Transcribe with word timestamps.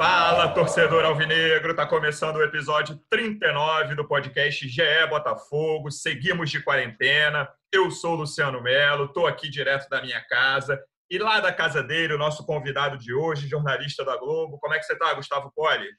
Fala, 0.00 0.48
torcedor 0.54 1.04
alvinegro! 1.04 1.76
Tá 1.76 1.86
começando 1.86 2.36
o 2.36 2.42
episódio 2.42 2.98
39 3.10 3.94
do 3.94 4.08
podcast 4.08 4.66
GE 4.66 5.06
Botafogo. 5.10 5.90
Seguimos 5.90 6.50
de 6.50 6.62
quarentena. 6.62 7.46
Eu 7.70 7.90
sou 7.90 8.14
o 8.14 8.20
Luciano 8.20 8.62
Melo, 8.62 9.12
tô 9.12 9.26
aqui 9.26 9.50
direto 9.50 9.90
da 9.90 10.00
minha 10.00 10.18
casa. 10.22 10.82
E 11.10 11.18
lá 11.18 11.38
da 11.38 11.52
casa 11.52 11.82
dele, 11.82 12.14
o 12.14 12.18
nosso 12.18 12.46
convidado 12.46 12.96
de 12.96 13.12
hoje, 13.12 13.46
jornalista 13.46 14.02
da 14.02 14.16
Globo. 14.16 14.58
Como 14.58 14.72
é 14.72 14.78
que 14.78 14.86
você 14.86 14.96
tá, 14.96 15.12
Gustavo 15.12 15.52
Poli? 15.54 15.90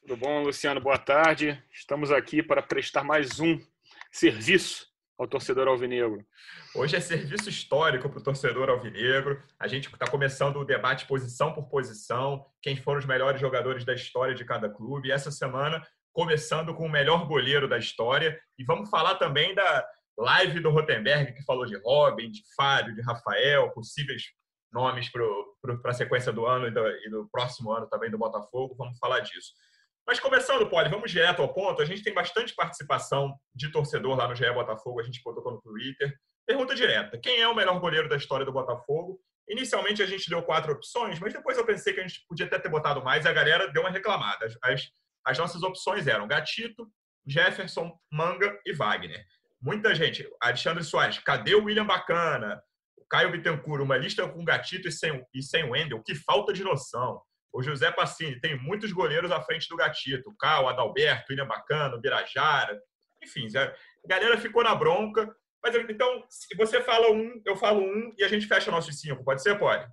Tudo 0.00 0.16
bom, 0.16 0.42
Luciano? 0.44 0.80
Boa 0.80 0.96
tarde. 0.96 1.62
Estamos 1.70 2.10
aqui 2.10 2.42
para 2.42 2.62
prestar 2.62 3.04
mais 3.04 3.38
um 3.38 3.60
serviço 4.10 4.86
ao 5.22 5.28
torcedor 5.28 5.68
alvinegro. 5.68 6.24
Hoje 6.74 6.96
é 6.96 7.00
serviço 7.00 7.48
histórico 7.48 8.08
para 8.08 8.18
o 8.18 8.22
torcedor 8.22 8.68
alvinegro. 8.68 9.40
A 9.58 9.68
gente 9.68 9.88
está 9.88 10.06
começando 10.10 10.56
o 10.56 10.64
debate 10.64 11.06
posição 11.06 11.52
por 11.52 11.68
posição, 11.68 12.44
quem 12.60 12.76
foram 12.76 12.98
os 12.98 13.06
melhores 13.06 13.40
jogadores 13.40 13.84
da 13.84 13.94
história 13.94 14.34
de 14.34 14.44
cada 14.44 14.68
clube. 14.68 15.08
E 15.08 15.12
essa 15.12 15.30
semana, 15.30 15.86
começando 16.12 16.74
com 16.74 16.86
o 16.86 16.90
melhor 16.90 17.26
goleiro 17.26 17.68
da 17.68 17.78
história. 17.78 18.38
E 18.58 18.64
vamos 18.64 18.90
falar 18.90 19.14
também 19.14 19.54
da 19.54 19.86
live 20.18 20.60
do 20.60 20.70
Rotenberg, 20.70 21.32
que 21.32 21.44
falou 21.44 21.66
de 21.66 21.76
Robin, 21.76 22.30
de 22.30 22.42
Fábio, 22.56 22.94
de 22.94 23.00
Rafael, 23.02 23.70
possíveis 23.70 24.24
nomes 24.72 25.08
para 25.10 25.90
a 25.90 25.94
sequência 25.94 26.32
do 26.32 26.46
ano 26.46 26.66
e 26.66 26.70
do, 26.70 26.86
e 26.88 27.10
do 27.10 27.28
próximo 27.30 27.70
ano 27.70 27.86
também 27.86 28.10
do 28.10 28.18
Botafogo. 28.18 28.74
Vamos 28.76 28.98
falar 28.98 29.20
disso. 29.20 29.52
Mas 30.06 30.18
começando, 30.18 30.68
Poli, 30.68 30.88
vamos 30.88 31.10
direto 31.10 31.42
ao 31.42 31.52
ponto. 31.52 31.80
A 31.80 31.84
gente 31.84 32.02
tem 32.02 32.12
bastante 32.12 32.54
participação 32.54 33.34
de 33.54 33.70
torcedor 33.70 34.16
lá 34.16 34.26
no 34.26 34.34
GE 34.34 34.50
Botafogo, 34.52 35.00
a 35.00 35.04
gente 35.04 35.20
botou 35.22 35.52
no 35.52 35.60
Twitter. 35.60 36.12
Pergunta 36.46 36.74
direta: 36.74 37.18
quem 37.18 37.40
é 37.40 37.48
o 37.48 37.54
melhor 37.54 37.78
goleiro 37.78 38.08
da 38.08 38.16
história 38.16 38.44
do 38.44 38.52
Botafogo? 38.52 39.20
Inicialmente 39.48 40.02
a 40.02 40.06
gente 40.06 40.28
deu 40.28 40.42
quatro 40.42 40.72
opções, 40.72 41.18
mas 41.18 41.32
depois 41.32 41.56
eu 41.56 41.64
pensei 41.64 41.92
que 41.92 42.00
a 42.00 42.06
gente 42.06 42.24
podia 42.28 42.46
até 42.46 42.58
ter 42.58 42.68
botado 42.68 43.02
mais 43.02 43.24
e 43.24 43.28
a 43.28 43.32
galera 43.32 43.70
deu 43.72 43.82
uma 43.82 43.90
reclamada. 43.90 44.46
As, 44.62 44.82
as 45.24 45.38
nossas 45.38 45.62
opções 45.62 46.06
eram 46.06 46.26
Gatito, 46.26 46.88
Jefferson, 47.26 47.92
Manga 48.10 48.58
e 48.66 48.72
Wagner. 48.72 49.24
Muita 49.60 49.94
gente. 49.94 50.28
Alexandre 50.40 50.82
Soares, 50.82 51.18
cadê 51.18 51.54
o 51.54 51.64
William 51.64 51.86
Bacana? 51.86 52.60
O 52.96 53.04
Caio 53.06 53.30
Bittencourt, 53.30 53.82
uma 53.82 53.96
lista 53.96 54.28
com 54.28 54.44
Gatito 54.44 54.88
e 54.88 54.92
sem, 54.92 55.24
e 55.32 55.42
sem 55.42 55.64
Wendel, 55.70 56.02
que 56.02 56.14
falta 56.14 56.52
de 56.52 56.64
noção. 56.64 57.20
O 57.52 57.62
José 57.62 57.90
Passini 57.92 58.40
tem 58.40 58.58
muitos 58.58 58.92
goleiros 58.92 59.30
à 59.30 59.40
frente 59.42 59.68
do 59.68 59.76
Gatito. 59.76 60.30
O 60.30 60.36
Cal, 60.36 60.68
Adalberto, 60.68 61.26
William 61.30 61.46
Bacana, 61.46 61.98
Birajara. 61.98 62.80
Enfim, 63.22 63.46
a 63.56 63.72
galera 64.08 64.38
ficou 64.38 64.64
na 64.64 64.74
bronca. 64.74 65.34
Mas 65.62 65.74
então, 65.76 66.24
se 66.28 66.56
você 66.56 66.80
fala 66.80 67.10
um, 67.12 67.40
eu 67.44 67.54
falo 67.54 67.80
um 67.80 68.12
e 68.18 68.24
a 68.24 68.28
gente 68.28 68.46
fecha 68.46 68.70
nossos 68.70 68.98
cinco. 68.98 69.22
Pode 69.22 69.42
ser, 69.42 69.58
pode? 69.58 69.86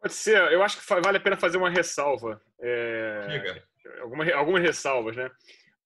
Pode 0.00 0.14
ser. 0.14 0.40
Eu 0.50 0.62
acho 0.62 0.80
que 0.80 1.00
vale 1.00 1.18
a 1.18 1.20
pena 1.20 1.36
fazer 1.36 1.58
uma 1.58 1.70
ressalva. 1.70 2.40
É... 2.58 3.62
Alguma, 4.00 4.32
algumas 4.32 4.62
ressalvas, 4.62 5.16
né? 5.16 5.30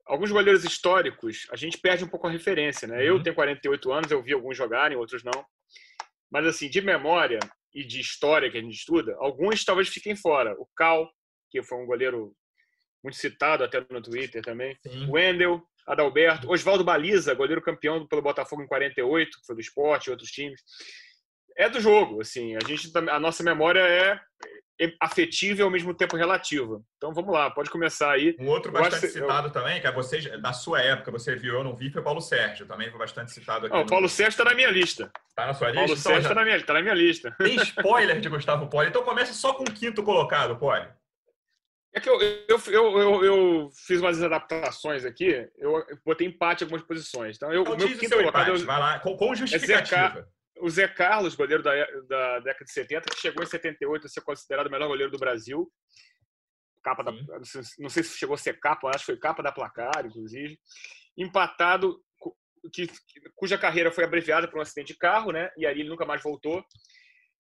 Alguns 0.06 0.30
goleiros 0.30 0.64
históricos, 0.64 1.46
a 1.50 1.56
gente 1.56 1.78
perde 1.78 2.05
um 2.05 2.08
pouco 2.08 2.27
a 2.27 2.30
referência, 2.30 2.86
né? 2.86 2.96
Uhum. 2.96 3.02
Eu 3.02 3.22
tenho 3.22 3.34
48 3.34 3.92
anos, 3.92 4.11
eu 4.11 4.22
vi 4.22 4.34
alguns 4.34 4.56
jogarem, 4.56 4.96
outros 4.96 5.24
não. 5.24 5.45
Mas, 6.30 6.46
assim, 6.46 6.68
de 6.68 6.80
memória 6.80 7.40
e 7.74 7.85
de 7.85 8.01
história 8.01 8.51
que 8.51 8.58
a 8.58 8.62
gente 8.62 8.77
estuda, 8.77 9.17
alguns 9.18 9.64
talvez 9.64 9.89
fiquem 9.89 10.14
fora. 10.14 10.55
O 10.58 10.67
Cal, 10.77 11.11
que 11.51 11.62
foi 11.62 11.79
um 11.79 11.86
goleiro 11.86 12.35
muito 13.02 13.17
citado 13.17 13.64
até 13.64 13.85
no 13.90 14.01
Twitter 14.01 14.42
também. 14.42 14.77
Sim. 14.86 15.07
O 15.07 15.12
Wendel, 15.12 15.62
Adalberto, 15.86 16.51
Oswaldo 16.51 16.85
Baliza, 16.85 17.35
goleiro 17.35 17.61
campeão 17.61 18.07
pelo 18.07 18.23
Botafogo 18.23 18.62
em 18.62 18.67
48, 18.67 19.30
que 19.30 19.46
foi 19.46 19.57
do 19.57 19.61
esporte 19.61 20.07
e 20.07 20.11
outros 20.11 20.30
times. 20.30 20.61
É 21.57 21.68
do 21.68 21.80
jogo, 21.80 22.20
assim, 22.20 22.57
a 22.57 22.61
gente 22.67 22.90
a 22.96 23.20
nossa 23.20 23.42
memória 23.45 23.80
é 23.80 24.18
afetiva 25.01 25.61
e 25.61 25.62
ao 25.62 25.70
mesmo 25.70 25.95
tempo 25.95 26.17
relativa. 26.17 26.83
Então 26.96 27.12
vamos 27.14 27.33
lá, 27.33 27.51
pode 27.51 27.70
começar 27.70 28.11
aí. 28.11 28.36
Um 28.39 28.48
outro 28.48 28.73
bastante 28.73 29.08
citado 29.08 29.48
eu... 29.48 29.52
também, 29.52 29.80
que 29.80 29.86
é 29.86 29.92
você 29.92 30.36
da 30.39 30.52
sua 30.52 30.80
época, 30.80 31.11
você 31.11 31.36
viu, 31.36 31.55
eu 31.55 31.64
não 31.64 31.77
vi, 31.77 31.90
foi 31.90 32.02
Paulo 32.02 32.20
Sérgio, 32.20 32.67
também 32.67 32.90
foi 32.90 32.98
bastante 32.98 33.30
citado 33.30 33.67
aqui. 33.67 33.77
No... 33.77 33.86
Paulo 33.86 34.08
Sérgio 34.08 34.30
está 34.30 34.45
na 34.45 34.55
minha 34.55 34.70
lista. 34.70 35.11
Está 35.29 35.46
na 35.46 35.55
sua 35.55 35.68
lista? 35.68 35.80
Paulo 35.80 35.92
então, 35.92 36.02
Sérgio 36.02 36.23
está 36.23 36.29
já... 36.30 36.35
na, 36.35 36.45
minha, 36.45 36.64
tá 36.64 36.73
na 36.74 36.83
minha 36.83 36.95
lista. 36.95 37.30
Tem 37.39 37.57
spoiler 37.57 38.20
de 38.20 38.29
Gustavo 38.29 38.67
Poli, 38.68 38.89
então 38.89 39.02
comece 39.02 39.35
só 39.35 39.55
com 39.55 39.62
o 39.62 39.73
quinto 39.73 40.02
colocado, 40.02 40.57
Poli. 40.57 40.89
É 41.95 42.01
que 42.01 42.11
eu, 42.11 42.20
eu, 42.20 42.61
eu, 42.67 42.98
eu, 42.98 43.24
eu 43.24 43.70
fiz 43.86 44.01
umas 44.01 44.20
adaptações 44.20 45.05
aqui, 45.05 45.48
eu 45.56 45.85
botei 46.05 46.27
empate 46.27 46.62
em 46.62 46.67
algumas 46.67 46.85
posições. 46.85 47.36
Então, 47.36 47.52
eu, 47.52 47.62
então, 47.62 47.77
meu 47.77 47.89
quinto 47.96 48.17
colocado. 48.17 48.48
Empate, 48.48 48.64
vai 48.64 48.80
lá, 48.80 48.98
com, 48.98 49.17
com 49.17 49.33
justificativa. 49.36 50.18
É 50.18 50.35
o 50.61 50.69
Zé 50.70 50.87
Carlos, 50.89 51.35
goleiro 51.35 51.63
da, 51.63 51.73
da 52.09 52.41
década 52.41 52.65
de 52.65 52.73
70, 52.73 53.11
que 53.11 53.20
chegou 53.20 53.42
em 53.42 53.47
78 53.47 54.07
a 54.07 54.09
ser 54.09 54.20
considerado 54.23 54.67
o 54.67 54.70
melhor 54.70 54.89
goleiro 54.89 55.11
do 55.11 55.19
Brasil. 55.19 55.70
Capa 56.83 57.03
da, 57.03 57.13
não 57.79 57.89
sei 57.89 58.03
se 58.03 58.17
chegou 58.17 58.35
a 58.35 58.39
ser 58.39 58.61
capa, 58.61 58.91
acho 58.91 59.07
que 59.07 59.13
foi 59.13 59.19
capa 59.19 59.42
da 59.42 59.51
placar, 59.51 60.05
inclusive. 60.05 60.59
Empatado, 61.17 61.98
que, 62.73 62.87
cuja 63.35 63.59
carreira 63.59 63.91
foi 63.91 64.05
abreviada 64.05 64.48
por 64.48 64.59
um 64.59 64.63
acidente 64.63 64.92
de 64.92 64.98
carro, 64.98 65.33
né? 65.33 65.51
E 65.57 65.67
aí 65.67 65.81
ele 65.81 65.89
nunca 65.89 66.05
mais 66.05 66.23
voltou. 66.23 66.65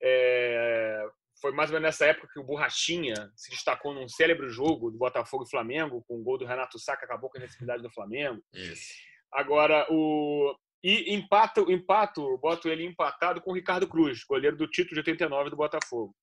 É, 0.03 1.05
foi 1.41 1.53
mais 1.53 1.71
ou 1.71 1.75
menos 1.75 1.89
nessa 1.89 2.07
época 2.07 2.29
que 2.33 2.41
o 2.41 2.45
Borrachinha 2.45 3.15
se 3.35 3.51
destacou 3.51 3.95
num 3.95 4.09
célebre 4.09 4.49
jogo 4.49 4.91
do 4.91 4.99
Botafogo 4.99 5.45
e 5.45 5.51
Flamengo, 5.51 6.05
com 6.07 6.21
o 6.21 6.23
gol 6.23 6.39
do 6.39 6.47
Renato 6.47 6.79
Sá, 6.79 6.97
que 6.97 7.05
acabou 7.05 7.29
com 7.29 7.37
a 7.37 7.41
invencibilidade 7.41 7.83
do 7.83 7.91
Flamengo. 7.91 8.43
Isso. 8.53 8.95
Agora, 9.33 9.87
o, 9.91 10.57
e 10.87 11.13
empato, 11.13 11.69
empato, 11.69 12.39
boto 12.39 12.69
ele 12.69 12.85
empatado 12.85 13.41
com 13.41 13.51
o 13.51 13.55
Ricardo 13.55 13.89
Cruz, 13.89 14.23
goleiro 14.23 14.57
do 14.57 14.69
título 14.69 14.95
de 14.95 15.01
89 15.01 15.51
do 15.51 15.57
Botafogo. 15.57 16.15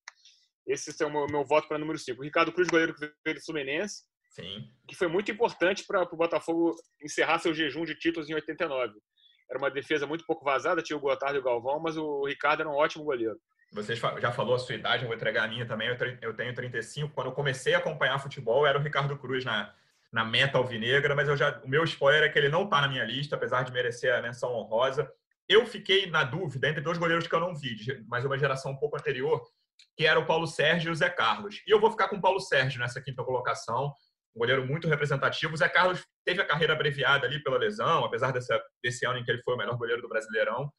Esse 0.66 1.04
é 1.04 1.06
o 1.06 1.12
meu, 1.12 1.28
meu 1.28 1.44
voto 1.44 1.68
para 1.68 1.78
número 1.78 2.00
5. 2.00 2.22
O 2.22 2.24
Ricardo 2.24 2.54
Cruz, 2.54 2.70
goleiro 2.70 2.96
que 2.96 3.12
veio 3.26 3.36
do 3.36 3.44
Fluminense, 3.44 4.06
Sim. 4.30 4.72
que 4.88 4.96
foi 4.96 5.10
muito 5.10 5.30
importante 5.30 5.84
para 5.86 6.04
o 6.04 6.16
Botafogo 6.16 6.78
encerrar 7.04 7.40
seu 7.40 7.54
jejum 7.54 7.84
de 7.84 7.94
títulos 7.94 8.30
em 8.30 8.36
89. 8.36 8.94
Era 9.50 9.60
uma 9.60 9.70
defesa 9.70 10.08
muito 10.08 10.26
pouco 10.26 10.46
vazada, 10.46 10.82
tinha 10.82 10.96
o 10.96 11.02
Gotardo 11.02 11.36
e 11.36 11.42
o 11.42 11.44
Galvão, 11.44 11.82
mas 11.82 11.98
o 11.98 12.26
Ricardo 12.26 12.62
era 12.62 12.70
um 12.70 12.76
ótimo 12.76 13.04
goleiro. 13.04 13.38
Você 13.74 13.96
já 13.96 14.32
falou 14.32 14.56
a 14.56 14.60
sua 14.60 14.76
idade, 14.76 15.04
eu 15.04 15.08
vou 15.08 15.16
entregar 15.18 15.44
a 15.44 15.48
minha 15.50 15.66
também. 15.66 15.90
Eu 16.22 16.34
tenho 16.34 16.54
35. 16.56 17.14
Quando 17.14 17.28
eu 17.28 17.34
comecei 17.34 17.74
a 17.74 17.80
acompanhar 17.80 18.18
futebol, 18.18 18.66
era 18.66 18.80
o 18.80 18.82
Ricardo 18.82 19.18
Cruz 19.18 19.44
na, 19.44 19.76
na 20.14 20.24
meta 20.24 20.60
alvinegra, 20.60 21.16
mas 21.16 21.28
eu 21.28 21.36
já, 21.36 21.60
o 21.64 21.68
meu 21.68 21.84
spoiler 21.84 22.24
é 22.24 22.30
que 22.30 22.38
ele 22.38 22.48
não 22.48 22.66
está 22.66 22.80
na 22.80 22.88
minha 22.88 23.04
lista, 23.04 23.36
apesar 23.36 23.64
de 23.64 23.72
merecer 23.72 24.14
a 24.14 24.22
menção 24.22 24.54
honrosa. 24.54 25.12
Eu 25.50 25.66
fiquei 25.66 26.06
na 26.06 26.24
dúvida 26.24 26.70
entre 26.70 26.82
dois 26.82 27.00
goleiros 27.00 27.26
que 27.26 27.34
eu 27.34 27.40
não 27.40 27.56
vi, 27.56 27.76
mas 28.08 28.24
uma 28.24 28.38
geração 28.38 28.72
um 28.72 28.78
pouco 28.78 28.96
anterior, 28.96 29.44
que 29.98 30.06
era 30.06 30.20
o 30.20 30.26
Paulo 30.26 30.46
Sérgio 30.46 30.90
e 30.90 30.92
o 30.92 30.96
Zé 30.96 31.10
Carlos. 31.10 31.64
E 31.68 31.72
eu 31.72 31.80
vou 31.80 31.90
ficar 31.90 32.08
com 32.08 32.18
o 32.18 32.22
Paulo 32.22 32.40
Sérgio 32.40 32.80
nessa 32.80 33.02
quinta 33.02 33.24
colocação, 33.24 33.92
um 34.36 34.40
goleiro 34.40 34.66
muito 34.66 34.88
representativo. 34.88 35.56
O 35.56 35.58
Zé 35.58 35.68
Carlos 35.68 36.06
teve 36.24 36.42
a 36.42 36.46
carreira 36.46 36.74
abreviada 36.74 37.26
ali 37.26 37.42
pela 37.42 37.58
lesão, 37.58 38.06
apesar 38.06 38.32
desse, 38.32 39.06
ano 39.06 39.18
em 39.18 39.24
que 39.24 39.32
ele 39.32 39.42
foi 39.42 39.56
o 39.56 39.58
melhor 39.58 39.76
goleiro 39.78 40.02
do 40.02 40.10
Brasileirão 40.10 40.72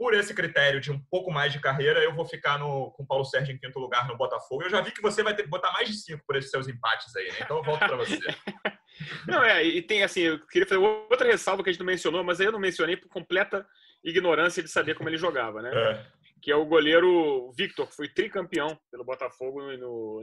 por 0.00 0.14
esse 0.14 0.32
critério 0.32 0.80
de 0.80 0.90
um 0.90 0.98
pouco 1.10 1.30
mais 1.30 1.52
de 1.52 1.60
carreira, 1.60 2.00
eu 2.00 2.14
vou 2.14 2.24
ficar 2.24 2.58
no, 2.58 2.90
com 2.92 3.02
o 3.02 3.06
Paulo 3.06 3.22
Sérgio 3.22 3.54
em 3.54 3.58
quinto 3.58 3.78
lugar 3.78 4.08
no 4.08 4.16
Botafogo. 4.16 4.62
Eu 4.62 4.70
já 4.70 4.80
vi 4.80 4.92
que 4.92 5.02
você 5.02 5.22
vai 5.22 5.36
ter 5.36 5.42
que 5.42 5.50
botar 5.50 5.70
mais 5.72 5.90
de 5.90 5.94
cinco 5.94 6.24
por 6.26 6.36
esses 6.36 6.50
seus 6.50 6.66
empates 6.66 7.14
aí, 7.14 7.28
né? 7.28 7.40
Então 7.42 7.58
eu 7.58 7.62
volto 7.62 7.80
para 7.80 7.96
você. 7.96 8.18
não, 9.26 9.42
é, 9.42 9.64
e 9.64 9.82
tem 9.82 10.02
assim, 10.02 10.20
eu 10.22 10.38
queria 10.46 10.66
fazer 10.66 10.80
outra 10.80 11.26
ressalva 11.26 11.62
que 11.62 11.70
a 11.70 11.72
gente 11.72 11.80
não 11.80 11.86
mencionou, 11.86 12.22
mas 12.22 12.40
aí 12.40 12.46
eu 12.46 12.52
não 12.52 12.58
mencionei 12.58 12.96
por 12.96 13.08
completa 13.08 13.66
ignorância 14.04 14.62
de 14.62 14.68
saber 14.68 14.94
como 14.94 15.08
ele 15.08 15.16
jogava, 15.16 15.62
né? 15.62 15.70
É. 15.74 16.06
Que 16.42 16.50
é 16.50 16.56
o 16.56 16.64
goleiro 16.64 17.52
Victor, 17.52 17.86
que 17.86 17.96
foi 17.96 18.08
tricampeão 18.08 18.78
pelo 18.90 19.04
Botafogo 19.04 19.60
no, 19.60 20.22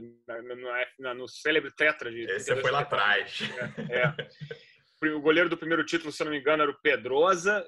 no, 0.98 1.14
no 1.14 1.28
célebre 1.28 1.70
tetra 1.76 2.10
de. 2.10 2.22
Esse 2.22 2.56
foi 2.56 2.70
lá 2.70 2.80
atrás. 2.80 3.40
É. 3.88 3.98
é 3.98 5.14
o 5.14 5.20
goleiro 5.20 5.48
do 5.48 5.56
primeiro 5.56 5.84
título, 5.84 6.10
se 6.10 6.24
não 6.24 6.32
me 6.32 6.40
engano, 6.40 6.62
era 6.62 6.72
o 6.72 6.80
Pedrosa. 6.80 7.64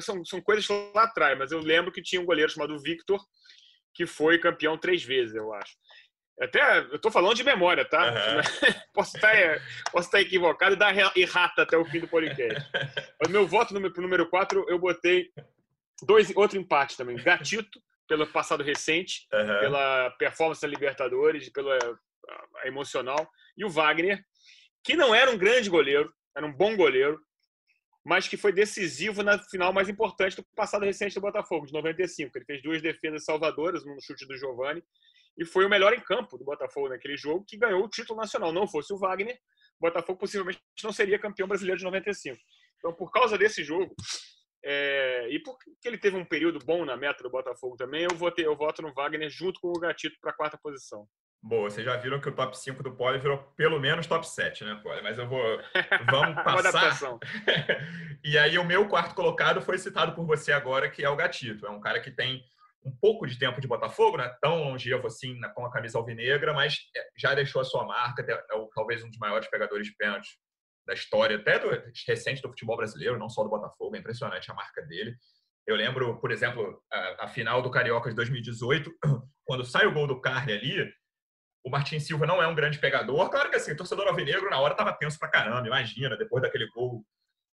São, 0.00 0.24
são 0.24 0.40
coisas 0.40 0.66
lá 0.94 1.04
atrás, 1.04 1.36
mas 1.38 1.52
eu 1.52 1.58
lembro 1.58 1.92
que 1.92 2.02
tinha 2.02 2.22
um 2.22 2.24
goleiro 2.24 2.50
chamado 2.50 2.80
Victor, 2.80 3.20
que 3.92 4.06
foi 4.06 4.38
campeão 4.38 4.78
três 4.78 5.04
vezes, 5.04 5.34
eu 5.34 5.52
acho. 5.52 5.74
Até, 6.40 6.78
eu 6.78 6.98
tô 6.98 7.10
falando 7.10 7.36
de 7.36 7.44
memória, 7.44 7.84
tá? 7.84 8.10
Uhum. 8.10 8.40
posso, 8.92 9.16
estar, 9.16 9.32
posso 9.92 10.08
estar 10.08 10.20
equivocado 10.20 10.74
e 10.74 10.78
dar 10.78 11.16
errata 11.16 11.62
até 11.62 11.76
o 11.76 11.84
fim 11.84 12.00
do 12.00 12.08
podcast. 12.08 12.68
o 13.26 13.28
meu 13.30 13.46
voto 13.46 13.72
no 13.72 13.80
número 13.80 14.28
4, 14.28 14.66
eu 14.68 14.78
botei 14.78 15.30
dois, 16.02 16.34
outro 16.34 16.58
empate 16.58 16.96
também. 16.96 17.16
Gatito, 17.16 17.80
pelo 18.08 18.26
passado 18.26 18.64
recente, 18.64 19.26
uhum. 19.32 19.60
pela 19.60 20.10
performance 20.18 20.60
da 20.60 20.68
Libertadores, 20.68 21.48
pela 21.50 21.78
a 22.62 22.68
emocional. 22.68 23.28
E 23.56 23.64
o 23.64 23.70
Wagner, 23.70 24.22
que 24.82 24.96
não 24.96 25.14
era 25.14 25.30
um 25.30 25.38
grande 25.38 25.70
goleiro, 25.70 26.12
era 26.36 26.44
um 26.44 26.52
bom 26.52 26.76
goleiro, 26.76 27.20
mas 28.04 28.28
que 28.28 28.36
foi 28.36 28.52
decisivo 28.52 29.22
na 29.22 29.38
final 29.38 29.72
mais 29.72 29.88
importante 29.88 30.36
do 30.36 30.44
passado 30.54 30.84
recente 30.84 31.14
do 31.14 31.20
Botafogo, 31.20 31.66
de 31.66 31.72
95. 31.72 32.36
Ele 32.36 32.44
fez 32.44 32.62
duas 32.62 32.82
defesas 32.82 33.24
salvadoras, 33.24 33.84
no 33.84 34.00
chute 34.02 34.26
do 34.26 34.36
Giovani, 34.36 34.82
e 35.36 35.44
foi 35.44 35.64
o 35.64 35.70
melhor 35.70 35.92
em 35.92 36.00
campo 36.00 36.38
do 36.38 36.44
Botafogo 36.44 36.88
naquele 36.88 37.16
jogo, 37.16 37.44
que 37.46 37.56
ganhou 37.56 37.84
o 37.84 37.88
título 37.88 38.20
nacional. 38.20 38.52
Não 38.52 38.68
fosse 38.68 38.92
o 38.92 38.98
Wagner, 38.98 39.36
o 39.80 39.86
Botafogo 39.86 40.18
possivelmente 40.18 40.60
não 40.82 40.92
seria 40.92 41.18
campeão 41.18 41.48
brasileiro 41.48 41.78
de 41.78 41.84
95. 41.84 42.36
Então, 42.78 42.94
por 42.94 43.10
causa 43.10 43.36
desse 43.36 43.64
jogo, 43.64 43.94
é, 44.64 45.28
e 45.30 45.38
porque 45.40 45.70
ele 45.84 45.98
teve 45.98 46.16
um 46.16 46.24
período 46.24 46.58
bom 46.64 46.84
na 46.84 46.96
meta 46.96 47.22
do 47.22 47.30
Botafogo 47.30 47.76
também, 47.76 48.04
eu, 48.04 48.16
votei, 48.16 48.46
eu 48.46 48.56
voto 48.56 48.80
no 48.80 48.94
Wagner 48.94 49.28
junto 49.28 49.60
com 49.60 49.68
o 49.68 49.80
Gatito 49.80 50.16
para 50.20 50.30
a 50.30 50.34
quarta 50.34 50.58
posição. 50.62 51.06
Boa, 51.46 51.68
vocês 51.68 51.84
já 51.84 51.94
viram 51.96 52.18
que 52.18 52.28
o 52.30 52.34
top 52.34 52.58
5 52.58 52.82
do 52.82 52.96
Poli 52.96 53.18
virou 53.18 53.36
pelo 53.54 53.78
menos 53.78 54.06
top 54.06 54.26
7, 54.26 54.64
né, 54.64 54.80
Poli? 54.82 55.02
Mas 55.02 55.18
eu 55.18 55.28
vou. 55.28 55.42
Vamos 56.10 56.36
passar. 56.42 57.18
e 58.24 58.38
aí, 58.38 58.56
o 58.56 58.64
meu 58.64 58.88
quarto 58.88 59.14
colocado 59.14 59.60
foi 59.60 59.76
citado 59.76 60.14
por 60.14 60.24
você 60.24 60.52
agora, 60.52 60.88
que 60.88 61.04
é 61.04 61.10
o 61.10 61.16
Gatito. 61.16 61.66
É 61.66 61.70
um 61.70 61.80
cara 61.80 62.00
que 62.00 62.10
tem 62.10 62.42
um 62.84 62.94
pouco 63.00 63.26
de 63.26 63.38
tempo 63.38 63.60
de 63.60 63.66
Botafogo, 63.66 64.18
né? 64.18 64.28
Tão 64.40 64.62
longevo 64.64 65.06
assim 65.06 65.40
com 65.54 65.64
a 65.64 65.72
camisa 65.72 65.98
alvinegra, 65.98 66.52
mas 66.52 66.76
é, 66.96 67.06
já 67.16 67.34
deixou 67.34 67.62
a 67.62 67.64
sua 67.64 67.84
marca, 67.86 68.22
é 68.22 68.44
talvez 68.74 69.02
um 69.02 69.08
dos 69.08 69.18
maiores 69.18 69.48
pegadores 69.48 69.86
de 69.86 69.96
pênaltis 69.96 70.30
da 70.86 70.92
história, 70.92 71.36
até 71.36 71.58
do 71.58 71.70
recente 72.06 72.42
do 72.42 72.48
futebol 72.48 72.76
brasileiro, 72.76 73.18
não 73.18 73.28
só 73.28 73.42
do 73.42 73.48
Botafogo, 73.48 73.96
é 73.96 73.98
impressionante 73.98 74.50
a 74.50 74.54
marca 74.54 74.82
dele. 74.82 75.16
Eu 75.66 75.76
lembro, 75.76 76.20
por 76.20 76.30
exemplo, 76.30 76.82
a, 76.92 77.24
a 77.24 77.28
final 77.28 77.62
do 77.62 77.70
Carioca 77.70 78.10
de 78.10 78.16
2018, 78.16 78.90
quando 79.46 79.64
sai 79.64 79.86
o 79.86 79.94
gol 79.94 80.06
do 80.06 80.20
Carne 80.20 80.52
ali, 80.52 80.92
o 81.64 81.70
Martin 81.70 81.98
Silva 81.98 82.26
não 82.26 82.42
é 82.42 82.46
um 82.46 82.54
grande 82.54 82.78
pegador. 82.78 83.30
Claro 83.30 83.48
que 83.48 83.56
assim, 83.56 83.72
o 83.72 83.76
torcedor 83.76 84.06
alvinegro 84.06 84.50
na 84.50 84.60
hora 84.60 84.74
estava 84.74 84.92
tenso 84.92 85.18
pra 85.18 85.30
caramba, 85.30 85.66
imagina, 85.66 86.16
depois 86.18 86.42
daquele 86.42 86.68
gol 86.68 87.02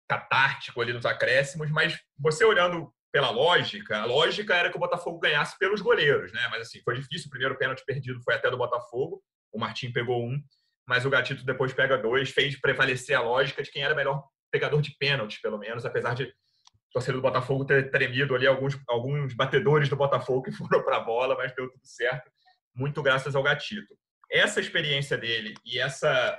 catártico 0.09 0.81
ali 0.81 0.95
nos 0.95 1.05
acréscimos, 1.05 1.71
mas 1.71 2.01
você 2.19 2.43
olhando 2.47 2.91
pela 3.13 3.31
lógica, 3.31 4.03
a 4.03 4.05
lógica 4.05 4.55
era 4.55 4.71
que 4.71 4.77
o 4.77 4.81
Botafogo 4.81 5.19
ganhasse 5.19 5.59
pelos 5.59 5.81
goleiros, 5.81 6.33
né? 6.33 6.47
Mas 6.51 6.63
assim, 6.63 6.81
foi 6.83 6.95
difícil, 6.95 7.29
o 7.29 7.31
primeiro 7.31 7.57
pênalti 7.57 7.83
perdido 7.85 8.21
foi 8.23 8.35
até 8.35 8.51
do 8.51 8.59
Botafogo, 8.59 9.23
o 9.53 9.59
Martin 9.59 9.91
pegou 9.91 10.23
um, 10.23 10.39
mas 10.87 11.05
o 11.05 11.11
Gatito 11.11 11.45
depois 11.45 11.73
pega 11.73 11.97
dois, 11.97 12.31
fez 12.31 12.61
prevalecer 12.61 13.17
a 13.17 13.21
lógica 13.21 13.63
de 13.63 13.71
quem 13.71 13.83
era 13.83 13.95
melhor 13.95 14.25
pegador 14.51 14.81
de 14.81 14.95
pênaltis, 14.99 15.41
pelo 15.41 15.59
menos, 15.59 15.85
apesar 15.85 16.15
de 16.15 16.25
o 16.25 16.93
torcedor 16.93 17.21
do 17.21 17.27
Botafogo 17.27 17.65
ter 17.65 17.91
tremido 17.91 18.35
ali 18.35 18.47
alguns, 18.47 18.79
alguns 18.89 19.35
batedores 19.35 19.89
do 19.89 19.97
Botafogo 19.97 20.43
que 20.43 20.53
foram 20.57 20.83
para 20.83 20.97
a 20.97 21.01
bola, 21.01 21.37
mas 21.37 21.55
deu 21.55 21.71
tudo 21.71 21.85
certo, 21.85 22.31
muito 22.75 23.03
graças 23.03 23.35
ao 23.35 23.43
Gatito. 23.43 23.97
Essa 24.31 24.61
experiência 24.61 25.17
dele 25.17 25.55
e 25.65 25.79
essa 25.79 26.39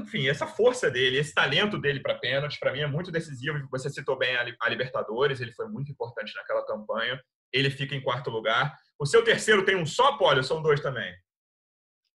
enfim, 0.00 0.28
essa 0.28 0.46
força 0.46 0.90
dele, 0.90 1.18
esse 1.18 1.34
talento 1.34 1.78
dele 1.78 2.00
para 2.00 2.18
pênaltis, 2.18 2.58
para 2.58 2.72
mim 2.72 2.80
é 2.80 2.86
muito 2.86 3.10
decisivo. 3.10 3.58
Você 3.70 3.88
citou 3.88 4.16
bem 4.16 4.36
a 4.36 4.68
Libertadores, 4.68 5.40
ele 5.40 5.52
foi 5.52 5.68
muito 5.68 5.90
importante 5.90 6.34
naquela 6.34 6.64
campanha. 6.66 7.20
Ele 7.52 7.70
fica 7.70 7.94
em 7.94 8.02
quarto 8.02 8.30
lugar. 8.30 8.76
O 8.98 9.06
seu 9.06 9.24
terceiro 9.24 9.64
tem 9.64 9.76
um 9.76 9.86
só, 9.86 10.16
Pólio, 10.16 10.42
são 10.42 10.62
dois 10.62 10.80
também? 10.80 11.14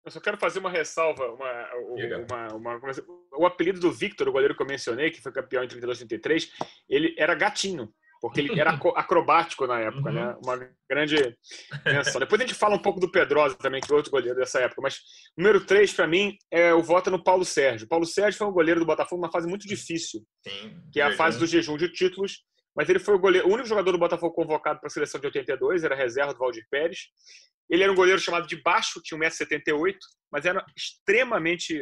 Eu 0.05 0.11
só 0.11 0.19
quero 0.19 0.37
fazer 0.37 0.59
uma 0.59 0.69
ressalva. 0.69 1.25
Uma, 1.31 1.73
uma, 1.75 2.55
uma, 2.55 2.75
uma, 2.75 2.91
o 3.37 3.45
apelido 3.45 3.79
do 3.79 3.91
Victor, 3.91 4.27
o 4.27 4.31
goleiro 4.31 4.55
que 4.55 4.61
eu 4.61 4.67
mencionei, 4.67 5.09
que 5.09 5.21
foi 5.21 5.31
campeão 5.31 5.63
em 5.63 5.67
32 5.67 5.99
33, 5.99 6.51
ele 6.89 7.15
era 7.17 7.33
gatinho, 7.33 7.93
porque 8.23 8.39
ele 8.39 8.57
era 8.57 8.79
acrobático 8.95 9.67
na 9.67 9.81
época, 9.81 10.09
né? 10.09 10.21
uhum. 10.21 10.27
né? 10.27 10.37
Uma 10.41 10.69
grande 10.89 11.37
menção. 11.85 12.21
Depois 12.21 12.39
a 12.39 12.45
gente 12.45 12.55
fala 12.55 12.73
um 12.73 12.81
pouco 12.81 12.97
do 12.97 13.11
Pedrosa 13.11 13.57
também, 13.57 13.81
que 13.81 13.91
é 13.91 13.93
outro 13.93 14.09
goleiro 14.09 14.39
dessa 14.39 14.61
época. 14.61 14.81
Mas 14.81 15.01
número 15.37 15.65
3, 15.65 15.91
para 15.91 16.07
mim, 16.07 16.37
é 16.49 16.73
o 16.73 16.81
voto 16.81 17.11
no 17.11 17.21
Paulo 17.21 17.43
Sérgio. 17.43 17.85
Paulo 17.85 18.05
Sérgio 18.05 18.37
foi 18.37 18.47
um 18.47 18.53
goleiro 18.53 18.79
do 18.79 18.85
Botafogo 18.85 19.21
numa 19.21 19.31
fase 19.31 19.45
muito 19.45 19.67
difícil, 19.67 20.21
Sim, 20.41 20.73
que 20.93 21.01
é 21.01 21.03
a 21.03 21.17
fase 21.17 21.37
do 21.37 21.45
jejum 21.45 21.75
de 21.75 21.91
títulos. 21.91 22.45
Mas 22.73 22.87
ele 22.87 22.97
foi 22.97 23.13
o, 23.13 23.19
goleiro, 23.19 23.45
o 23.45 23.51
único 23.51 23.67
jogador 23.67 23.91
do 23.91 23.97
Botafogo 23.97 24.33
convocado 24.33 24.79
para 24.79 24.87
a 24.87 24.89
seleção 24.89 25.19
de 25.19 25.27
82, 25.27 25.83
era 25.83 25.93
reserva 25.93 26.31
do 26.31 26.39
Valdir 26.39 26.65
Pérez. 26.71 26.99
Ele 27.69 27.83
era 27.83 27.91
um 27.91 27.95
goleiro 27.95 28.21
chamado 28.21 28.47
de 28.47 28.55
baixo, 28.61 29.01
tinha 29.03 29.19
1,78m, 29.19 29.97
mas 30.31 30.45
era 30.45 30.65
extremamente 30.77 31.77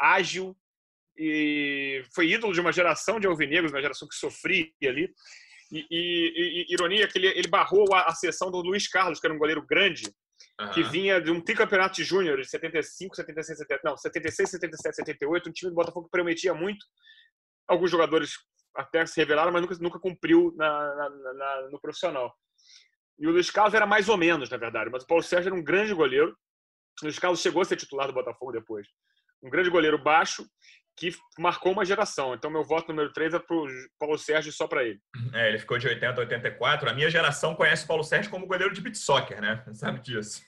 ágil 0.00 0.56
e 1.18 2.04
foi 2.14 2.30
ídolo 2.30 2.52
de 2.52 2.60
uma 2.60 2.72
geração 2.72 3.18
de 3.18 3.26
alvinegros, 3.26 3.72
uma 3.72 3.82
geração 3.82 4.06
que 4.06 4.14
sofria 4.14 4.68
ali. 4.84 5.12
E, 5.72 5.86
e, 5.90 6.66
e 6.68 6.72
ironia 6.74 7.08
que 7.08 7.18
ele, 7.18 7.28
ele 7.28 7.48
barrou 7.48 7.94
a, 7.94 8.02
a 8.02 8.14
sessão 8.14 8.50
do 8.50 8.60
Luiz 8.60 8.86
Carlos, 8.86 9.18
que 9.18 9.26
era 9.26 9.34
um 9.34 9.38
goleiro 9.38 9.64
grande, 9.66 10.04
uhum. 10.60 10.70
que 10.70 10.82
vinha 10.82 11.18
de 11.18 11.30
um 11.30 11.40
tricampeonato 11.40 11.96
de 11.96 12.04
júnior 12.04 12.38
de 12.38 12.46
75, 12.46 13.16
76, 13.16 13.58
70, 13.58 13.80
não, 13.82 13.96
76, 13.96 14.50
77, 14.50 14.96
78, 14.96 15.48
um 15.48 15.52
time 15.52 15.70
do 15.70 15.74
Botafogo 15.74 16.04
que 16.04 16.10
prometia 16.10 16.52
muito. 16.52 16.84
Alguns 17.66 17.90
jogadores 17.90 18.32
até 18.76 19.06
se 19.06 19.18
revelaram, 19.18 19.50
mas 19.50 19.62
nunca, 19.62 19.76
nunca 19.80 19.98
cumpriu 19.98 20.52
na, 20.56 20.94
na, 20.94 21.34
na, 21.34 21.68
no 21.70 21.80
profissional. 21.80 22.34
E 23.18 23.26
o 23.26 23.30
Luiz 23.30 23.50
Carlos 23.50 23.74
era 23.74 23.86
mais 23.86 24.08
ou 24.08 24.16
menos, 24.16 24.50
na 24.50 24.56
verdade, 24.56 24.90
mas 24.90 25.04
o 25.04 25.06
Paulo 25.06 25.22
Sérgio 25.22 25.48
era 25.48 25.54
um 25.54 25.64
grande 25.64 25.94
goleiro. 25.94 26.36
O 27.02 27.04
Luiz 27.04 27.18
Carlos 27.18 27.40
chegou 27.40 27.62
a 27.62 27.64
ser 27.64 27.76
titular 27.76 28.06
do 28.06 28.12
Botafogo 28.12 28.52
depois. 28.52 28.86
Um 29.42 29.50
grande 29.50 29.70
goleiro 29.70 29.98
baixo 29.98 30.44
que 30.96 31.10
marcou 31.38 31.72
uma 31.72 31.84
geração. 31.84 32.34
Então, 32.34 32.50
meu 32.50 32.64
voto 32.64 32.88
número 32.88 33.12
3 33.12 33.34
é 33.34 33.38
para 33.38 33.56
o 33.56 33.66
Paulo 33.98 34.18
Sérgio 34.18 34.52
só 34.52 34.66
para 34.66 34.84
ele. 34.84 35.00
É, 35.32 35.48
ele 35.48 35.58
ficou 35.58 35.78
de 35.78 35.88
80 35.88 36.20
a 36.20 36.24
84. 36.24 36.90
A 36.90 36.94
minha 36.94 37.10
geração 37.10 37.54
conhece 37.54 37.84
o 37.84 37.88
Paulo 37.88 38.04
Sérgio 38.04 38.30
como 38.30 38.46
goleiro 38.46 38.72
de 38.72 38.80
beat 38.80 38.96
soccer, 38.96 39.40
né? 39.40 39.64
Sabe 39.74 40.00
disso. 40.00 40.44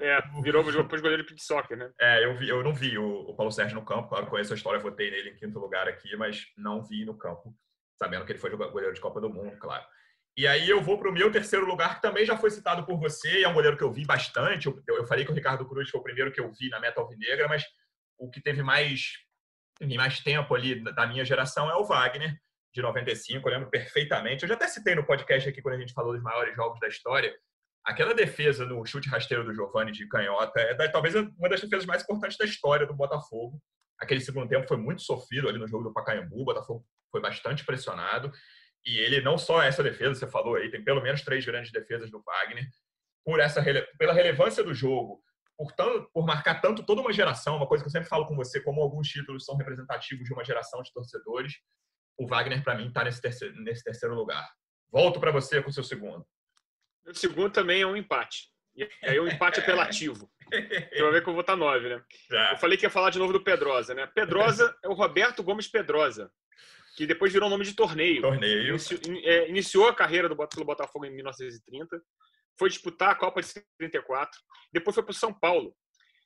É, 0.00 0.20
virou 0.42 0.64
depois 0.64 1.00
goleiro 1.00 1.22
de 1.22 1.28
beat 1.28 1.40
soccer, 1.40 1.76
né? 1.76 1.90
É, 2.00 2.24
eu, 2.24 2.36
vi, 2.36 2.48
eu 2.48 2.62
não 2.62 2.74
vi 2.74 2.98
o, 2.98 3.30
o 3.30 3.34
Paulo 3.34 3.52
Sérgio 3.52 3.76
no 3.76 3.84
campo. 3.84 4.08
Claro, 4.08 4.26
conheço 4.26 4.52
a 4.52 4.56
história, 4.56 4.80
votei 4.80 5.10
nele 5.10 5.30
em 5.30 5.36
quinto 5.36 5.58
lugar 5.58 5.88
aqui, 5.88 6.14
mas 6.16 6.46
não 6.56 6.82
vi 6.82 7.04
no 7.04 7.16
campo, 7.16 7.54
sabendo 7.98 8.24
que 8.24 8.32
ele 8.32 8.38
foi 8.38 8.50
goleiro 8.50 8.94
de 8.94 9.00
Copa 9.00 9.20
do 9.20 9.30
Mundo, 9.30 9.56
claro. 9.58 9.84
E 10.36 10.46
aí 10.46 10.68
eu 10.68 10.82
vou 10.82 10.98
para 10.98 11.08
o 11.08 11.12
meu 11.12 11.32
terceiro 11.32 11.64
lugar, 11.64 11.94
que 11.94 12.02
também 12.02 12.26
já 12.26 12.36
foi 12.36 12.50
citado 12.50 12.84
por 12.84 12.98
você, 12.98 13.40
e 13.40 13.44
é 13.44 13.48
um 13.48 13.54
goleiro 13.54 13.76
que 13.76 13.82
eu 13.82 13.90
vi 13.90 14.04
bastante. 14.04 14.66
Eu, 14.66 14.82
eu 14.88 15.06
falei 15.06 15.24
que 15.24 15.30
o 15.30 15.34
Ricardo 15.34 15.64
Cruz 15.66 15.88
foi 15.88 15.98
o 15.98 16.02
primeiro 16.02 16.30
que 16.30 16.38
eu 16.38 16.52
vi 16.52 16.68
na 16.68 16.78
meta 16.78 17.00
alvinegra, 17.00 17.48
mas 17.48 17.64
o 18.18 18.30
que 18.30 18.40
teve 18.40 18.62
mais, 18.62 19.12
mais 19.96 20.20
tempo 20.20 20.54
ali 20.54 20.82
da 20.82 21.06
minha 21.06 21.24
geração 21.24 21.70
é 21.70 21.74
o 21.74 21.84
Wagner, 21.84 22.38
de 22.74 22.82
95. 22.82 23.48
Eu 23.48 23.52
lembro 23.52 23.70
perfeitamente. 23.70 24.42
Eu 24.42 24.48
já 24.48 24.54
até 24.54 24.68
citei 24.68 24.94
no 24.94 25.04
podcast 25.04 25.48
aqui, 25.48 25.62
quando 25.62 25.74
a 25.74 25.78
gente 25.78 25.92
falou 25.92 26.12
dos 26.12 26.22
maiores 26.22 26.54
jogos 26.54 26.78
da 26.80 26.88
história. 26.88 27.34
Aquela 27.84 28.14
defesa 28.14 28.66
no 28.66 28.84
chute 28.84 29.08
rasteiro 29.08 29.44
do 29.44 29.54
Giovani 29.54 29.92
de 29.92 30.08
canhota 30.08 30.60
é 30.60 30.88
talvez 30.88 31.14
uma 31.14 31.48
das 31.48 31.60
defesas 31.60 31.86
mais 31.86 32.02
importantes 32.02 32.36
da 32.36 32.44
história 32.44 32.86
do 32.86 32.94
Botafogo. 32.94 33.60
Aquele 33.98 34.20
segundo 34.20 34.48
tempo 34.48 34.66
foi 34.66 34.76
muito 34.76 35.02
sofrido 35.02 35.48
ali 35.48 35.58
no 35.58 35.68
jogo 35.68 35.84
do 35.84 35.92
Pacaembu. 35.92 36.42
O 36.42 36.44
Botafogo 36.44 36.84
foi 37.10 37.20
bastante 37.20 37.64
pressionado. 37.64 38.30
E 38.84 38.98
ele 38.98 39.20
não 39.20 39.38
só 39.38 39.62
essa 39.62 39.82
defesa, 39.82 40.14
você 40.14 40.26
falou 40.28 40.56
aí, 40.56 40.70
tem 40.70 40.82
pelo 40.82 41.00
menos 41.00 41.22
três 41.22 41.44
grandes 41.44 41.72
defesas 41.72 42.10
do 42.10 42.22
Wagner, 42.22 42.68
por 43.24 43.40
essa 43.40 43.62
pela 43.98 44.12
relevância 44.12 44.62
do 44.62 44.72
jogo, 44.72 45.20
por, 45.56 45.72
tanto, 45.72 46.10
por 46.12 46.24
marcar 46.24 46.60
tanto 46.60 46.84
toda 46.84 47.00
uma 47.00 47.12
geração, 47.12 47.56
uma 47.56 47.66
coisa 47.66 47.82
que 47.82 47.88
eu 47.88 47.92
sempre 47.92 48.08
falo 48.08 48.26
com 48.26 48.36
você, 48.36 48.60
como 48.60 48.82
alguns 48.82 49.08
títulos 49.08 49.44
são 49.44 49.56
representativos 49.56 50.24
de 50.24 50.32
uma 50.32 50.44
geração 50.44 50.82
de 50.82 50.92
torcedores, 50.92 51.54
o 52.18 52.26
Wagner, 52.26 52.62
para 52.62 52.74
mim, 52.74 52.88
está 52.88 53.04
nesse 53.04 53.20
terceiro, 53.20 53.54
nesse 53.62 53.84
terceiro 53.84 54.14
lugar. 54.14 54.48
Volto 54.90 55.20
para 55.20 55.30
você 55.30 55.62
com 55.62 55.70
o 55.70 55.72
seu 55.72 55.84
segundo. 55.84 56.26
O 57.06 57.14
segundo 57.14 57.52
também 57.52 57.82
é 57.82 57.86
um 57.86 57.96
empate. 57.96 58.48
E 58.74 58.84
aí 59.02 59.16
é 59.16 59.20
um 59.20 59.28
empate 59.28 59.60
apelativo. 59.60 60.30
Você 60.50 61.02
vai 61.02 61.12
ver 61.12 61.22
que 61.22 61.28
eu 61.28 61.34
vou 61.34 61.40
estar 61.40 61.56
nove, 61.56 61.88
né? 61.88 62.02
Já. 62.30 62.52
Eu 62.52 62.56
falei 62.58 62.78
que 62.78 62.86
ia 62.86 62.90
falar 62.90 63.10
de 63.10 63.18
novo 63.18 63.32
do 63.32 63.42
Pedrosa, 63.42 63.94
né? 63.94 64.06
Pedrosa 64.06 64.74
é 64.82 64.88
o 64.88 64.94
Roberto 64.94 65.42
Gomes 65.42 65.68
Pedrosa 65.68 66.30
que 66.96 67.06
depois 67.06 67.30
virou 67.30 67.50
nome 67.50 67.64
de 67.64 67.74
torneio. 67.74 68.22
Torneio. 68.22 68.70
Iniciou, 68.70 69.00
é, 69.22 69.48
iniciou 69.50 69.88
a 69.88 69.94
carreira 69.94 70.28
do, 70.28 70.36
pelo 70.48 70.64
Botafogo 70.64 71.04
em 71.04 71.14
1930, 71.14 72.02
foi 72.58 72.68
disputar 72.68 73.10
a 73.10 73.14
Copa 73.14 73.40
de 73.40 73.52
34, 73.78 74.40
depois 74.72 74.94
foi 74.94 75.02
para 75.02 75.12
o 75.12 75.14
São 75.14 75.32
Paulo, 75.32 75.74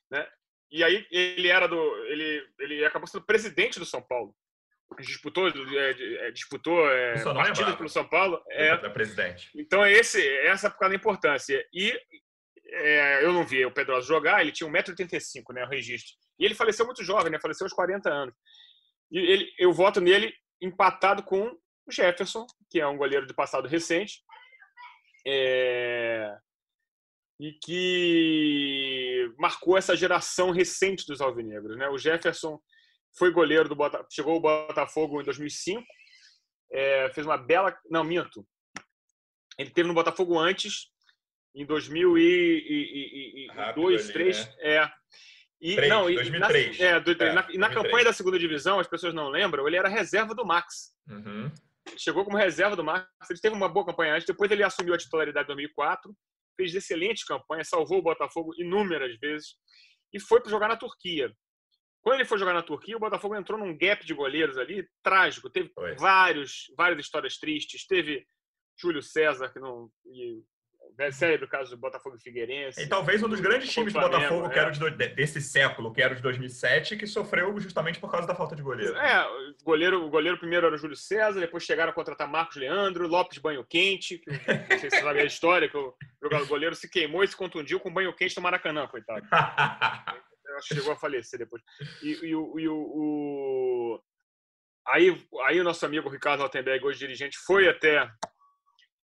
né? 0.09 0.27
E 0.71 0.83
aí 0.83 1.05
ele 1.11 1.49
era 1.49 1.67
do, 1.67 1.95
ele, 2.05 2.47
ele 2.59 2.85
acabou 2.85 3.05
sendo 3.05 3.25
presidente 3.25 3.77
do 3.77 3.85
São 3.85 4.01
Paulo. 4.01 4.33
Disputou, 4.99 5.47
é, 5.47 6.27
é 6.27 6.31
disputou 6.31 6.89
é, 6.89 7.21
partidas 7.23 7.75
pelo 7.75 7.89
São 7.89 8.07
Paulo. 8.07 8.41
É, 8.49 8.77
da 8.77 8.89
presidente. 8.89 9.49
Então 9.55 9.83
é 9.83 9.91
esse, 9.91 10.25
essa 10.39 10.69
por 10.69 10.79
causa 10.79 10.91
da 10.91 10.99
importância. 10.99 11.65
E 11.73 11.97
é, 12.67 13.23
eu 13.23 13.33
não 13.33 13.45
vi 13.45 13.65
o 13.65 13.71
Pedroso 13.71 14.07
jogar, 14.07 14.41
ele 14.41 14.51
tinha 14.51 14.69
1,85m, 14.69 15.53
né, 15.53 15.65
o 15.65 15.69
registro. 15.69 16.13
E 16.39 16.45
ele 16.45 16.55
faleceu 16.55 16.85
muito 16.85 17.03
jovem, 17.03 17.31
né, 17.31 17.39
faleceu 17.39 17.65
aos 17.65 17.73
40 17.73 18.09
anos. 18.09 18.35
E 19.11 19.19
ele, 19.19 19.53
eu 19.59 19.73
voto 19.73 19.99
nele 19.99 20.33
empatado 20.61 21.23
com 21.23 21.47
o 21.85 21.91
Jefferson, 21.91 22.45
que 22.69 22.79
é 22.79 22.87
um 22.87 22.97
goleiro 22.97 23.25
de 23.25 23.33
passado 23.33 23.67
recente, 23.67 24.21
é... 25.25 26.35
e 27.39 27.53
que 27.63 29.33
marcou 29.37 29.77
essa 29.77 29.95
geração 29.95 30.51
recente 30.51 31.05
dos 31.05 31.21
alvinegros. 31.21 31.77
Né? 31.77 31.87
O 31.89 31.97
Jefferson 31.97 32.59
foi 33.17 33.31
goleiro 33.31 33.69
do 33.69 33.75
Botafogo, 33.75 34.09
chegou 34.11 34.33
ao 34.33 34.41
Botafogo 34.41 35.21
em 35.21 35.25
2005, 35.25 35.85
é... 36.71 37.09
fez 37.13 37.25
uma 37.25 37.37
bela, 37.37 37.77
não 37.89 38.03
minto, 38.03 38.45
ele 39.57 39.69
teve 39.69 39.87
no 39.87 39.93
Botafogo 39.93 40.39
antes, 40.39 40.89
em 41.53 41.65
2002, 41.65 43.75
2003, 43.75 44.45
né? 44.45 44.53
é. 44.59 44.91
E, 45.61 45.75
3, 45.75 45.89
não, 45.89 46.11
2003. 46.11 46.79
Na, 46.79 46.85
é, 46.85 46.99
do, 46.99 47.11
é, 47.11 47.33
na, 47.33 47.47
e 47.51 47.57
na 47.57 47.69
campanha 47.69 48.05
da 48.05 48.13
segunda 48.13 48.39
divisão, 48.39 48.79
as 48.79 48.87
pessoas 48.87 49.13
não 49.13 49.29
lembram, 49.29 49.67
ele 49.67 49.77
era 49.77 49.87
reserva 49.87 50.33
do 50.33 50.43
Max. 50.43 50.95
Uhum. 51.07 51.51
Chegou 51.97 52.23
como 52.23 52.37
reserva 52.37 52.75
do 52.75 52.83
Max, 52.83 53.07
ele 53.29 53.39
teve 53.39 53.55
uma 53.55 53.69
boa 53.69 53.85
campanha 53.85 54.15
antes, 54.15 54.25
depois 54.25 54.49
ele 54.51 54.63
assumiu 54.63 54.93
a 54.93 54.97
titularidade 54.97 55.45
em 55.45 55.47
2004, 55.47 56.13
fez 56.55 56.73
excelente 56.73 57.25
campanha, 57.25 57.63
salvou 57.63 57.99
o 57.99 58.03
Botafogo 58.03 58.51
inúmeras 58.57 59.17
vezes 59.19 59.55
e 60.13 60.19
foi 60.19 60.41
para 60.41 60.51
jogar 60.51 60.67
na 60.67 60.77
Turquia. 60.77 61.31
Quando 62.01 62.15
ele 62.15 62.25
foi 62.25 62.39
jogar 62.39 62.53
na 62.53 62.63
Turquia, 62.63 62.97
o 62.97 62.99
Botafogo 62.99 63.35
entrou 63.35 63.59
num 63.59 63.77
gap 63.77 64.03
de 64.05 64.13
goleiros 64.13 64.57
ali 64.57 64.87
trágico. 65.03 65.49
Teve 65.49 65.71
vários, 65.99 66.65
várias 66.75 66.99
histórias 66.99 67.37
tristes. 67.37 67.85
Teve 67.85 68.25
Júlio 68.79 69.03
César, 69.03 69.49
que 69.49 69.59
não. 69.59 69.87
E, 71.07 71.11
cérebro 71.11 71.47
caso 71.47 71.71
do 71.71 71.77
Botafogo 71.77 72.17
e 72.17 72.21
Figueirense. 72.21 72.81
E 72.81 72.87
talvez 72.87 73.21
um 73.23 73.29
dos 73.29 73.39
grandes 73.39 73.71
times 73.71 73.93
do 73.93 73.99
Botafogo, 73.99 74.49
que 74.49 74.59
era 74.59 74.69
é. 74.69 74.71
de, 74.71 75.07
desse 75.09 75.41
século, 75.41 75.93
que 75.93 76.01
era 76.01 76.15
de 76.15 76.21
2007, 76.21 76.97
que 76.97 77.07
sofreu 77.07 77.57
justamente 77.59 77.99
por 77.99 78.11
causa 78.11 78.27
da 78.27 78.35
falta 78.35 78.55
de 78.55 78.61
goleiro. 78.61 78.95
É, 78.97 79.25
o 79.27 79.63
goleiro, 79.63 80.05
o 80.05 80.09
goleiro 80.09 80.37
primeiro 80.37 80.67
era 80.67 80.75
o 80.75 80.77
Júlio 80.77 80.95
César, 80.95 81.39
depois 81.39 81.63
chegaram 81.63 81.91
a 81.91 81.95
contratar 81.95 82.27
Marcos 82.27 82.57
Leandro, 82.57 83.07
Lopes 83.07 83.37
Banho 83.37 83.65
Quente, 83.65 84.17
que, 84.17 84.29
não 84.29 84.79
sei 84.79 84.89
se 84.89 84.97
você 84.97 85.01
sabe 85.01 85.19
a 85.21 85.25
história, 85.25 85.69
que 85.69 85.77
o, 85.77 85.93
o 86.21 86.47
goleiro 86.47 86.75
se 86.75 86.89
queimou 86.89 87.23
e 87.23 87.27
se 87.27 87.35
contundiu 87.35 87.79
com 87.79 87.93
banho 87.93 88.13
quente 88.15 88.35
no 88.35 88.43
Maracanã, 88.43 88.87
coitado. 88.87 89.25
acho 89.31 90.67
que 90.67 90.75
chegou 90.75 90.91
a 90.91 90.97
falecer 90.97 91.39
depois. 91.39 91.61
E, 92.01 92.27
e, 92.27 92.35
o, 92.35 92.59
e 92.59 92.67
o, 92.67 92.75
o, 92.75 94.01
Aí, 94.87 95.15
aí 95.45 95.59
o 95.59 95.63
nosso 95.63 95.85
amigo 95.85 96.09
Ricardo 96.09 96.43
Altenberg, 96.43 96.83
hoje 96.83 96.99
dirigente, 96.99 97.37
foi 97.37 97.67
até 97.67 98.09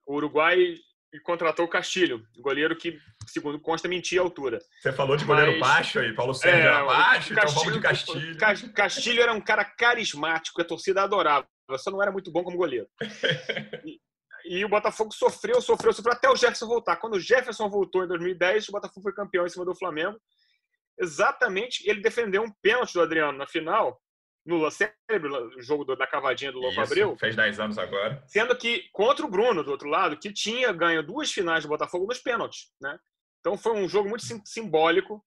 o 0.06 0.14
Uruguai 0.14 0.76
e 1.14 1.20
contratou 1.20 1.64
o 1.64 1.68
Castilho, 1.68 2.26
goleiro 2.38 2.76
que, 2.76 2.98
segundo 3.28 3.60
consta, 3.60 3.86
mentia 3.86 4.20
a 4.20 4.24
altura. 4.24 4.58
Você 4.80 4.92
falou 4.92 5.16
de 5.16 5.24
goleiro 5.24 5.52
Mas, 5.52 5.60
baixo 5.60 6.00
aí, 6.00 6.12
Paulo 6.12 6.34
Sérgio 6.34 6.60
é, 6.60 6.64
era 6.64 6.84
baixo, 6.84 7.32
Castilho, 7.32 7.38
então 7.38 7.54
vamos 7.54 7.72
de 7.72 7.80
Castilho. 7.80 8.72
Castilho 8.72 9.22
era 9.22 9.32
um 9.32 9.40
cara 9.40 9.64
carismático, 9.64 10.60
a 10.60 10.64
torcida 10.64 11.02
adorava, 11.02 11.46
só 11.78 11.92
não 11.92 12.02
era 12.02 12.10
muito 12.10 12.32
bom 12.32 12.42
como 12.42 12.56
goleiro. 12.56 12.88
E, 14.46 14.58
e 14.58 14.62
o 14.62 14.68
Botafogo 14.68 15.10
sofreu, 15.14 15.58
sofreu, 15.62 15.90
sofreu 15.90 16.12
até 16.12 16.28
o 16.28 16.36
Jefferson 16.36 16.66
voltar. 16.66 16.96
Quando 16.96 17.14
o 17.14 17.20
Jefferson 17.20 17.66
voltou 17.70 18.04
em 18.04 18.08
2010, 18.08 18.68
o 18.68 18.72
Botafogo 18.72 19.00
foi 19.00 19.14
campeão 19.14 19.46
em 19.46 19.48
cima 19.48 19.64
do 19.64 19.74
Flamengo 19.74 20.18
exatamente 20.98 21.88
ele 21.88 22.00
defendeu 22.00 22.42
um 22.42 22.52
pênalti 22.62 22.94
do 22.94 23.02
Adriano 23.02 23.36
na 23.36 23.46
final, 23.46 24.00
no 24.44 24.70
cérebro, 24.70 25.56
o 25.56 25.62
jogo 25.62 25.84
da 25.96 26.06
cavadinha 26.06 26.52
do 26.52 26.58
Louco 26.58 26.80
Abreu. 26.80 27.16
Fez 27.16 27.34
10 27.34 27.60
anos 27.60 27.78
agora. 27.78 28.22
Sendo 28.26 28.54
que 28.56 28.88
contra 28.92 29.24
o 29.24 29.30
Bruno, 29.30 29.64
do 29.64 29.70
outro 29.70 29.88
lado, 29.88 30.18
que 30.18 30.32
tinha 30.32 30.72
ganho 30.72 31.02
duas 31.02 31.32
finais 31.32 31.64
do 31.64 31.68
Botafogo 31.68 32.06
nos 32.06 32.18
pênaltis. 32.18 32.70
Né? 32.80 32.98
Então 33.40 33.56
foi 33.56 33.72
um 33.72 33.88
jogo 33.88 34.08
muito 34.08 34.24
simbólico 34.44 35.24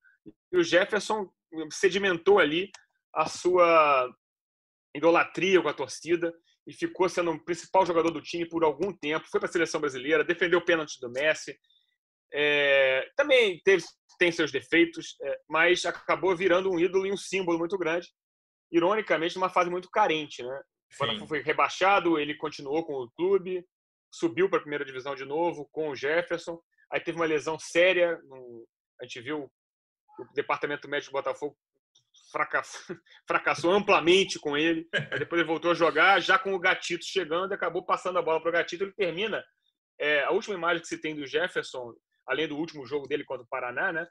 e 0.51 0.57
o 0.57 0.63
Jefferson 0.63 1.29
sedimentou 1.71 2.39
ali 2.39 2.69
a 3.13 3.27
sua 3.27 4.11
idolatria 4.95 5.61
com 5.61 5.69
a 5.69 5.73
torcida 5.73 6.33
e 6.67 6.73
ficou 6.73 7.07
sendo 7.09 7.31
o 7.31 7.43
principal 7.43 7.85
jogador 7.85 8.11
do 8.11 8.21
time 8.21 8.47
por 8.47 8.63
algum 8.63 8.91
tempo. 8.93 9.27
Foi 9.29 9.39
para 9.39 9.49
a 9.49 9.51
seleção 9.51 9.81
brasileira, 9.81 10.23
defendeu 10.23 10.59
o 10.59 10.65
pênalti 10.65 10.99
do 10.99 11.09
Messi. 11.09 11.57
É, 12.31 13.09
também 13.15 13.59
teve 13.63 13.83
tem 14.19 14.31
seus 14.31 14.51
defeitos, 14.51 15.15
é, 15.21 15.39
mas 15.47 15.85
acabou 15.85 16.35
virando 16.35 16.71
um 16.71 16.79
ídolo 16.79 17.05
e 17.05 17.11
um 17.11 17.17
símbolo 17.17 17.59
muito 17.59 17.77
grande. 17.77 18.09
Ironicamente, 18.71 19.35
numa 19.35 19.49
fase 19.49 19.69
muito 19.69 19.89
carente, 19.89 20.43
né? 20.43 20.61
Botafogo 20.99 21.27
foi 21.27 21.41
rebaixado, 21.41 22.17
ele 22.17 22.35
continuou 22.35 22.85
com 22.85 22.93
o 22.93 23.11
clube, 23.11 23.65
subiu 24.11 24.49
para 24.49 24.59
a 24.59 24.61
primeira 24.61 24.85
divisão 24.85 25.15
de 25.15 25.25
novo 25.25 25.67
com 25.71 25.89
o 25.89 25.95
Jefferson. 25.95 26.59
Aí 26.91 26.99
teve 26.99 27.17
uma 27.17 27.25
lesão 27.25 27.59
séria, 27.59 28.17
no, 28.23 28.65
a 29.01 29.03
gente 29.05 29.21
viu 29.21 29.51
o 30.19 30.33
departamento 30.33 30.87
médico 30.87 31.11
do 31.11 31.17
Botafogo 31.17 31.57
fracassou, 32.31 32.95
fracassou 33.27 33.71
amplamente 33.71 34.39
com 34.39 34.57
ele. 34.57 34.87
Aí 35.11 35.19
depois 35.19 35.39
ele 35.39 35.47
voltou 35.47 35.71
a 35.71 35.75
jogar, 35.75 36.21
já 36.21 36.39
com 36.39 36.53
o 36.53 36.59
Gatito 36.59 37.05
chegando, 37.05 37.53
acabou 37.53 37.85
passando 37.85 38.17
a 38.17 38.21
bola 38.21 38.41
para 38.41 38.49
o 38.49 38.53
Gatito. 38.53 38.85
Ele 38.85 38.93
termina. 38.93 39.43
É, 39.99 40.23
a 40.23 40.31
última 40.31 40.55
imagem 40.55 40.81
que 40.81 40.87
se 40.87 41.01
tem 41.01 41.15
do 41.15 41.25
Jefferson 41.25 41.93
além 42.27 42.47
do 42.47 42.57
último 42.57 42.85
jogo 42.85 43.07
dele 43.07 43.23
contra 43.23 43.43
o 43.43 43.47
Paraná, 43.47 43.91
né? 43.91 44.07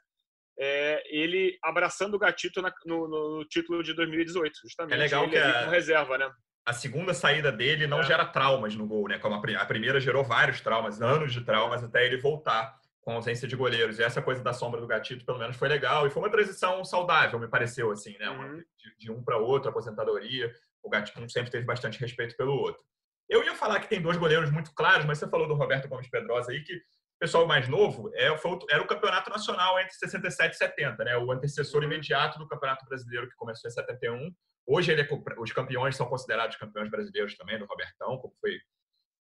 É, 0.59 1.03
ele 1.07 1.57
abraçando 1.63 2.15
o 2.15 2.19
Gatito 2.19 2.61
na, 2.61 2.73
no, 2.85 3.07
no, 3.07 3.45
título 3.45 3.83
de 3.83 3.93
2018, 3.93 4.59
justamente. 4.63 4.95
É 4.95 4.97
legal 4.97 5.29
que 5.29 5.37
a, 5.37 5.69
reserva, 5.69 6.17
né? 6.17 6.31
A 6.65 6.73
segunda 6.73 7.13
saída 7.13 7.51
dele 7.51 7.85
não 7.85 7.99
é. 7.99 8.03
gera 8.03 8.25
traumas 8.25 8.75
no 8.75 8.87
gol, 8.87 9.07
né? 9.07 9.19
Como 9.19 9.35
a, 9.35 9.61
a 9.61 9.65
primeira 9.65 9.99
gerou 9.99 10.23
vários 10.23 10.59
traumas, 10.59 11.01
anos 11.01 11.31
de 11.31 11.41
traumas 11.41 11.83
até 11.83 12.05
ele 12.05 12.17
voltar 12.17 12.75
com 13.07 13.13
ausência 13.13 13.47
de 13.47 13.55
goleiros. 13.55 13.99
E 13.99 14.03
essa 14.03 14.21
coisa 14.21 14.43
da 14.43 14.51
sombra 14.51 14.81
do 14.81 14.87
Gatito, 14.87 15.25
pelo 15.25 15.39
menos, 15.39 15.55
foi 15.55 15.69
legal. 15.69 16.05
E 16.05 16.09
foi 16.09 16.21
uma 16.21 16.29
transição 16.29 16.83
saudável, 16.83 17.39
me 17.39 17.47
pareceu, 17.47 17.89
assim, 17.89 18.17
né? 18.17 18.29
Uhum. 18.29 18.57
De, 18.57 18.97
de, 18.97 19.11
um 19.11 19.23
para 19.23 19.37
outro, 19.37 19.69
aposentadoria. 19.69 20.51
O 20.83 20.89
Gatito 20.89 21.31
sempre 21.31 21.49
teve 21.49 21.65
bastante 21.65 21.99
respeito 21.99 22.35
pelo 22.35 22.51
outro. 22.53 22.83
Eu 23.29 23.43
ia 23.45 23.55
falar 23.55 23.79
que 23.79 23.87
tem 23.87 24.01
dois 24.01 24.17
goleiros 24.17 24.51
muito 24.51 24.73
claros, 24.73 25.05
mas 25.05 25.19
você 25.19 25.27
falou 25.29 25.47
do 25.47 25.53
Roberto 25.53 25.87
Gomes 25.87 26.09
Pedrosa 26.09 26.51
aí, 26.51 26.61
que 26.63 26.81
pessoal 27.19 27.47
mais 27.47 27.67
novo, 27.67 28.11
é, 28.13 28.27
era 28.69 28.81
o 28.81 28.87
campeonato 28.87 29.29
nacional 29.29 29.79
entre 29.79 29.93
67 29.93 30.53
e 30.53 30.57
70, 30.57 31.03
né? 31.03 31.17
O 31.17 31.31
antecessor 31.31 31.83
imediato 31.83 32.37
do 32.37 32.47
Campeonato 32.47 32.85
Brasileiro 32.85 33.29
que 33.29 33.35
começou 33.35 33.69
em 33.69 33.73
71. 33.73 34.31
Hoje 34.65 34.91
ele 34.91 35.01
é, 35.01 35.07
os 35.39 35.51
campeões 35.51 35.95
são 35.95 36.07
considerados 36.07 36.57
campeões 36.57 36.89
brasileiros 36.89 37.35
também, 37.35 37.57
do 37.57 37.65
Robertão, 37.65 38.17
como 38.17 38.35
foi 38.39 38.59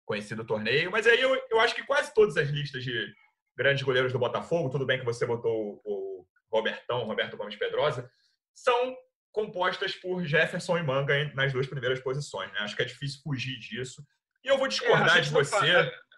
conhecido 0.04 0.42
o 0.42 0.46
torneio. 0.46 0.90
Mas 0.90 1.06
aí 1.06 1.20
eu, 1.20 1.40
eu 1.50 1.60
acho 1.60 1.74
que 1.74 1.84
quase 1.84 2.12
todas 2.12 2.36
as 2.36 2.48
listas 2.48 2.84
de 2.84 3.14
grandes 3.56 3.82
goleiros 3.82 4.12
do 4.12 4.18
Botafogo, 4.18 4.70
tudo 4.70 4.84
bem 4.84 4.98
que 4.98 5.04
você 5.04 5.24
botou 5.24 5.80
o 5.84 6.26
Robertão, 6.52 7.04
Roberto 7.04 7.36
Gomes 7.36 7.56
Pedrosa, 7.56 8.10
são 8.54 8.96
compostas 9.32 9.94
por 9.94 10.24
Jefferson 10.24 10.78
e 10.78 10.82
Manga 10.82 11.32
nas 11.34 11.52
duas 11.52 11.66
primeiras 11.66 12.00
posições. 12.00 12.52
Né? 12.52 12.58
Acho 12.60 12.76
que 12.76 12.82
é 12.82 12.86
difícil 12.86 13.20
fugir 13.22 13.58
disso. 13.58 14.02
E 14.44 14.48
eu 14.48 14.58
vou 14.58 14.68
discordar 14.68 15.18
é, 15.18 15.20
de 15.20 15.30
você. 15.30 15.56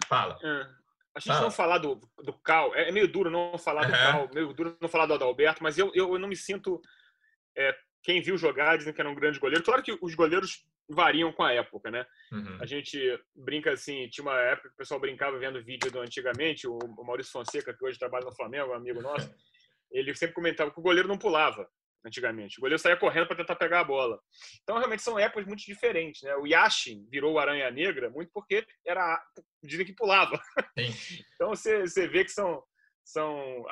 Fala. 0.07 0.39
fala. 0.39 0.39
É. 0.43 0.78
A 1.15 1.21
gente 1.21 1.37
ah. 1.37 1.41
não 1.41 1.51
falar 1.51 1.79
do, 1.79 2.01
do 2.23 2.33
Cal, 2.33 2.75
é, 2.75 2.89
é 2.89 2.93
meio 2.93 3.09
duro 3.09 3.31
não 3.31 3.59
falar 3.59 3.87
do 3.87 3.93
uhum. 3.93 3.99
Cal, 3.99 4.31
meio 4.33 4.53
duro 4.53 4.77
não 4.81 4.89
falar 4.89 5.07
do 5.07 5.15
Adalberto, 5.15 5.63
mas 5.63 5.77
eu, 5.79 5.91
eu, 5.95 6.19
não 6.19 6.29
me 6.29 6.37
sinto. 6.37 6.81
É, 7.57 7.75
quem 8.03 8.23
viu 8.23 8.39
jogar 8.39 8.77
dizem 8.77 8.93
que 8.93 9.01
era 9.01 9.11
um 9.11 9.15
grande 9.15 9.39
goleiro. 9.39 9.65
Claro 9.65 9.83
que 9.83 9.97
os 10.01 10.15
goleiros 10.15 10.65
variam 10.89 11.33
com 11.33 11.43
a 11.43 11.53
época, 11.53 11.91
né? 11.91 12.07
Uhum. 12.33 12.59
A 12.61 12.67
gente 12.67 12.99
brinca 13.35 13.73
assim, 13.73 14.09
tinha 14.09 14.25
uma 14.25 14.39
época 14.39 14.69
que 14.69 14.75
o 14.75 14.79
pessoal 14.79 15.01
brincava 15.01 15.39
vendo 15.39 15.63
vídeo 15.63 15.91
do 15.91 16.01
antigamente, 16.01 16.67
o, 16.67 16.79
o 16.79 17.05
Maurício 17.05 17.33
Fonseca, 17.33 17.75
que 17.75 17.85
hoje 17.85 17.99
trabalha 17.99 18.25
no 18.25 18.35
Flamengo, 18.35 18.71
um 18.71 18.75
amigo 18.75 19.03
nosso, 19.03 19.29
ele 19.91 20.15
sempre 20.15 20.35
comentava 20.35 20.71
que 20.71 20.79
o 20.79 20.83
goleiro 20.83 21.09
não 21.09 21.19
pulava 21.19 21.69
antigamente. 22.05 22.59
O 22.59 22.61
goleiro 22.61 22.81
saía 22.81 22.97
correndo 22.97 23.27
para 23.27 23.37
tentar 23.37 23.57
pegar 23.57 23.81
a 23.81 23.85
bola. 23.85 24.19
Então, 24.63 24.79
realmente, 24.79 25.03
são 25.03 25.19
épocas 25.19 25.47
muito 25.47 25.65
diferentes. 25.65 26.23
Né? 26.23 26.35
O 26.37 26.47
Yashin 26.47 27.07
virou 27.11 27.35
o 27.35 27.39
Aranha 27.39 27.71
Negra 27.71 28.11
muito 28.11 28.31
porque 28.33 28.67
era 28.87 29.21
dizem 29.63 29.87
que 29.87 29.95
pulava. 29.95 30.41
então, 31.35 31.51
você, 31.51 31.81
você 31.81 32.07
vê 32.07 32.25
que 32.25 32.31
são... 32.31 32.63
são 33.05 33.65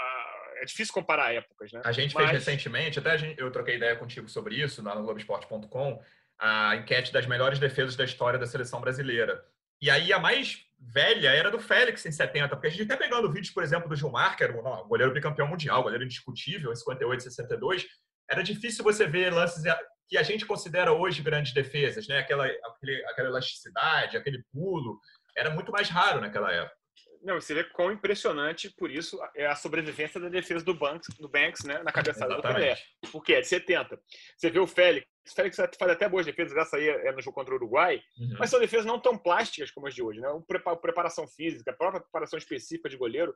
é 0.58 0.64
difícil 0.64 0.94
comparar 0.94 1.34
épocas, 1.34 1.70
né? 1.70 1.82
A 1.84 1.92
gente 1.92 2.14
Mas... 2.14 2.30
fez 2.30 2.44
recentemente, 2.44 2.98
até 2.98 3.18
gente, 3.18 3.38
eu 3.38 3.50
troquei 3.50 3.76
ideia 3.76 3.94
contigo 3.94 4.26
sobre 4.26 4.54
isso, 4.54 4.82
lá 4.82 4.94
no 4.94 5.02
Globoesporte.com, 5.02 6.02
a 6.38 6.76
enquete 6.76 7.12
das 7.12 7.26
melhores 7.26 7.58
defesas 7.58 7.94
da 7.94 8.04
história 8.04 8.38
da 8.38 8.46
seleção 8.46 8.80
brasileira. 8.80 9.44
E 9.80 9.90
aí 9.90 10.12
a 10.12 10.18
mais 10.18 10.64
velha 10.78 11.28
era 11.28 11.50
do 11.50 11.58
Félix 11.58 12.04
em 12.06 12.10
70, 12.10 12.48
porque 12.48 12.66
a 12.68 12.70
gente 12.70 12.82
até 12.82 12.96
pegando 12.96 13.30
vídeos, 13.30 13.52
por 13.52 13.62
exemplo, 13.62 13.88
do 13.88 13.96
Gilmar, 13.96 14.36
que 14.36 14.44
era 14.44 14.58
o 14.58 14.84
goleiro 14.88 15.12
bicampeão 15.12 15.46
mundial, 15.46 15.82
goleiro 15.82 16.04
indiscutível 16.04 16.72
em 16.72 16.76
58 16.76 17.20
e 17.20 17.22
62, 17.22 17.86
era 18.30 18.42
difícil 18.42 18.84
você 18.84 19.06
ver 19.06 19.32
lances 19.32 19.62
que 20.08 20.16
a 20.16 20.22
gente 20.22 20.46
considera 20.46 20.92
hoje 20.92 21.22
grandes 21.22 21.52
defesas, 21.52 22.06
né? 22.06 22.18
Aquela, 22.18 22.46
aquele, 22.46 23.04
aquela 23.06 23.28
elasticidade, 23.28 24.16
aquele 24.16 24.42
pulo, 24.52 25.00
era 25.36 25.50
muito 25.50 25.72
mais 25.72 25.88
raro 25.88 26.20
naquela 26.20 26.52
época. 26.52 26.76
Não, 27.22 27.40
você 27.40 27.54
vê 27.54 27.64
quão 27.64 27.90
impressionante, 27.90 28.72
por 28.76 28.88
isso, 28.88 29.18
é 29.34 29.46
a 29.46 29.56
sobrevivência 29.56 30.20
da 30.20 30.28
defesa 30.28 30.64
do 30.64 30.74
Banks, 30.74 31.08
do 31.18 31.28
Banks 31.28 31.64
né, 31.64 31.82
na 31.82 31.90
cabeçada 31.90 32.34
Exatamente. 32.34 32.54
do 32.54 32.60
Pelé. 32.60 33.10
Porque 33.10 33.34
é 33.34 33.40
de 33.40 33.48
70. 33.48 33.98
Você 34.36 34.48
vê 34.48 34.60
o 34.60 34.66
Félix, 34.66 35.08
o 35.30 35.34
Félix 35.34 35.56
faz 35.56 35.92
até 35.92 36.08
boas 36.08 36.24
defesas, 36.24 36.56
essa 36.56 36.76
aí 36.76 36.88
é 36.88 37.12
no 37.12 37.20
jogo 37.20 37.34
contra 37.34 37.52
o 37.52 37.56
Uruguai, 37.56 38.02
uhum. 38.18 38.36
mas 38.38 38.50
são 38.50 38.60
defesas 38.60 38.86
não 38.86 39.00
tão 39.00 39.16
plásticas 39.16 39.70
como 39.70 39.86
as 39.86 39.94
de 39.94 40.02
hoje. 40.02 40.20
Né? 40.20 40.28
O 40.28 40.42
preparação 40.76 41.26
física, 41.26 41.70
a 41.70 41.74
própria 41.74 42.00
preparação 42.00 42.38
específica 42.38 42.88
de 42.88 42.96
goleiro 42.96 43.34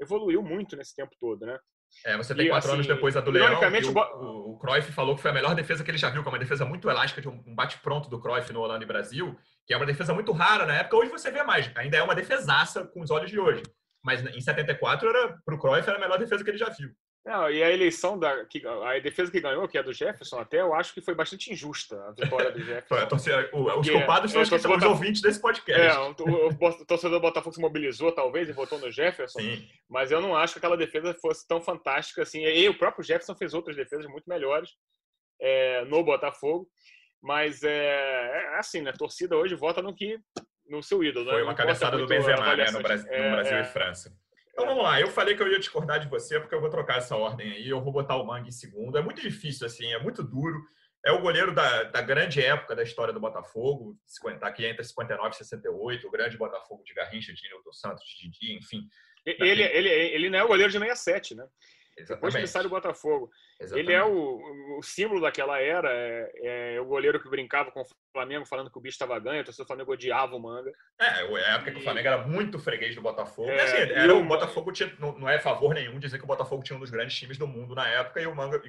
evoluiu 0.00 0.42
muito 0.42 0.76
nesse 0.76 0.94
tempo 0.94 1.12
todo. 1.18 1.44
Né? 1.44 1.58
É, 2.04 2.16
você 2.16 2.34
tem 2.34 2.46
e, 2.46 2.48
quatro 2.48 2.68
assim, 2.68 2.76
anos 2.76 2.86
depois 2.86 3.16
a 3.16 3.20
do 3.20 3.30
Leão. 3.30 3.60
O, 3.60 4.24
o, 4.24 4.52
o 4.52 4.58
Cruyff 4.58 4.90
falou 4.92 5.14
que 5.14 5.22
foi 5.22 5.30
a 5.30 5.34
melhor 5.34 5.54
defesa 5.54 5.84
que 5.84 5.90
ele 5.90 5.98
já 5.98 6.10
viu, 6.10 6.22
que 6.22 6.28
é 6.28 6.32
uma 6.32 6.38
defesa 6.38 6.64
muito 6.64 6.88
elástica 6.88 7.20
de 7.20 7.28
um 7.28 7.54
bate-pronto 7.54 8.08
do 8.08 8.20
Cruyff 8.20 8.52
no 8.52 8.60
Holanda 8.60 8.84
e 8.84 8.86
Brasil, 8.86 9.38
que 9.66 9.74
é 9.74 9.76
uma 9.76 9.86
defesa 9.86 10.12
muito 10.14 10.32
rara 10.32 10.66
na 10.66 10.76
época. 10.76 10.96
Hoje 10.96 11.10
você 11.10 11.30
vê 11.30 11.42
mais, 11.42 11.70
ainda 11.76 11.96
é 11.96 12.02
uma 12.02 12.14
defesaça 12.14 12.86
com 12.86 13.02
os 13.02 13.10
olhos 13.10 13.30
de 13.30 13.38
hoje. 13.38 13.62
Mas 14.02 14.24
em 14.24 14.40
74, 14.40 15.08
era, 15.08 15.38
pro 15.44 15.58
Cruyff, 15.58 15.88
era 15.88 15.98
a 15.98 16.00
melhor 16.00 16.18
defesa 16.18 16.42
que 16.42 16.50
ele 16.50 16.58
já 16.58 16.68
viu. 16.68 16.90
Não, 17.24 17.48
e 17.48 17.62
a 17.62 17.70
eleição 17.70 18.18
da 18.18 18.44
que, 18.44 18.60
a 18.66 18.98
defesa 18.98 19.30
que 19.30 19.40
ganhou, 19.40 19.68
que 19.68 19.78
é 19.78 19.82
do 19.82 19.92
Jefferson, 19.92 20.40
até 20.40 20.60
eu 20.60 20.74
acho 20.74 20.92
que 20.92 21.00
foi 21.00 21.14
bastante 21.14 21.52
injusta 21.52 21.96
a 22.08 22.10
vitória 22.10 22.50
do 22.50 22.58
Jefferson. 22.64 23.06
torcedor, 23.06 23.78
os 23.78 23.88
culpados 23.88 24.34
é, 24.34 24.44
são 24.44 24.56
os, 24.56 24.64
os 24.64 24.82
ouvintes 24.82 25.22
desse 25.22 25.40
podcast. 25.40 25.80
É, 25.80 25.98
o, 25.98 26.48
o, 26.48 26.84
torcedor 26.84 27.18
do 27.18 27.22
Botafogo 27.22 27.54
se 27.54 27.60
mobilizou, 27.60 28.10
talvez, 28.10 28.48
e 28.48 28.52
votou 28.52 28.76
no 28.80 28.90
Jefferson. 28.90 29.38
Sim. 29.38 29.68
Mas 29.88 30.10
eu 30.10 30.20
não 30.20 30.36
acho 30.36 30.54
que 30.54 30.58
aquela 30.58 30.76
defesa 30.76 31.14
fosse 31.14 31.46
tão 31.46 31.60
fantástica 31.60 32.22
assim. 32.22 32.42
E 32.44 32.68
o 32.68 32.76
próprio 32.76 33.04
Jefferson 33.04 33.36
fez 33.36 33.54
outras 33.54 33.76
defesas 33.76 34.06
muito 34.06 34.28
melhores 34.28 34.70
é, 35.40 35.84
no 35.84 36.02
Botafogo. 36.02 36.68
Mas 37.22 37.62
é, 37.62 37.68
é 37.68 38.58
assim, 38.58 38.82
né? 38.82 38.90
A 38.90 38.94
torcida 38.94 39.36
hoje 39.36 39.54
vota 39.54 39.80
no 39.80 39.94
que 39.94 40.18
no 40.66 40.82
seu 40.82 41.04
ídolo. 41.04 41.26
Né? 41.26 41.32
Foi 41.32 41.42
uma 41.44 41.54
cabeçada 41.54 41.96
do 41.96 42.06
Benzema, 42.06 42.56
né? 42.56 42.70
No 42.72 42.82
Brasil, 42.82 43.06
no 43.06 43.14
é, 43.14 43.30
Brasil 43.30 43.56
e 43.56 43.60
é. 43.60 43.64
França. 43.64 44.12
Então 44.52 44.66
vamos 44.66 44.82
lá, 44.82 45.00
eu 45.00 45.08
falei 45.08 45.34
que 45.34 45.42
eu 45.42 45.50
ia 45.50 45.58
discordar 45.58 45.98
de 45.98 46.08
você, 46.08 46.38
porque 46.38 46.54
eu 46.54 46.60
vou 46.60 46.68
trocar 46.68 46.98
essa 46.98 47.16
ordem 47.16 47.50
aí, 47.50 47.68
eu 47.68 47.80
vou 47.80 47.92
botar 47.92 48.16
o 48.16 48.26
Mangue 48.26 48.48
em 48.48 48.52
segundo. 48.52 48.98
É 48.98 49.02
muito 49.02 49.20
difícil, 49.20 49.66
assim, 49.66 49.90
é 49.92 49.98
muito 49.98 50.22
duro. 50.22 50.62
É 51.04 51.10
o 51.10 51.20
goleiro 51.20 51.52
da, 51.52 51.84
da 51.84 52.00
grande 52.00 52.40
época 52.40 52.76
da 52.76 52.82
história 52.82 53.12
do 53.12 53.18
Botafogo, 53.18 53.98
está 54.06 54.46
aqui 54.46 54.64
entre 54.64 54.84
59 54.84 55.30
e 55.30 55.38
68, 55.38 56.06
o 56.06 56.10
grande 56.10 56.36
Botafogo 56.36 56.84
de 56.84 56.94
Garrincha, 56.94 57.32
de 57.32 57.42
Nilton 57.48 57.72
Santos, 57.72 58.04
de 58.04 58.28
Didi, 58.28 58.56
enfim. 58.56 58.86
Ele, 59.24 59.62
ele, 59.62 59.88
ele 59.88 60.30
não 60.30 60.38
é 60.38 60.44
o 60.44 60.48
goleiro 60.48 60.70
de 60.70 60.78
67, 60.78 61.34
né? 61.34 61.44
Depois 62.08 62.34
que 62.34 62.40
ele 62.40 62.46
sai 62.46 62.62
do 62.62 62.68
Botafogo. 62.68 63.30
Exatamente. 63.60 63.88
Ele 63.88 63.96
é 63.96 64.04
o, 64.04 64.78
o 64.78 64.82
símbolo 64.82 65.20
daquela 65.20 65.58
era, 65.58 65.88
é, 65.90 66.74
é, 66.74 66.80
o 66.80 66.84
goleiro 66.84 67.20
que 67.20 67.28
brincava 67.28 67.70
com 67.70 67.82
o 67.82 67.86
Flamengo, 68.12 68.46
falando 68.46 68.70
que 68.70 68.78
o 68.78 68.80
bicho 68.80 68.94
estava 68.94 69.18
ganho, 69.18 69.42
o 69.42 69.66
Flamengo 69.66 69.92
odiava 69.92 70.34
o 70.34 70.40
Manga. 70.40 70.72
É, 71.00 71.06
a 71.06 71.54
época 71.54 71.70
e... 71.70 71.74
que 71.74 71.80
o 71.80 71.82
Flamengo 71.82 72.08
era 72.08 72.26
muito 72.26 72.58
freguês 72.58 72.94
do 72.94 73.02
Botafogo. 73.02 73.50
É, 73.50 73.62
assim, 73.62 73.76
era, 73.76 74.14
o 74.14 74.24
Botafogo 74.24 74.72
tinha, 74.72 74.94
não, 74.98 75.18
não 75.18 75.28
é 75.28 75.38
favor 75.38 75.74
nenhum 75.74 75.98
dizer 75.98 76.18
que 76.18 76.24
o 76.24 76.28
Botafogo 76.28 76.62
tinha 76.62 76.76
um 76.76 76.80
dos 76.80 76.90
grandes 76.90 77.16
times 77.16 77.38
do 77.38 77.46
mundo 77.46 77.74
na 77.74 77.88
época, 77.88 78.20
e 78.20 78.26
o 78.26 78.34
Manga 78.34 78.60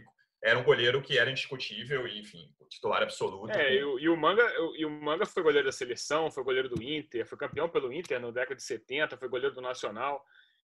era 0.44 0.60
um 0.60 0.64
goleiro 0.64 1.02
que 1.02 1.18
era 1.18 1.32
indiscutível 1.32 2.06
e, 2.06 2.20
enfim, 2.20 2.54
titular 2.70 3.02
absoluto. 3.02 3.58
É, 3.58 3.76
e, 3.76 3.84
o, 3.84 3.98
e, 3.98 4.10
o 4.10 4.18
Manga, 4.18 4.44
e 4.78 4.86
o 4.86 4.90
Manga 4.90 5.26
foi 5.26 5.42
goleiro 5.42 5.66
da 5.66 5.72
seleção, 5.72 6.30
foi 6.30 6.44
goleiro 6.44 6.68
do 6.68 6.84
Inter, 6.84 7.26
foi 7.26 7.38
campeão 7.38 7.70
pelo 7.70 7.94
Inter 7.94 8.20
no 8.20 8.32
década 8.32 8.56
de 8.56 8.64
70, 8.64 9.16
foi 9.18 9.30
goleiro 9.30 9.56
do 9.56 9.62
Nacional. 9.62 10.22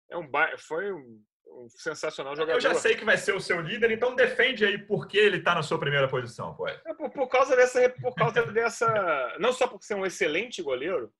É 0.09 0.17
um, 0.17 0.29
foi 0.57 0.91
um 0.91 1.23
sensacional 1.69 2.35
jogador. 2.35 2.57
Eu 2.57 2.61
já 2.61 2.73
sei 2.73 2.95
que 2.95 3.05
vai 3.05 3.17
ser 3.17 3.35
o 3.35 3.41
seu 3.41 3.61
líder, 3.61 3.91
então 3.91 4.15
defende 4.15 4.65
aí 4.65 4.77
por 4.77 5.07
que 5.07 5.17
ele 5.17 5.37
está 5.37 5.55
na 5.55 5.63
sua 5.63 5.79
primeira 5.79 6.07
posição, 6.07 6.55
pô. 6.55 6.67
É 6.67 6.93
por, 6.93 7.09
por, 7.09 7.27
causa 7.27 7.55
dessa, 7.55 7.89
por 7.89 8.15
causa 8.15 8.45
dessa, 8.51 9.37
não 9.39 9.51
só 9.53 9.67
por 9.67 9.81
ser 9.83 9.95
um 9.95 10.05
excelente 10.05 10.61
goleiro, 10.61 11.11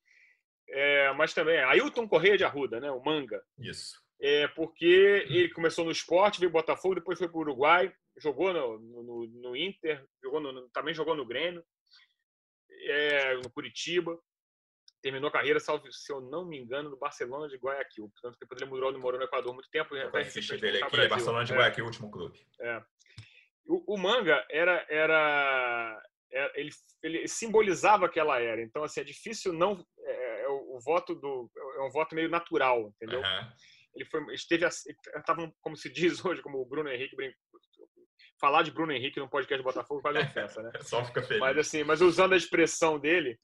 é, 0.70 1.12
mas 1.14 1.34
também 1.34 1.60
Ailton 1.60 2.08
Correia 2.08 2.38
de 2.38 2.44
Arruda, 2.44 2.80
né, 2.80 2.92
o 2.92 3.04
Manga. 3.04 3.42
Isso. 3.58 4.02
É 4.22 4.48
porque 4.50 4.86
ele 5.30 5.50
começou 5.50 5.86
no 5.86 5.92
esporte, 5.92 6.40
veio 6.40 6.52
Botafogo, 6.52 6.96
depois 6.96 7.18
foi 7.18 7.28
para 7.28 7.38
o 7.38 7.42
Uruguai, 7.42 7.92
jogou 8.18 8.54
no, 8.54 8.80
no, 8.80 9.28
no 9.28 9.56
Inter, 9.56 10.06
jogou 10.22 10.40
no, 10.40 10.70
também 10.70 10.94
jogou 10.94 11.16
no 11.16 11.26
Grêmio, 11.26 11.64
é, 12.70 13.36
no 13.36 13.50
Curitiba 13.50 14.20
terminou 15.02 15.30
a 15.30 15.32
carreira, 15.32 15.60
salvo, 15.60 15.92
se 15.92 16.12
eu 16.12 16.22
não 16.22 16.46
me 16.46 16.58
engano, 16.58 16.90
no 16.90 16.98
Barcelona 16.98 17.48
de 17.48 17.58
Guayaquil. 17.58 18.10
Portanto, 18.10 18.38
depois 18.40 18.62
ele 18.62 18.70
mudou, 18.70 19.00
morou 19.00 19.20
no 19.20 19.26
Equador 19.26 19.54
muito 19.54 19.70
tempo. 19.70 19.96
Eu 19.96 20.16
a 20.16 20.26
ficha 20.26 20.58
dele 20.58 20.82
aqui, 20.82 20.92
Brasil. 20.92 21.10
Barcelona 21.10 21.46
de 21.46 21.54
Guayaquil, 21.54 21.84
é. 21.84 21.88
último 21.88 22.12
clube. 22.12 22.40
É. 22.62 22.84
O, 23.66 23.96
o, 23.96 23.98
Manga 23.98 24.46
era, 24.50 24.86
era, 24.90 26.04
era, 26.32 26.52
ele, 26.56 26.72
ele 27.04 27.28
simbolizava 27.28 28.06
aquela 28.06 28.40
era. 28.40 28.62
Então, 28.62 28.84
assim, 28.84 29.02
é 29.02 29.04
difícil 29.04 29.54
não... 29.54 29.86
É, 30.04 30.42
é 30.44 30.48
o, 30.50 30.78
o, 30.78 30.80
voto 30.80 31.16
do... 31.16 31.50
É 31.78 31.82
um 31.82 31.92
voto 31.92 32.16
meio 32.16 32.30
natural, 32.30 32.92
entendeu? 32.96 33.20
Uhum. 33.20 33.52
Ele 33.96 34.06
foi, 34.06 34.34
esteve, 34.34 34.66
estava, 34.66 35.52
como 35.62 35.76
se 35.76 35.90
diz 35.92 36.24
hoje, 36.26 36.42
como 36.42 36.60
o 36.60 36.66
Bruno 36.66 36.90
Henrique 36.90 37.16
brincou, 37.16 37.38
falar 38.40 38.64
de 38.64 38.72
Bruno 38.72 38.92
Henrique 38.92 39.20
no 39.20 39.30
podcast 39.30 39.62
do 39.62 39.66
Botafogo 39.66 40.02
quase 40.02 40.20
ofensa, 40.20 40.62
né? 40.62 40.72
Só 40.82 41.04
fica 41.04 41.22
feliz. 41.22 41.40
Mas 41.40 41.58
assim, 41.58 41.84
mas 41.84 42.02
usando 42.02 42.34
a 42.34 42.38
expressão 42.38 42.98
dele, 42.98 43.38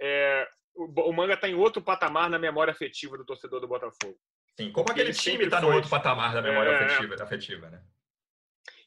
é, 0.00 0.48
o, 0.74 1.12
manga 1.12 1.34
está 1.34 1.48
em 1.48 1.54
outro 1.54 1.82
patamar 1.82 2.30
na 2.30 2.38
memória 2.38 2.72
afetiva 2.72 3.16
do 3.16 3.24
torcedor 3.24 3.60
do 3.60 3.68
Botafogo. 3.68 4.18
Sim, 4.58 4.70
como 4.70 4.90
aquele 4.90 5.10
ele 5.10 5.18
time 5.18 5.44
está 5.44 5.60
no 5.60 5.72
outro 5.72 5.88
patamar 5.88 6.34
da 6.34 6.42
memória 6.42 6.70
é, 6.70 6.84
afetiva, 6.84 7.22
afetiva, 7.22 7.70
né? 7.70 7.82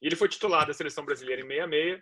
Ele 0.01 0.15
foi 0.15 0.27
titular 0.27 0.65
da 0.65 0.73
seleção 0.73 1.05
brasileira 1.05 1.41
em 1.41 1.47
66, 1.47 2.01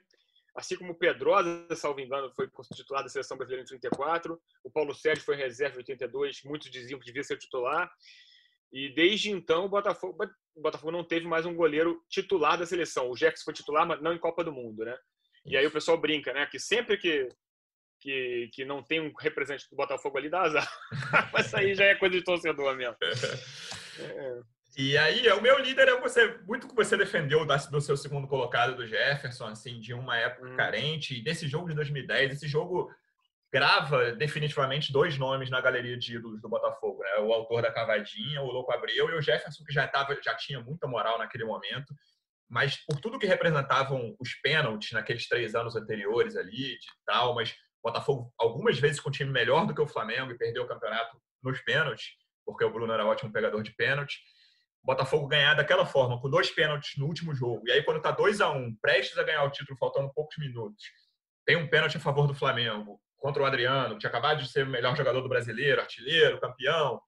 assim 0.56 0.75
como 0.75 0.92
o 0.92 0.96
Pedrosa, 0.96 1.68
salvo 1.75 2.00
engano, 2.00 2.32
foi 2.36 2.50
titular 2.76 3.04
da 3.04 3.10
seleção 3.10 3.38
brasileira 3.38 3.63
em 3.63 3.67
34, 3.67 4.39
o 4.63 4.69
Paulo 4.69 4.93
Sérgio 4.93 5.24
foi 5.24 5.36
reserva 5.36 5.76
em 5.76 5.80
82, 5.80 6.43
muitos 6.43 6.69
diziam 6.69 7.00
que 7.00 7.06
devia 7.06 7.24
ser 7.24 7.38
titular. 7.38 7.91
E 8.72 8.89
desde 8.89 9.32
então 9.32 9.65
o 9.65 9.69
Botafogo, 9.69 10.17
o 10.56 10.62
Botafogo 10.62 10.91
não 10.91 11.04
teve 11.04 11.28
mais 11.28 11.46
um 11.46 11.56
goleiro 11.56 12.04
titular 12.10 12.58
da 12.58 12.65
seleção. 12.65 13.10
O 13.10 13.15
Jefferson 13.15 13.46
foi 13.46 13.54
titular, 13.54 13.88
mas 13.88 14.02
não 14.02 14.13
em 14.13 14.17
Copa 14.17 14.43
do 14.43 14.52
Mundo, 14.52 14.84
né? 14.84 14.98
E 15.46 15.56
aí 15.56 15.65
o 15.65 15.72
pessoal 15.72 15.98
brinca, 15.98 16.34
né? 16.34 16.46
Que 16.48 16.60
sempre 16.60 16.98
que 16.98 17.30
que, 18.04 18.50
que 18.54 18.66
não 18.66 18.84
tem 18.84 19.00
um 19.00 19.13
representante 19.18 19.70
do 19.70 19.78
Botafogo 19.78 20.18
ali, 20.18 20.30
dá 20.30 20.42
azar. 20.42 20.70
Mas 21.34 21.54
aí 21.54 21.74
já 21.74 21.86
é 21.86 21.96
coisa 21.96 22.16
de 22.16 22.24
torcedor 22.24 22.76
mesmo. 22.76 22.98
É. 23.02 24.39
E 24.76 24.98
aí, 24.98 25.28
o 25.30 25.39
meu 25.39 25.60
líder 25.60 25.88
é 25.88 26.02
você, 26.02 26.36
muito 26.48 26.68
que 26.68 26.74
você 26.74 26.98
defendeu 26.98 27.46
do 27.46 27.80
seu 27.80 27.96
segundo 27.96 28.28
colocado 28.28 28.76
do 28.76 28.88
Jefferson, 28.88 29.46
assim, 29.46 29.80
de 29.80 29.94
uma 29.94 30.18
época 30.18 30.50
hum. 30.50 30.56
carente. 30.56 31.16
E 31.16 31.24
desse 31.24 31.48
jogo 31.48 31.70
de 31.70 31.76
2010, 31.76 32.32
esse 32.32 32.48
jogo 32.48 32.92
grava 33.54 34.13
definitivamente 34.13 34.92
dois 34.92 35.16
nomes 35.16 35.52
na 35.52 35.62
galeria 35.62 35.96
de 35.96 36.16
ídolos 36.16 36.42
do 36.42 36.50
Botafogo, 36.50 37.04
né? 37.04 37.20
O 37.20 37.32
autor 37.32 37.62
da 37.62 37.72
cavadinha, 37.72 38.42
o 38.42 38.52
Louco 38.52 38.74
Abreu, 38.74 39.12
e 39.12 39.13
o 39.13 39.22
Jefferson, 39.22 39.63
que 39.63 39.72
já, 39.72 39.88
tava, 39.88 40.18
já 40.24 40.36
tinha 40.36 40.60
muita 40.60 40.88
moral 40.88 41.20
naquele 41.20 41.46
momento. 41.46 41.94
Mas 42.50 42.78
por 42.84 43.00
tudo 43.00 43.20
que 43.20 43.28
representavam 43.28 44.16
os 44.20 44.34
pênaltis 44.42 44.92
naqueles 44.92 45.28
três 45.28 45.54
anos 45.54 45.76
anteriores 45.76 46.36
ali, 46.36 46.80
de 46.80 46.88
tal, 47.06 47.36
mas 47.36 47.56
Botafogo 47.84 48.34
algumas 48.38 48.80
vezes 48.80 49.00
com 49.00 49.10
um 49.10 49.12
time 49.12 49.30
melhor 49.30 49.67
do 49.67 49.76
que 49.76 49.82
o 49.82 49.88
Flamengo 49.88 50.32
e 50.32 50.38
perdeu 50.38 50.63
o 50.63 50.67
campeonato 50.67 51.22
nos 51.43 51.60
pênaltis, 51.62 52.12
porque 52.46 52.63
o 52.63 52.72
Bruno 52.72 52.93
era 52.93 53.06
ótimo 53.06 53.32
pegador 53.32 53.62
de 53.62 53.72
pênalti. 53.72 54.19
Botafogo 54.82 55.28
ganhar 55.28 55.54
daquela 55.54 55.86
forma, 55.86 56.19
com 56.19 56.30
dois 56.30 56.50
pênaltis 56.50 56.98
no 56.98 57.06
último 57.06 57.34
jogo, 57.34 57.62
e 57.67 57.72
aí 57.72 57.84
quando 57.84 57.98
está 57.98 58.12
2 58.12 58.41
a 58.41 58.50
1 58.52 58.58
um, 58.58 58.76
prestes 58.82 59.17
a 59.17 59.24
ganhar 59.24 59.43
o 59.43 59.50
título, 59.50 59.78
faltando 59.78 60.13
poucos 60.13 60.38
minutos, 60.38 60.84
tem 61.46 61.56
um 61.56 61.69
pênalti 61.69 61.98
a 61.98 62.00
favor 62.00 62.28
do 62.28 62.34
Flamengo 62.34 63.00
contra 63.17 63.41
o 63.41 63.46
Adriano, 63.46 63.93
que 63.93 64.00
tinha 64.00 64.10
acabado 64.10 64.41
de 64.41 64.50
ser 64.50 64.65
o 64.65 64.69
melhor 64.69 64.96
jogador 64.96 65.22
do 65.22 65.30
brasileiro, 65.30 65.80
artilheiro, 65.80 66.39
campeão, 66.39 67.02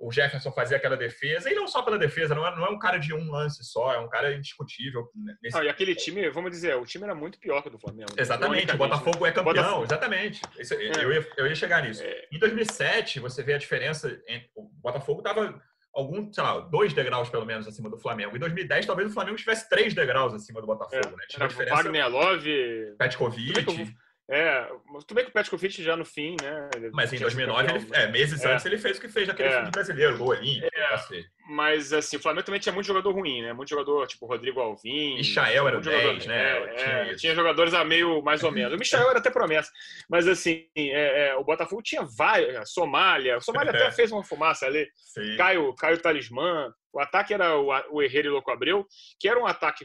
o 0.00 0.10
Jefferson 0.10 0.50
fazia 0.50 0.78
aquela 0.78 0.96
defesa, 0.96 1.50
e 1.50 1.54
não 1.54 1.68
só 1.68 1.82
pela 1.82 1.98
defesa, 1.98 2.34
não 2.34 2.46
é, 2.46 2.56
não 2.56 2.64
é 2.64 2.70
um 2.70 2.78
cara 2.78 2.96
de 2.96 3.12
um 3.12 3.30
lance 3.30 3.62
só, 3.62 3.92
é 3.92 3.98
um 3.98 4.08
cara 4.08 4.34
indiscutível. 4.34 5.10
Nesse... 5.42 5.56
Ah, 5.56 5.64
e 5.64 5.68
aquele 5.68 5.94
time, 5.94 6.30
vamos 6.30 6.50
dizer, 6.50 6.74
o 6.76 6.86
time 6.86 7.04
era 7.04 7.14
muito 7.14 7.38
pior 7.38 7.60
que 7.60 7.68
o 7.68 7.70
do 7.70 7.78
Flamengo. 7.78 8.10
Né? 8.16 8.22
Exatamente, 8.22 8.74
o 8.74 8.78
Botafogo 8.78 9.26
é 9.26 9.30
campeão, 9.30 9.54
Botafogo. 9.54 9.84
exatamente. 9.84 10.40
Isso, 10.58 10.72
é. 10.72 11.04
eu, 11.04 11.12
ia, 11.12 11.28
eu 11.36 11.46
ia 11.46 11.54
chegar 11.54 11.82
nisso. 11.82 12.02
É. 12.02 12.28
Em 12.32 12.38
2007, 12.38 13.20
você 13.20 13.42
vê 13.42 13.52
a 13.52 13.58
diferença 13.58 14.08
entre. 14.26 14.48
O 14.56 14.70
Botafogo 14.82 15.20
estava 15.20 15.60
algum, 15.92 16.32
sei 16.32 16.42
lá, 16.42 16.60
dois 16.60 16.94
degraus 16.94 17.28
pelo 17.28 17.44
menos 17.44 17.68
acima 17.68 17.90
do 17.90 17.98
Flamengo. 17.98 18.34
Em 18.34 18.38
2010, 18.38 18.86
talvez 18.86 19.10
o 19.10 19.12
Flamengo 19.12 19.36
estivesse 19.36 19.68
três 19.68 19.92
degraus 19.92 20.32
acima 20.32 20.62
do 20.62 20.66
Botafogo, 20.66 20.96
é. 20.96 21.10
né? 21.10 21.24
Tinha 21.28 21.46
diferença. 21.46 21.76
Wagner 21.76 22.08
Love. 22.08 22.94
Petkovic. 22.98 23.94
É, 24.32 24.64
tudo 25.00 25.14
bem 25.14 25.24
que 25.24 25.30
o 25.30 25.32
Petkovic 25.32 25.82
já 25.82 25.96
no 25.96 26.04
fim, 26.04 26.36
né? 26.40 26.70
Mas 26.92 27.12
em 27.12 27.18
2009, 27.18 27.68
ele, 27.68 27.86
é, 27.92 28.06
meses 28.06 28.44
é. 28.44 28.52
antes, 28.52 28.64
ele 28.64 28.78
fez 28.78 28.96
o 28.96 29.00
que 29.00 29.08
fez 29.08 29.26
naquele 29.26 29.48
é. 29.48 29.52
filme 29.56 29.70
brasileiro, 29.72 30.16
gol 30.16 30.28
olímpico. 30.28 30.68
É. 30.72 31.24
Mas, 31.48 31.92
assim, 31.92 32.16
o 32.16 32.20
Flamengo 32.20 32.46
também 32.46 32.60
tinha 32.60 32.72
muito 32.72 32.86
jogador 32.86 33.10
ruim, 33.10 33.42
né? 33.42 33.52
Muito 33.52 33.70
jogador, 33.70 34.06
tipo 34.06 34.26
Rodrigo 34.26 34.60
Alvim. 34.60 35.16
Michael 35.16 35.66
era 35.66 35.78
o 35.78 35.80
10, 35.80 36.02
jogador, 36.02 36.28
né? 36.28 36.58
É, 36.58 36.74
tinha, 36.76 37.16
tinha, 37.16 37.34
jogadores 37.34 37.74
a 37.74 37.84
meio, 37.84 38.22
mais 38.22 38.44
ou 38.44 38.52
menos. 38.52 38.72
O 38.72 38.78
Michael 38.78 39.10
era 39.10 39.18
até 39.18 39.30
promessa. 39.30 39.68
Mas, 40.08 40.28
assim, 40.28 40.68
é, 40.76 41.34
o 41.34 41.42
Botafogo 41.42 41.82
tinha 41.82 42.04
várias. 42.04 42.72
Somália. 42.72 43.38
O 43.38 43.40
Somália 43.40 43.72
até 43.74 43.90
fez 43.90 44.12
uma 44.12 44.22
fumaça 44.22 44.64
ali. 44.64 44.88
Sim. 44.94 45.36
Caio, 45.36 45.74
Caio 45.74 45.98
Talismã. 45.98 46.72
O 46.92 47.00
ataque 47.00 47.34
era 47.34 47.58
o, 47.58 47.70
o 47.90 48.00
Herrera 48.00 48.28
e 48.28 48.30
o 48.30 48.34
Louco 48.34 48.50
Abreu, 48.52 48.86
que 49.18 49.28
era 49.28 49.40
um 49.40 49.46
ataque, 49.46 49.84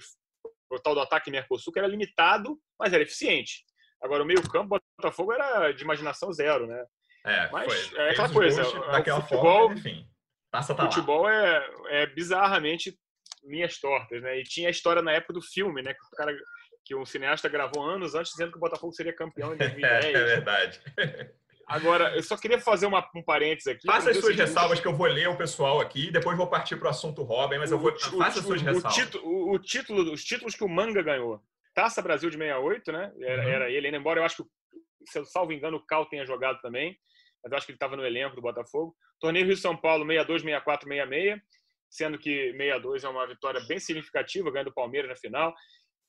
o 0.70 0.80
tal 0.80 0.94
do 0.94 1.02
ataque 1.02 1.32
Mercosul, 1.32 1.74
que 1.74 1.80
era 1.80 1.88
limitado, 1.88 2.60
mas 2.80 2.94
era 2.94 3.02
eficiente. 3.02 3.64
Agora, 4.06 4.22
o 4.22 4.26
meio-campo, 4.26 4.80
Botafogo 5.00 5.34
era 5.34 5.72
de 5.72 5.84
imaginação 5.84 6.32
zero, 6.32 6.68
né? 6.68 6.86
É, 7.26 7.50
Mas 7.52 7.88
foi, 7.88 8.00
é 8.00 8.12
aquela 8.12 8.32
coisa. 8.32 8.64
Daquela 8.92 9.18
o 9.18 9.22
futebol, 9.24 9.60
forma, 9.62 9.76
enfim. 9.76 10.08
Passa 10.52 10.76
tá 10.76 10.84
futebol 10.84 11.24
lá. 11.24 11.34
é, 11.34 11.70
é 12.04 12.06
bizarramente 12.06 12.96
linhas 13.44 13.80
tortas, 13.80 14.22
né? 14.22 14.40
E 14.40 14.44
tinha 14.44 14.68
a 14.68 14.72
história 14.72 15.02
na 15.02 15.12
época 15.12 15.34
do 15.34 15.42
filme, 15.42 15.82
né? 15.82 15.94
Que 15.94 16.06
o 16.06 16.16
cara 16.16 16.38
que 16.86 16.96
um 16.96 17.04
cineasta 17.04 17.50
gravou 17.50 17.84
anos 17.84 18.14
antes 18.14 18.32
dizendo 18.32 18.52
que 18.52 18.58
o 18.58 18.62
Botafogo 18.62 18.94
seria 18.94 19.12
campeão 19.12 19.56
em 19.56 19.58
2010. 19.58 20.06
é 20.14 20.24
verdade. 20.24 20.82
Agora, 21.68 22.16
eu 22.16 22.22
só 22.22 22.38
queria 22.38 22.60
fazer 22.60 22.86
uma, 22.86 23.04
um 23.16 23.24
parênteses 23.24 23.66
aqui. 23.66 23.88
Faça 23.88 24.12
as 24.12 24.18
suas 24.18 24.36
ressalvas 24.36 24.80
que 24.80 24.88
eu 24.88 24.94
vou 24.94 25.08
ler 25.08 25.28
o 25.28 25.36
pessoal 25.36 25.82
aqui, 25.82 26.12
depois 26.12 26.38
vou 26.38 26.48
partir 26.48 26.78
para 26.78 26.88
o 26.88 26.92
assunto 26.92 27.24
Robin, 27.24 27.58
mas 27.58 27.72
eu 27.72 27.80
vou. 27.80 27.92
O, 27.92 28.18
faça 28.20 28.40
as 28.40 28.46
suas 28.46 28.62
o, 28.62 28.66
ressalvas. 28.66 28.94
O, 28.94 29.02
título, 29.02 29.52
o, 29.52 29.60
título, 29.60 30.14
os 30.14 30.24
títulos 30.24 30.56
que 30.56 30.64
o 30.64 30.70
Manga 30.70 31.02
ganhou. 31.02 31.42
Taça 31.76 32.02
Brasil 32.02 32.30
de 32.30 32.38
68, 32.38 32.92
né? 32.92 33.12
Era, 33.20 33.44
uhum. 33.44 33.50
era 33.50 33.70
ele, 33.70 33.96
embora 33.96 34.22
eu 34.22 34.24
acho 34.24 34.38
que, 34.38 34.50
se 35.12 35.20
eu 35.20 35.26
salvo 35.26 35.52
engano, 35.52 35.78
o 35.78 35.86
Cal 35.86 36.06
tenha 36.08 36.26
jogado 36.26 36.60
também, 36.62 36.98
mas 37.44 37.52
eu 37.52 37.58
acho 37.58 37.66
que 37.68 37.74
ele 37.74 37.76
estava 37.76 37.98
no 37.98 38.06
elenco 38.06 38.36
do 38.36 38.42
Botafogo. 38.42 38.96
Torneio 39.20 39.46
Rio 39.46 39.58
São 39.58 39.76
Paulo 39.76 40.06
62, 40.06 40.42
64, 40.42 40.88
66. 40.88 41.42
sendo 41.90 42.18
que 42.18 42.52
62 42.54 43.04
é 43.04 43.10
uma 43.10 43.28
vitória 43.28 43.62
bem 43.68 43.78
significativa, 43.78 44.50
ganhando 44.50 44.70
o 44.70 44.74
Palmeiras 44.74 45.10
na 45.10 45.16
final. 45.16 45.54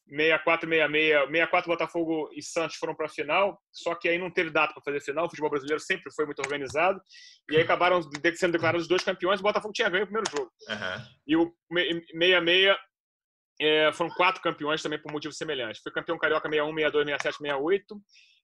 64, 0.08 0.68
66, 0.68 1.26
64 1.26 1.68
Botafogo 1.68 2.30
e 2.32 2.40
Santos 2.40 2.76
foram 2.76 2.94
para 2.94 3.06
a 3.06 3.08
final, 3.08 3.60
só 3.72 3.92
que 3.96 4.08
aí 4.08 4.18
não 4.18 4.30
teve 4.30 4.50
data 4.50 4.72
para 4.72 4.82
fazer 4.84 5.00
final. 5.00 5.26
O 5.26 5.28
futebol 5.28 5.50
brasileiro 5.50 5.80
sempre 5.80 6.12
foi 6.14 6.26
muito 6.26 6.38
organizado 6.38 7.00
e 7.50 7.56
aí 7.56 7.62
acabaram 7.62 8.00
sendo 8.36 8.52
declarados 8.52 8.82
os 8.82 8.88
dois 8.88 9.02
campeões. 9.02 9.40
O 9.40 9.42
Botafogo 9.42 9.74
tinha 9.74 9.90
ganho 9.90 10.04
o 10.04 10.06
primeiro 10.06 10.30
jogo. 10.30 10.50
Uhum. 10.68 11.04
E 11.26 11.36
o 11.36 11.52
66 12.12 12.76
é, 13.60 13.92
foram 13.92 14.10
quatro 14.10 14.42
campeões 14.42 14.82
também 14.82 15.00
por 15.00 15.12
motivos 15.12 15.36
semelhantes. 15.36 15.82
Foi 15.82 15.92
campeão 15.92 16.18
carioca 16.18 16.48
61, 16.48 16.74
62, 16.74 17.06
67, 17.06 17.38
68. 17.38 17.96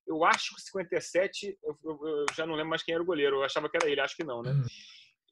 Eu 0.05 0.25
acho 0.25 0.55
que 0.55 0.61
57, 0.61 1.57
eu, 1.63 1.77
eu, 1.83 2.07
eu 2.07 2.25
já 2.35 2.45
não 2.45 2.55
lembro 2.55 2.69
mais 2.69 2.83
quem 2.83 2.93
era 2.93 3.03
o 3.03 3.05
goleiro. 3.05 3.37
Eu 3.37 3.43
achava 3.43 3.69
que 3.69 3.77
era 3.77 3.89
ele, 3.89 4.01
acho 4.01 4.15
que 4.15 4.23
não, 4.23 4.41
né? 4.41 4.51
Uhum 4.51 4.63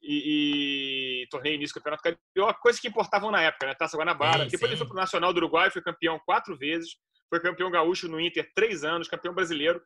e, 0.02 1.22
e 1.22 1.26
torneio 1.28 1.54
início 1.54 1.74
do 1.74 1.78
Campeonato 1.78 2.02
Carioca, 2.02 2.60
coisa 2.60 2.80
que 2.80 2.88
importavam 2.88 3.30
na 3.30 3.42
época, 3.42 3.66
né? 3.66 3.74
Taça 3.74 3.96
Guanabara. 3.96 4.44
Sim, 4.44 4.50
Depois 4.50 4.68
sim. 4.68 4.74
ele 4.74 4.76
foi 4.76 4.86
para 4.86 4.94
o 4.94 5.00
Nacional 5.00 5.32
do 5.32 5.36
Uruguai, 5.38 5.70
foi 5.70 5.80
campeão 5.80 6.20
quatro 6.26 6.56
vezes, 6.56 6.96
foi 7.30 7.40
campeão 7.40 7.70
gaúcho 7.70 8.08
no 8.08 8.20
Inter 8.20 8.50
três 8.54 8.82
anos, 8.82 9.08
campeão 9.08 9.34
brasileiro. 9.34 9.80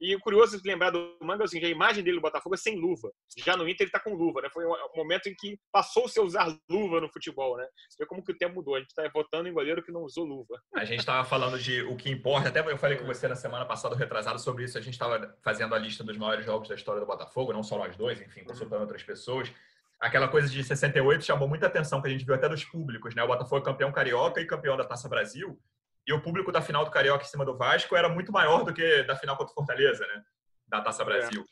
E 0.00 0.14
o 0.14 0.20
curioso 0.20 0.60
de 0.60 0.68
lembrar 0.68 0.90
do 0.90 1.16
Manga 1.22 1.44
é 1.44 1.46
assim, 1.46 1.64
a 1.64 1.68
imagem 1.68 2.04
dele 2.04 2.16
no 2.16 2.22
Botafogo 2.22 2.54
é 2.54 2.58
sem 2.58 2.78
luva. 2.78 3.10
Já 3.38 3.56
no 3.56 3.68
Inter 3.68 3.84
ele 3.84 3.88
está 3.88 4.00
com 4.00 4.14
luva, 4.14 4.42
né? 4.42 4.48
Foi 4.52 4.64
um 4.66 4.96
momento 4.96 5.28
em 5.28 5.34
que 5.34 5.58
passou-se 5.72 6.18
a 6.18 6.22
usar 6.22 6.56
luva 6.68 7.00
no 7.00 7.10
futebol, 7.10 7.56
né? 7.56 7.66
Você 7.88 8.02
vê 8.02 8.06
como 8.06 8.22
que 8.22 8.32
o 8.32 8.36
tempo 8.36 8.56
mudou. 8.56 8.74
A 8.74 8.80
gente 8.80 8.90
está 8.90 9.08
votando 9.08 9.48
em 9.48 9.52
goleiro 9.52 9.82
que 9.82 9.92
não 9.92 10.02
usou 10.02 10.24
luva. 10.24 10.60
A 10.74 10.84
gente 10.84 11.00
estava 11.00 11.26
falando 11.26 11.58
de 11.58 11.82
o 11.82 11.96
que 11.96 12.10
importa. 12.10 12.48
Até 12.48 12.60
eu 12.60 12.78
falei 12.78 12.98
com 12.98 13.06
você 13.06 13.26
na 13.26 13.36
semana 13.36 13.64
passada, 13.64 13.96
retrasado, 13.96 14.38
sobre 14.38 14.64
isso. 14.64 14.76
A 14.76 14.80
gente 14.80 14.94
estava 14.94 15.34
fazendo 15.42 15.74
a 15.74 15.78
lista 15.78 16.04
dos 16.04 16.16
maiores 16.16 16.44
jogos 16.44 16.68
da 16.68 16.74
história 16.74 17.00
do 17.00 17.06
Botafogo, 17.06 17.52
não 17.52 17.62
só 17.62 17.78
nós 17.78 17.96
dois, 17.96 18.20
enfim, 18.20 18.44
consultando 18.44 18.82
outras 18.82 19.02
pessoas 19.02 19.50
aquela 19.98 20.28
coisa 20.28 20.48
de 20.48 20.62
68 20.62 21.24
chamou 21.24 21.48
muita 21.48 21.66
atenção, 21.66 22.00
que 22.00 22.08
a 22.08 22.10
gente 22.10 22.24
viu 22.24 22.34
até 22.34 22.48
dos 22.48 22.64
públicos, 22.64 23.14
né? 23.14 23.22
O 23.22 23.26
Botafogo 23.26 23.62
é 23.62 23.64
campeão 23.64 23.92
carioca 23.92 24.40
e 24.40 24.46
campeão 24.46 24.76
da 24.76 24.84
Taça 24.84 25.08
Brasil. 25.08 25.58
E 26.06 26.12
o 26.12 26.20
público 26.20 26.52
da 26.52 26.62
final 26.62 26.84
do 26.84 26.90
Carioca 26.90 27.24
em 27.24 27.28
cima 27.28 27.44
do 27.44 27.56
Vasco 27.56 27.96
era 27.96 28.08
muito 28.08 28.30
maior 28.30 28.64
do 28.64 28.72
que 28.72 29.02
da 29.02 29.16
final 29.16 29.36
contra 29.36 29.50
o 29.50 29.54
Fortaleza, 29.54 30.06
né? 30.06 30.22
Da 30.68 30.80
Taça 30.80 31.02
é. 31.02 31.04
Brasil. 31.04 31.44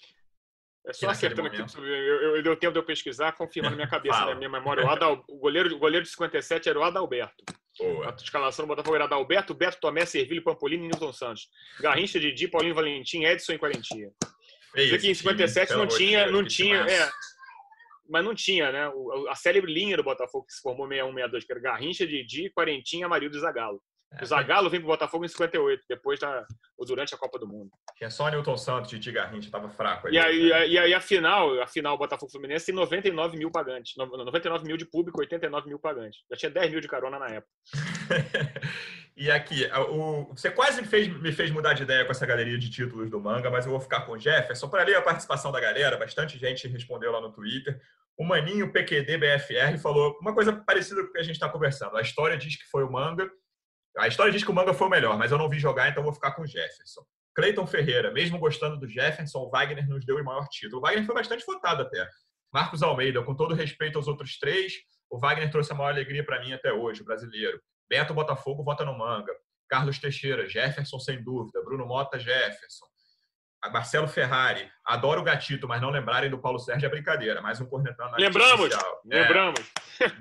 É, 0.86 0.90
é 0.90 0.92
só 0.92 1.08
acertando 1.10 1.48
aqui, 1.48 1.60
eu, 1.60 1.82
eu, 1.82 2.36
eu 2.36 2.42
deu 2.42 2.56
tempo 2.56 2.72
de 2.72 2.78
eu 2.78 2.84
pesquisar, 2.84 3.32
confirmar 3.32 3.70
na 3.70 3.76
minha 3.76 3.88
cabeça, 3.90 4.20
na 4.20 4.26
né? 4.26 4.34
minha 4.34 4.50
memória. 4.50 4.84
O, 4.84 4.90
Adal, 4.90 5.24
o, 5.28 5.38
goleiro, 5.38 5.74
o 5.74 5.78
goleiro 5.78 6.04
de 6.04 6.10
57 6.10 6.68
era 6.68 6.78
o 6.78 6.84
Adalberto. 6.84 7.42
Boa. 7.78 8.10
A 8.10 8.14
escalação 8.14 8.64
do 8.64 8.68
Botafogo 8.68 8.94
era 8.94 9.04
Adalberto, 9.04 9.54
Beto 9.54 9.78
Tomé, 9.80 10.06
Servilho, 10.06 10.44
Pampolini 10.44 10.84
e 10.84 10.88
Nilton 10.88 11.12
Santos. 11.12 11.48
Garrincha, 11.80 12.20
Didi, 12.20 12.46
Paulinho 12.46 12.74
Valentim, 12.74 13.24
Edson 13.24 13.54
e 13.54 13.58
Quarentinha. 13.58 14.12
Isso 14.76 14.94
aqui 14.94 15.08
em 15.08 15.14
57 15.14 15.68
time, 15.68 15.80
não 15.80 15.88
tinha, 15.88 16.30
não 16.30 16.44
tinha, 16.44 16.80
é, 16.80 17.10
mas 18.08 18.24
não 18.24 18.34
tinha, 18.34 18.70
né? 18.70 18.92
A 19.28 19.34
célebre 19.34 19.72
linha 19.72 19.96
do 19.96 20.02
Botafogo 20.02 20.46
que 20.46 20.52
se 20.52 20.60
formou 20.60 20.86
61-62, 20.88 21.44
que 21.44 21.52
era 21.52 21.60
Garrincha, 21.60 22.06
Didi, 22.06 22.50
Quarentinha, 22.50 23.06
Amarildo 23.06 23.36
e 23.36 23.40
Zagalo. 23.40 23.80
É, 24.18 24.22
o 24.22 24.27
Zagallo 24.27 24.70
vem 24.70 24.81
pro 24.81 24.88
Botafogo 24.88 25.24
em 25.24 25.29
58, 25.29 25.85
depois 25.88 26.20
da, 26.20 26.46
ou 26.77 26.87
durante 26.87 27.14
a 27.14 27.18
Copa 27.18 27.38
do 27.38 27.46
Mundo. 27.46 27.70
Que 27.96 28.05
é 28.05 28.11
só 28.11 28.29
Newton 28.29 28.57
Santos, 28.57 28.90
Didi 28.90 29.12
Garrincha, 29.12 29.50
tava 29.50 29.68
fraco. 29.68 30.07
Ali, 30.07 30.16
e, 30.16 30.18
aí, 30.18 30.48
né? 30.50 30.68
e 30.68 30.79
aí 30.79 30.94
a 30.94 31.00
final, 31.00 31.61
a 31.61 31.66
final 31.66 31.98
Botafogo 31.98 32.31
Fluminense 32.31 32.66
tem 32.66 32.74
99 32.74 33.37
mil 33.37 33.50
pagantes. 33.50 33.94
99 33.96 34.64
mil 34.64 34.77
de 34.77 34.85
público, 34.85 35.20
89 35.20 35.68
mil 35.68 35.79
pagantes. 35.79 36.20
Já 36.31 36.37
tinha 36.37 36.50
10 36.50 36.70
mil 36.70 36.81
de 36.81 36.88
carona 36.88 37.18
na 37.18 37.27
época. 37.27 37.50
e 39.16 39.31
aqui, 39.31 39.66
o, 39.90 40.33
você 40.35 40.50
quase 40.50 40.85
fez, 40.85 41.09
me 41.09 41.33
fez 41.33 41.50
mudar 41.50 41.74
de 41.74 41.83
ideia 41.83 42.05
com 42.05 42.12
essa 42.12 42.27
galeria 42.27 42.59
de 42.59 42.70
títulos 42.70 43.11
do 43.11 43.20
manga, 43.20 43.50
mas 43.50 43.66
eu 43.66 43.72
vou 43.72 43.81
ficar 43.81 44.03
com 44.03 44.12
o 44.12 44.18
Jefferson 44.18 44.68
para 44.68 44.85
ler 44.85 44.96
a 44.96 45.03
participação 45.03 45.50
da 45.50 45.61
galera. 45.61 45.96
Bastante 45.96 46.38
gente 46.38 46.68
respondeu 46.68 47.11
lá 47.11 47.20
no 47.20 47.33
Twitter. 47.33 47.81
O 48.16 48.24
Maninho 48.24 48.70
PQD 48.70 49.18
BFR 49.18 49.77
falou 49.83 50.16
uma 50.20 50.33
coisa 50.33 50.53
parecida 50.53 51.03
com 51.03 51.09
o 51.09 51.12
que 51.12 51.18
a 51.18 51.22
gente 51.22 51.35
está 51.35 51.48
conversando. 51.48 51.96
A 51.96 52.00
história 52.00 52.37
diz 52.37 52.57
que 52.57 52.70
foi 52.70 52.85
o 52.85 52.90
manga 52.90 53.29
a 53.98 54.09
história 54.09 54.33
diz 54.33 54.42
que 54.42 54.50
o 54.50 54.54
Manga 54.54 54.74
foi 54.74 54.87
o 54.87 54.90
melhor, 54.90 55.16
mas 55.16 55.30
eu 55.30 55.38
não 55.38 55.48
vi 55.48 55.59
jogar, 55.59 55.88
então 55.88 56.02
vou 56.02 56.12
ficar 56.12 56.33
com 56.33 56.42
o 56.42 56.46
Jefferson. 56.46 57.02
Cleiton 57.35 57.66
Ferreira, 57.66 58.12
mesmo 58.12 58.38
gostando 58.38 58.78
do 58.78 58.88
Jefferson, 58.88 59.40
o 59.40 59.50
Wagner 59.50 59.88
nos 59.88 60.04
deu 60.04 60.16
o 60.16 60.24
maior 60.24 60.46
título. 60.48 60.78
O 60.78 60.80
Wagner 60.80 61.04
foi 61.04 61.14
bastante 61.14 61.44
votado 61.44 61.83
até. 61.83 62.09
Marcos 62.52 62.83
Almeida, 62.83 63.22
com 63.22 63.35
todo 63.35 63.54
respeito 63.54 63.98
aos 63.98 64.07
outros 64.07 64.38
três, 64.38 64.74
o 65.11 65.18
Wagner 65.18 65.50
trouxe 65.50 65.72
a 65.72 65.74
maior 65.74 65.90
alegria 65.90 66.24
para 66.24 66.40
mim 66.40 66.52
até 66.52 66.72
hoje, 66.72 67.02
o 67.02 67.04
brasileiro. 67.04 67.61
Beto 67.88 68.14
Botafogo 68.14 68.62
vota 68.62 68.85
no 68.85 68.96
Manga. 68.96 69.33
Carlos 69.68 69.98
Teixeira, 69.98 70.48
Jefferson 70.48 70.98
sem 70.98 71.22
dúvida. 71.22 71.62
Bruno 71.64 71.87
Mota, 71.87 72.18
Jefferson. 72.18 72.87
Marcelo 73.72 74.07
Ferrari, 74.07 74.70
adoro 74.85 75.22
o 75.22 75.24
gatito, 75.24 75.66
mas 75.66 75.80
não 75.80 75.90
lembrarem 75.90 76.30
do 76.30 76.38
Paulo 76.38 76.59
Sérgio 76.59 76.87
é 76.87 76.88
brincadeira. 76.90 77.40
Mais 77.40 77.61
um 77.61 77.66
cornetando. 77.66 78.14
Lembramos! 78.18 78.70
É. 79.11 79.20
Lembramos! 79.20 79.61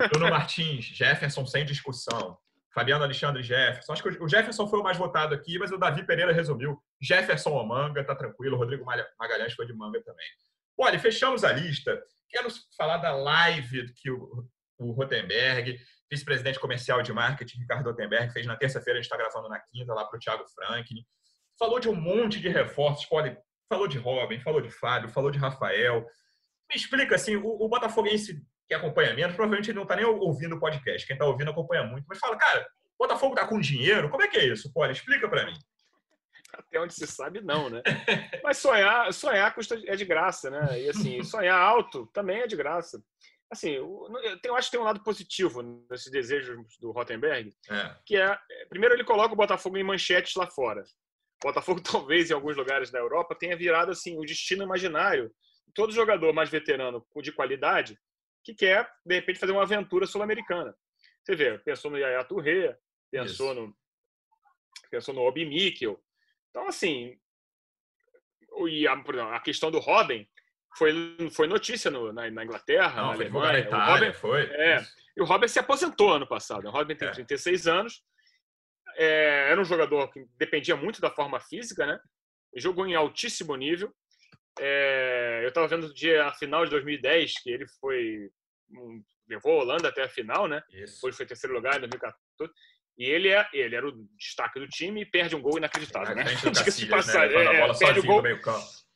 Bruno 0.09 0.29
Martins, 0.29 0.85
Jefferson 0.85 1.45
sem 1.45 1.65
discussão. 1.65 2.37
Fabiano 2.73 3.03
Alexandre 3.03 3.43
Jefferson. 3.43 3.93
Acho 3.93 4.03
que 4.03 4.23
o 4.23 4.27
Jefferson 4.27 4.67
foi 4.67 4.79
o 4.79 4.83
mais 4.83 4.97
votado 4.97 5.35
aqui, 5.35 5.59
mas 5.59 5.71
o 5.71 5.77
Davi 5.77 6.05
Pereira 6.05 6.33
resumiu. 6.33 6.81
Jefferson 6.99 7.51
ou 7.51 7.65
manga, 7.65 8.03
tá 8.03 8.15
tranquilo. 8.15 8.57
Rodrigo 8.57 8.83
Magalhães 9.19 9.53
foi 9.53 9.67
de 9.67 9.73
manga 9.73 10.01
também. 10.03 10.25
Olha, 10.77 10.99
fechamos 10.99 11.43
a 11.43 11.51
lista. 11.51 12.01
Quero 12.27 12.49
falar 12.75 12.97
da 12.97 13.15
live 13.15 13.93
que 13.93 14.09
o, 14.09 14.43
o 14.79 14.91
Rotenberg, 14.91 15.77
vice-presidente 16.09 16.59
comercial 16.59 17.03
de 17.03 17.13
marketing, 17.13 17.59
Ricardo 17.59 17.91
Rotenberg, 17.91 18.33
fez 18.33 18.47
na 18.47 18.55
terça-feira, 18.55 18.97
a 18.97 19.01
gente 19.01 19.11
está 19.11 19.17
gravando 19.17 19.49
na 19.49 19.59
quinta, 19.59 19.93
lá 19.93 20.05
para 20.05 20.17
o 20.17 20.19
Thiago 20.19 20.43
Franklin. 20.47 21.05
Falou 21.59 21.79
de 21.79 21.87
um 21.87 21.95
monte 21.95 22.39
de 22.39 22.49
reforços. 22.49 23.05
Pode, 23.05 23.37
falou 23.69 23.87
de 23.87 23.99
Robin, 23.99 24.39
falou 24.39 24.61
de 24.61 24.71
Fábio, 24.71 25.09
falou 25.09 25.29
de 25.29 25.37
Rafael. 25.37 26.07
Me 26.71 26.75
explica 26.75 27.15
assim, 27.15 27.35
o, 27.35 27.45
o 27.45 27.69
Botafoguense 27.69 28.43
que 28.73 28.85
acompanha 28.85 29.13
menos, 29.13 29.35
provavelmente 29.35 29.69
ele 29.69 29.75
não 29.75 29.83
está 29.83 29.95
nem 29.95 30.05
ouvindo 30.05 30.55
o 30.55 30.59
podcast. 30.59 31.05
Quem 31.05 31.13
está 31.13 31.25
ouvindo 31.25 31.51
acompanha 31.51 31.83
muito. 31.83 32.05
Mas 32.07 32.19
fala, 32.19 32.35
cara, 32.37 32.67
o 32.97 33.03
Botafogo 33.03 33.33
está 33.33 33.47
com 33.47 33.59
dinheiro? 33.59 34.09
Como 34.09 34.23
é 34.23 34.27
que 34.27 34.37
é 34.37 34.47
isso? 34.47 34.71
Pô, 34.73 34.85
explica 34.85 35.29
para 35.29 35.45
mim. 35.45 35.57
Até 36.51 36.79
onde 36.79 36.93
se 36.93 37.07
sabe, 37.07 37.41
não, 37.41 37.69
né? 37.69 37.81
Mas 38.43 38.57
sonhar, 38.57 39.11
sonhar 39.11 39.53
custa, 39.53 39.79
é 39.87 39.95
de 39.95 40.05
graça, 40.05 40.49
né? 40.49 40.81
E 40.81 40.89
assim, 40.89 41.21
sonhar 41.23 41.59
alto 41.59 42.07
também 42.13 42.41
é 42.41 42.47
de 42.47 42.55
graça. 42.55 43.03
Assim, 43.49 43.71
eu, 43.71 44.07
eu 44.43 44.55
acho 44.55 44.67
que 44.67 44.71
tem 44.71 44.79
um 44.81 44.85
lado 44.85 45.03
positivo 45.03 45.61
nesses 45.89 46.11
desejos 46.11 46.57
do 46.79 46.91
Rottenberg, 46.91 47.53
é. 47.69 47.95
que 48.03 48.17
é, 48.17 48.35
primeiro 48.67 48.95
ele 48.95 49.03
coloca 49.03 49.33
o 49.33 49.37
Botafogo 49.37 49.77
em 49.77 49.83
manchetes 49.83 50.35
lá 50.35 50.47
fora. 50.47 50.83
O 51.43 51.47
Botafogo, 51.47 51.81
talvez, 51.83 52.29
em 52.29 52.33
alguns 52.33 52.57
lugares 52.57 52.89
da 52.89 52.99
Europa, 52.99 53.35
tenha 53.35 53.55
virado 53.55 53.91
assim 53.91 54.17
o 54.17 54.25
destino 54.25 54.63
imaginário. 54.63 55.31
Todo 55.75 55.93
jogador 55.93 56.33
mais 56.33 56.49
veterano 56.49 57.03
de 57.21 57.31
qualidade 57.31 57.97
que 58.43 58.53
quer, 58.53 58.91
de 59.05 59.15
repente, 59.15 59.39
fazer 59.39 59.51
uma 59.51 59.63
aventura 59.63 60.05
sul-americana. 60.05 60.75
Você 61.23 61.35
vê, 61.35 61.57
pensou 61.59 61.89
no 61.89 61.97
Yaya 61.97 62.23
Touré, 62.23 62.77
pensou 63.09 63.53
no, 63.53 63.75
pensou 64.91 65.13
no 65.13 65.21
Obi 65.21 65.45
Mikkel. 65.45 66.01
Então, 66.49 66.67
assim, 66.67 67.17
e 68.67 68.87
a, 68.87 68.93
a 68.93 69.39
questão 69.39 69.71
do 69.71 69.79
Robin 69.79 70.27
foi, 70.77 70.93
foi 71.31 71.47
notícia 71.47 71.89
no, 71.89 72.11
na, 72.11 72.29
na, 72.29 72.43
Inglaterra, 72.43 72.95
Não, 72.95 73.07
na 73.07 73.13
Alemanha. 73.13 73.53
Na 73.53 73.59
Itália, 73.59 74.09
o 74.09 74.11
Robin, 74.11 74.13
foi. 74.19 74.41
É, 74.43 74.85
e 75.15 75.21
o 75.21 75.25
Robin 75.25 75.47
se 75.47 75.59
aposentou 75.59 76.13
ano 76.13 76.27
passado. 76.27 76.67
O 76.67 76.71
Robin 76.71 76.95
tem 76.95 77.07
é. 77.07 77.11
36 77.11 77.67
anos. 77.67 78.03
É, 78.95 79.49
era 79.51 79.59
um 79.59 79.65
jogador 79.65 80.11
que 80.11 80.25
dependia 80.37 80.75
muito 80.75 81.01
da 81.01 81.09
forma 81.09 81.39
física, 81.39 81.85
né? 81.85 81.99
Jogou 82.55 82.85
em 82.85 82.95
altíssimo 82.95 83.55
nível. 83.55 83.93
É, 84.59 85.41
eu 85.43 85.49
estava 85.49 85.67
vendo 85.67 85.87
o 85.87 85.93
dia, 85.93 86.25
a 86.25 86.33
final 86.33 86.63
de 86.63 86.71
2010, 86.71 87.33
que 87.41 87.49
ele 87.49 87.65
foi. 87.79 88.29
Um, 88.71 89.03
levou 89.27 89.59
a 89.59 89.63
Holanda 89.63 89.89
até 89.89 90.03
a 90.03 90.09
final, 90.09 90.47
né? 90.47 90.61
Isso. 90.71 90.95
Depois 90.95 91.15
foi 91.15 91.25
terceiro 91.25 91.55
lugar 91.55 91.77
em 91.77 91.81
2014. 91.81 92.51
E 92.97 93.05
ele, 93.05 93.29
é, 93.29 93.47
ele 93.53 93.75
era 93.75 93.87
o 93.87 94.07
destaque 94.17 94.59
do 94.59 94.67
time 94.67 95.01
e 95.01 95.05
perde 95.05 95.35
um 95.35 95.41
gol 95.41 95.57
inacreditável, 95.57 96.15
né? 96.15 96.23
Cacilhas, 96.65 96.89
passar, 96.89 97.27
né? 97.27 97.35
É, 97.35 97.73
perde, 97.73 97.99
o 97.99 98.03
gol, 98.03 98.23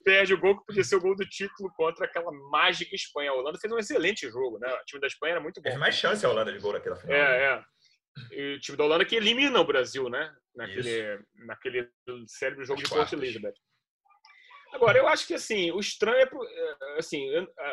perde 0.03 0.33
o 0.33 0.39
gol 0.39 0.59
que 0.59 0.65
podia 0.67 0.83
ser 0.83 0.95
o 0.97 1.01
gol 1.01 1.15
do 1.15 1.25
título 1.25 1.71
contra 1.75 2.05
aquela 2.05 2.31
mágica 2.51 2.95
Espanha. 2.95 3.31
A 3.31 3.33
Holanda 3.33 3.57
fez 3.59 3.73
um 3.73 3.79
excelente 3.79 4.29
jogo, 4.29 4.59
né? 4.59 4.71
O 4.71 4.85
time 4.85 5.01
da 5.01 5.07
Espanha 5.07 5.33
era 5.33 5.41
muito 5.41 5.59
bom. 5.59 5.69
Teve 5.69 5.79
mais 5.79 5.95
chance 5.95 6.23
a 6.25 6.29
Holanda 6.29 6.51
de 6.51 6.59
gol 6.59 6.73
naquela 6.73 6.95
final. 6.95 7.17
É, 7.17 7.27
né? 7.27 7.43
é. 7.45 7.63
E 8.31 8.55
o 8.55 8.59
time 8.59 8.77
da 8.77 8.83
Holanda 8.83 9.05
que 9.05 9.15
elimina 9.15 9.59
o 9.59 9.65
Brasil, 9.65 10.09
né? 10.09 10.31
Naquele, 10.55 11.19
naquele 11.45 11.89
cérebro 12.27 12.65
jogo 12.65 12.81
As 12.81 12.87
de 12.87 12.93
Port 12.93 13.13
Elizabeth. 13.13 13.53
Agora, 14.77 14.97
eu 14.97 15.07
acho 15.07 15.25
que 15.25 15.33
assim, 15.33 15.71
o 15.71 15.79
estranho 15.79 16.17
é, 16.17 16.95
é 16.95 16.99
assim, 16.99 17.27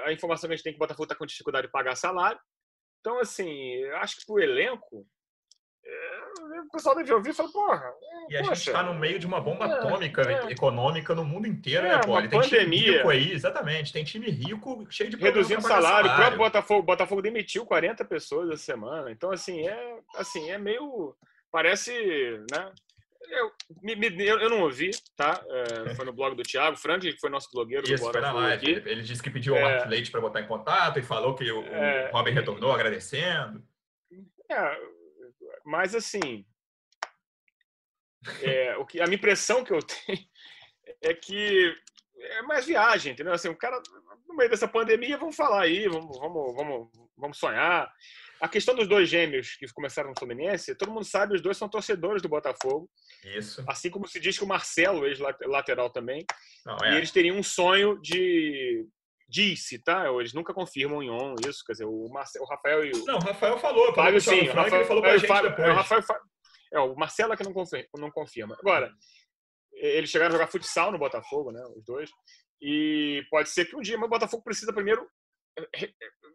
a 0.04 0.12
informação 0.12 0.48
que 0.48 0.54
a 0.54 0.56
gente 0.56 0.64
tem 0.64 0.70
é 0.70 0.72
que 0.72 0.78
o 0.78 0.84
Botafogo 0.84 1.04
está 1.04 1.14
com 1.14 1.26
dificuldade 1.26 1.66
de 1.66 1.72
pagar 1.72 1.94
salário. 1.96 2.40
Então, 3.00 3.20
assim, 3.20 3.50
eu 3.50 3.96
acho 3.98 4.16
que 4.16 4.32
o 4.32 4.40
elenco, 4.40 5.06
é, 5.84 6.60
o 6.60 6.70
pessoal 6.72 6.96
deve 6.96 7.12
ouvir 7.12 7.30
e 7.30 7.34
falar, 7.34 7.52
porra. 7.52 7.92
E 8.30 8.36
a 8.38 8.42
gente 8.42 8.56
está 8.56 8.82
no 8.82 8.94
meio 8.94 9.18
de 9.18 9.26
uma 9.26 9.42
bomba 9.42 9.66
é, 9.66 9.72
atômica 9.72 10.22
é, 10.22 10.52
econômica 10.52 11.14
no 11.14 11.22
mundo 11.22 11.46
inteiro, 11.46 11.86
é, 11.86 11.90
né, 11.90 12.00
Poli? 12.00 12.28
Tem 12.28 12.40
pandemia. 12.40 12.64
time 12.64 12.96
rico 12.96 13.10
aí, 13.10 13.32
exatamente. 13.32 13.92
Tem 13.92 14.02
time 14.02 14.30
rico 14.30 14.86
cheio 14.90 15.10
de 15.10 15.16
Reduzindo 15.16 15.60
salário. 15.60 15.86
salário. 15.86 16.10
O 16.10 16.16
próprio 16.16 16.38
Botafogo, 16.38 16.82
Botafogo 16.82 17.20
demitiu 17.20 17.66
40 17.66 18.02
pessoas 18.06 18.48
essa 18.48 18.64
semana. 18.64 19.10
Então, 19.10 19.30
assim, 19.30 19.68
é, 19.68 19.98
assim, 20.16 20.50
é 20.50 20.56
meio. 20.56 21.14
Parece, 21.52 21.92
né? 22.50 22.72
Eu, 23.28 23.52
eu, 23.82 24.40
eu, 24.40 24.50
não 24.50 24.62
ouvi, 24.62 24.90
tá? 25.16 25.42
É, 25.48 25.94
foi 25.94 26.04
no 26.04 26.12
blog 26.12 26.36
do 26.36 26.42
Thiago 26.42 26.76
Franklin, 26.76 27.12
que 27.12 27.20
foi 27.20 27.30
nosso 27.30 27.50
blogueiro 27.52 27.84
Isso, 27.90 28.10
do 28.10 28.20
live. 28.20 28.52
Aqui. 28.52 28.88
Ele 28.88 29.02
disse 29.02 29.22
que 29.22 29.30
pediu 29.30 29.56
é, 29.56 29.58
o 29.58 29.62
Marcos 29.62 29.90
Leite 29.90 30.10
para 30.10 30.20
botar 30.20 30.40
em 30.40 30.46
contato 30.46 30.98
e 30.98 31.02
falou 31.02 31.34
que 31.34 31.50
o, 31.50 31.64
é, 31.64 32.10
o 32.10 32.12
Robin 32.12 32.32
retornou 32.32 32.72
agradecendo. 32.72 33.62
É, 34.50 34.78
mas 35.64 35.94
assim, 35.94 36.44
é, 38.42 38.76
o 38.76 38.86
que, 38.86 39.00
a 39.00 39.04
minha 39.04 39.16
impressão 39.16 39.64
que 39.64 39.72
eu 39.72 39.80
tenho 39.82 40.18
é 41.00 41.14
que 41.14 41.74
é 42.16 42.42
mais 42.42 42.66
viagem, 42.66 43.12
entendeu? 43.12 43.32
Assim, 43.32 43.48
o 43.48 43.56
cara, 43.56 43.80
no 44.26 44.34
meio 44.34 44.50
dessa 44.50 44.68
pandemia, 44.68 45.18
vamos 45.18 45.36
falar 45.36 45.62
aí, 45.62 45.88
vamos, 45.88 46.18
vamos, 46.18 46.54
vamos, 46.54 46.88
vamos 47.16 47.38
sonhar. 47.38 47.92
A 48.40 48.48
questão 48.48 48.74
dos 48.74 48.88
dois 48.88 49.08
gêmeos 49.08 49.56
que 49.56 49.66
começaram 49.72 50.10
no 50.10 50.18
Fluminense, 50.18 50.74
todo 50.74 50.92
mundo 50.92 51.04
sabe, 51.04 51.34
os 51.34 51.40
dois 51.40 51.56
são 51.56 51.68
torcedores 51.68 52.20
do 52.20 52.28
Botafogo. 52.28 52.90
Isso. 53.24 53.64
Assim 53.66 53.90
como 53.90 54.06
se 54.06 54.20
diz 54.20 54.36
que 54.36 54.44
o 54.44 54.48
Marcelo, 54.48 55.06
ex-lateral 55.06 55.90
também. 55.90 56.24
Não, 56.66 56.76
é. 56.82 56.92
E 56.92 56.96
eles 56.96 57.10
teriam 57.10 57.36
um 57.36 57.42
sonho 57.42 58.00
de. 58.00 58.86
Disse, 59.26 59.82
tá? 59.82 60.06
Eles 60.12 60.34
nunca 60.34 60.52
confirmam 60.52 61.02
em 61.02 61.10
on 61.10 61.34
isso. 61.48 61.64
Quer 61.66 61.72
dizer, 61.72 61.86
o, 61.86 62.08
Marcelo, 62.10 62.44
o 62.44 62.48
Rafael 62.48 62.84
e 62.84 62.92
o. 62.92 63.04
Não, 63.06 63.16
o 63.16 63.22
Rafael 63.22 63.58
falou. 63.58 63.94
Fábio, 63.94 64.20
sim. 64.20 64.48
O 64.48 64.52
Rafael, 64.52 64.76
ele 64.76 64.84
falou 64.84 65.02
pra 65.02 65.12
é, 65.12 65.18
gente 65.18 65.26
Fábio, 65.26 65.50
depois. 65.50 65.68
É, 65.68 65.70
o 65.72 65.74
Rafael, 65.74 66.02
é, 66.74 66.80
o 66.80 66.94
Marcelo 66.94 67.32
é 67.32 67.36
que 67.36 67.44
não 67.44 67.52
confirma, 67.52 67.88
não 67.96 68.10
confirma. 68.10 68.56
Agora, 68.60 68.92
eles 69.72 70.10
chegaram 70.10 70.34
a 70.34 70.38
jogar 70.38 70.50
futsal 70.50 70.92
no 70.92 70.98
Botafogo, 70.98 71.50
né? 71.50 71.62
Os 71.74 71.84
dois. 71.84 72.10
E 72.60 73.24
pode 73.30 73.48
ser 73.48 73.64
que 73.64 73.76
um 73.76 73.80
dia, 73.80 73.96
mas 73.96 74.06
o 74.06 74.10
Botafogo 74.10 74.42
precisa 74.42 74.72
primeiro 74.72 75.08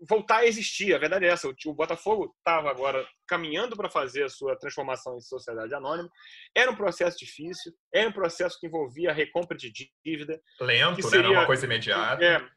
voltar 0.08 0.38
a 0.38 0.46
existir. 0.46 0.94
A 0.94 0.98
verdade 0.98 1.26
é 1.26 1.30
essa. 1.30 1.48
O 1.66 1.74
Botafogo 1.74 2.34
estava 2.38 2.70
agora 2.70 3.06
caminhando 3.28 3.76
para 3.76 3.90
fazer 3.90 4.24
a 4.24 4.30
sua 4.30 4.58
transformação 4.58 5.18
em 5.18 5.22
sociedade 5.22 5.74
anônima. 5.74 6.10
Era 6.56 6.72
um 6.72 6.76
processo 6.76 7.18
difícil, 7.18 7.74
era 7.94 8.10
um 8.10 8.14
processo 8.14 8.58
que 8.60 8.68
envolvia 8.68 9.12
a 9.12 9.14
recompra 9.14 9.58
de 9.58 9.72
dívida. 10.06 10.42
Lento, 10.62 11.02
seria, 11.04 11.22
né? 11.22 11.28
Não 11.28 11.42
uma 11.42 11.46
coisa 11.46 11.66
imediata. 11.66 12.24
É, 12.24 12.48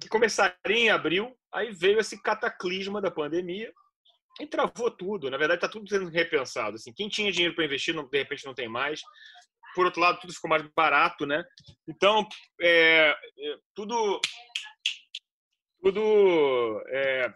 que 0.00 0.08
começaria 0.08 0.56
em 0.66 0.90
abril, 0.90 1.34
aí 1.52 1.72
veio 1.72 1.98
esse 1.98 2.20
cataclisma 2.22 3.00
da 3.00 3.10
pandemia 3.10 3.72
e 4.40 4.46
travou 4.46 4.90
tudo. 4.90 5.30
Na 5.30 5.36
verdade, 5.36 5.58
está 5.58 5.68
tudo 5.68 5.88
sendo 5.88 6.08
repensado. 6.08 6.76
Assim, 6.76 6.92
quem 6.92 7.08
tinha 7.08 7.32
dinheiro 7.32 7.54
para 7.54 7.64
investir, 7.64 7.94
de 7.94 8.18
repente 8.18 8.44
não 8.44 8.54
tem 8.54 8.68
mais 8.68 9.00
por 9.74 9.86
outro 9.86 10.00
lado, 10.00 10.20
tudo 10.20 10.32
ficou 10.32 10.50
mais 10.50 10.62
barato, 10.74 11.26
né? 11.26 11.44
Então, 11.88 12.26
é, 12.60 13.14
é, 13.38 13.56
tudo, 13.74 14.20
tudo 15.82 16.82
é, 16.88 17.32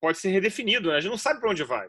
pode 0.00 0.18
ser 0.18 0.28
redefinido, 0.28 0.90
né? 0.90 0.96
A 0.96 1.00
gente 1.00 1.10
não 1.10 1.18
sabe 1.18 1.40
para 1.40 1.50
onde 1.50 1.64
vai. 1.64 1.88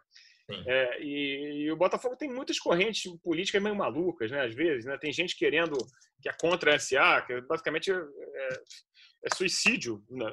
É, 0.67 1.01
e, 1.01 1.63
e, 1.63 1.71
o 1.71 1.75
Botafogo 1.75 2.15
tem 2.15 2.31
muitas 2.31 2.59
correntes 2.59 3.11
políticas 3.23 3.61
meio 3.61 3.75
malucas, 3.75 4.29
né? 4.29 4.45
Às 4.45 4.53
vezes, 4.53 4.85
né? 4.85 4.95
Tem 4.97 5.11
gente 5.11 5.35
querendo 5.35 5.75
que 6.21 6.29
é 6.29 6.33
contra 6.39 6.75
a 6.75 6.79
SA, 6.79 7.23
que 7.25 7.41
basicamente 7.41 7.91
é, 7.91 7.95
é 9.25 9.35
suicídio. 9.35 10.03
Né? 10.09 10.29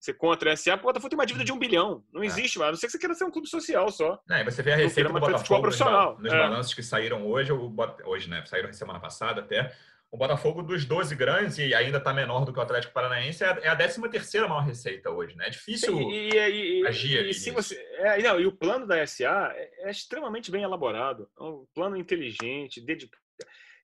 Você 0.00 0.14
contra 0.14 0.52
a 0.52 0.56
SA, 0.56 0.74
o 0.74 0.78
Botafogo 0.78 1.10
tem 1.10 1.18
uma 1.18 1.26
dívida 1.26 1.44
de 1.44 1.52
um 1.52 1.58
bilhão. 1.58 2.02
Não 2.10 2.22
é. 2.22 2.26
existe, 2.26 2.58
mas 2.58 2.68
a 2.68 2.70
não 2.70 2.78
ser 2.78 2.86
que 2.86 2.92
você 2.92 2.98
queira 2.98 3.14
ser 3.14 3.24
um 3.24 3.30
clube 3.30 3.48
social 3.48 3.90
só. 3.90 4.18
É, 4.30 4.42
você 4.42 4.62
vê 4.62 4.72
a 4.72 4.76
receita 4.76 5.12
do 5.12 5.20
Botafogo 5.20 5.60
profissional. 5.60 6.14
nos, 6.14 6.22
nos 6.22 6.32
é. 6.32 6.38
balanços 6.38 6.72
que 6.72 6.82
saíram 6.82 7.26
hoje, 7.26 7.52
hoje, 7.52 8.30
né? 8.30 8.42
Saíram 8.46 8.72
semana 8.72 8.98
passada 8.98 9.42
até. 9.42 9.76
O 10.12 10.16
Botafogo 10.16 10.60
dos 10.62 10.84
12 10.84 11.14
grandes, 11.14 11.58
e 11.58 11.72
ainda 11.72 11.98
está 11.98 12.12
menor 12.12 12.44
do 12.44 12.52
que 12.52 12.58
o 12.58 12.62
Atlético 12.62 12.92
Paranaense, 12.92 13.44
é 13.44 13.68
a 13.68 13.76
13 13.76 14.04
é 14.04 14.08
terceira 14.08 14.48
maior 14.48 14.62
receita 14.62 15.08
hoje, 15.08 15.36
né? 15.36 15.46
É 15.46 15.50
difícil 15.50 15.96
Sim, 15.96 16.10
e, 16.10 16.30
e, 16.30 16.86
agir 16.86 17.26
e, 17.26 17.32
se 17.32 17.52
você, 17.52 17.76
é, 17.98 18.20
não, 18.20 18.40
e 18.40 18.44
o 18.44 18.50
plano 18.50 18.88
da 18.88 19.06
SA 19.06 19.52
é, 19.54 19.88
é, 19.88 19.90
extremamente 19.90 20.50
bem 20.50 20.64
elaborado. 20.64 21.30
É 21.38 21.42
um 21.44 21.64
plano 21.72 21.96
inteligente, 21.96 22.84
dedicado. 22.84 23.22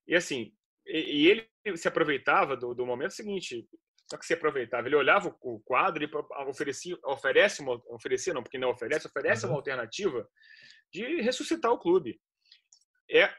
E 0.05 0.15
assim, 0.15 0.51
e, 0.85 1.27
ele 1.29 1.77
se 1.77 1.87
aproveitava 1.87 2.57
do, 2.57 2.73
do 2.73 2.85
momento 2.85 3.11
seguinte, 3.11 3.65
só 4.09 4.17
que 4.17 4.25
se 4.25 4.33
aproveitava. 4.33 4.85
Ele 4.85 4.97
olhava 4.97 5.33
o 5.41 5.59
quadro 5.61 6.03
e 6.03 6.09
oferecia, 6.45 6.97
oferece 7.05 7.61
uma, 7.61 7.81
oferecia 7.87 8.33
não, 8.33 8.43
porque 8.43 8.57
não 8.57 8.71
oferece, 8.71 9.07
oferece 9.07 9.45
uhum. 9.45 9.51
uma 9.51 9.59
alternativa 9.59 10.27
de 10.91 11.21
ressuscitar 11.21 11.71
o 11.71 11.79
clube. 11.79 12.19
É 13.09 13.33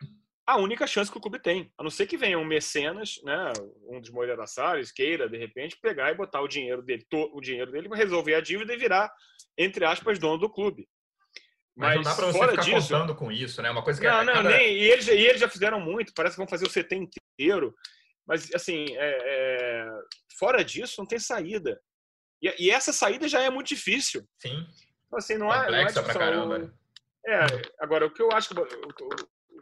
a 0.49 0.57
única 0.57 0.87
chance 0.87 1.13
que 1.13 1.19
o 1.19 1.21
clube 1.21 1.39
tem. 1.39 1.71
A 1.77 1.83
não 1.83 1.91
ser 1.91 2.07
que 2.07 2.17
venha 2.17 2.39
um 2.39 2.45
mecenas, 2.45 3.21
né, 3.23 3.53
um 3.87 4.01
dos 4.01 4.09
Moreira 4.09 4.47
Salles, 4.47 4.91
queira, 4.91 5.29
de 5.29 5.37
repente, 5.37 5.79
pegar 5.79 6.11
e 6.11 6.15
botar 6.15 6.41
o 6.41 6.49
dinheiro 6.49 6.81
dele, 6.81 7.07
o 7.13 7.39
dinheiro 7.39 7.71
dele 7.71 7.87
para 7.87 7.99
resolver 7.99 8.35
a 8.35 8.41
dívida 8.41 8.73
e 8.73 8.79
virar, 8.79 9.13
entre 9.59 9.85
aspas, 9.85 10.19
dono 10.19 10.39
do 10.39 10.49
clube. 10.49 10.89
Mas, 11.77 11.97
Mas 11.97 11.97
não 11.97 12.03
dá 12.03 12.15
para 12.15 12.27
você 12.27 12.49
ficar 12.49 12.63
disso, 12.63 12.89
contando 12.89 13.15
com 13.15 13.31
isso, 13.31 13.61
né? 13.61 13.71
Uma 13.71 13.85
coisa 13.85 14.01
que 14.01 14.09
não, 14.09 14.21
é, 14.21 14.25
não, 14.25 14.33
cada... 14.33 14.49
nem, 14.49 14.75
e 14.75 14.85
eles, 14.85 15.07
e 15.07 15.13
eles 15.13 15.41
já 15.41 15.51
fizeram 15.51 15.79
muito. 15.79 16.15
Parece 16.15 16.35
que 16.35 16.41
vão 16.41 16.49
fazer 16.49 16.67
o 16.67 16.71
CT 16.71 16.97
inteiro. 16.97 17.75
Mas, 18.27 18.53
assim, 18.55 18.87
é, 18.97 19.19
é, 19.27 19.89
fora 20.39 20.65
disso, 20.65 20.95
não 20.99 21.07
tem 21.07 21.19
saída. 21.19 21.79
E, 22.43 22.67
e, 22.67 22.71
essa 22.71 22.93
saída 22.93 23.29
já 23.29 23.43
é 23.43 23.51
muito 23.51 23.69
difícil. 23.69 24.27
Sim. 24.39 24.67
Então, 25.07 25.19
assim, 25.19 25.37
não 25.37 25.49
Complexa 25.49 26.01
é. 26.01 26.03
Não 26.03 26.11
é 26.11 26.13
pra 26.13 26.15
caramba. 26.15 26.59
Né? 26.59 26.73
É, 27.27 27.47
agora, 27.79 28.07
o 28.07 28.11
que 28.11 28.23
eu 28.23 28.33
acho 28.33 28.49
que, 28.49 28.55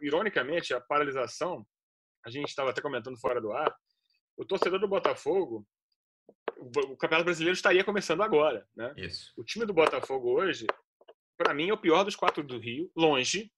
ironicamente, 0.01 0.73
a 0.73 0.81
paralisação, 0.81 1.65
a 2.25 2.29
gente 2.29 2.49
estava 2.49 2.71
até 2.71 2.81
comentando 2.81 3.19
fora 3.19 3.39
do 3.39 3.51
ar, 3.51 3.73
o 4.37 4.45
torcedor 4.45 4.79
do 4.79 4.87
Botafogo, 4.87 5.65
o 6.57 6.97
Campeonato 6.97 7.25
Brasileiro 7.25 7.55
estaria 7.55 7.83
começando 7.83 8.21
agora, 8.21 8.65
né? 8.75 8.93
Isso. 8.97 9.33
O 9.37 9.43
time 9.43 9.65
do 9.65 9.73
Botafogo 9.73 10.39
hoje, 10.39 10.65
para 11.37 11.53
mim, 11.53 11.69
é 11.69 11.73
o 11.73 11.77
pior 11.77 12.03
dos 12.03 12.15
quatro 12.15 12.43
do 12.43 12.59
Rio, 12.59 12.91
longe. 12.95 13.51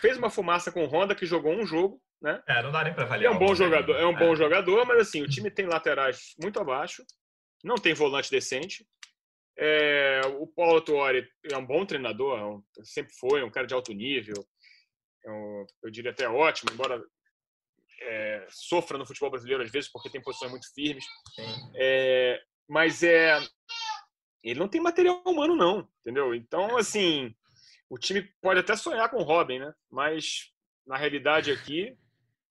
Fez 0.00 0.16
uma 0.16 0.30
fumaça 0.30 0.70
com 0.70 0.84
o 0.84 0.86
Honda, 0.86 1.14
que 1.14 1.26
jogou 1.26 1.52
um 1.52 1.66
jogo, 1.66 2.00
né? 2.20 2.42
É, 2.46 2.62
não 2.62 2.70
dá 2.70 2.84
nem 2.84 2.94
para 2.94 3.04
avaliar. 3.04 3.32
É 3.32 3.34
um 3.34 3.38
bom 3.38 3.54
jogador, 3.54 3.96
é 3.96 4.06
um 4.06 4.16
é. 4.16 4.18
bom 4.18 4.34
jogador, 4.34 4.86
mas 4.86 5.00
assim, 5.00 5.22
o 5.22 5.28
time 5.28 5.50
tem 5.50 5.66
laterais 5.66 6.34
muito 6.42 6.60
abaixo, 6.60 7.04
não 7.64 7.76
tem 7.76 7.94
volante 7.94 8.30
decente. 8.30 8.86
É, 9.56 10.20
o 10.38 10.46
Paulo 10.46 10.80
Tuori 10.80 11.28
é 11.50 11.56
um 11.56 11.66
bom 11.66 11.84
treinador, 11.84 12.62
é 12.78 12.84
sempre 12.84 13.12
foi, 13.18 13.42
um 13.42 13.50
cara 13.50 13.66
de 13.66 13.74
alto 13.74 13.92
nível, 13.92 14.44
é 15.28 15.32
um, 15.32 15.66
eu 15.82 15.90
diria 15.90 16.10
até 16.10 16.28
ótimo, 16.28 16.70
embora 16.72 17.02
é, 18.02 18.46
sofra 18.50 18.96
no 18.96 19.06
futebol 19.06 19.30
brasileiro 19.30 19.62
às 19.62 19.70
vezes 19.70 19.90
porque 19.90 20.10
tem 20.10 20.22
posições 20.22 20.50
muito 20.50 20.72
firmes. 20.74 21.04
É, 21.76 22.40
mas 22.68 23.02
é, 23.02 23.38
ele 24.42 24.58
não 24.58 24.68
tem 24.68 24.80
material 24.80 25.22
humano 25.26 25.54
não, 25.54 25.88
entendeu? 26.00 26.34
Então 26.34 26.76
assim, 26.78 27.34
o 27.88 27.98
time 27.98 28.22
pode 28.40 28.60
até 28.60 28.74
sonhar 28.76 29.08
com 29.10 29.18
o 29.18 29.24
Robin, 29.24 29.58
né? 29.58 29.72
Mas 29.90 30.50
na 30.86 30.96
realidade 30.96 31.50
aqui 31.50 31.96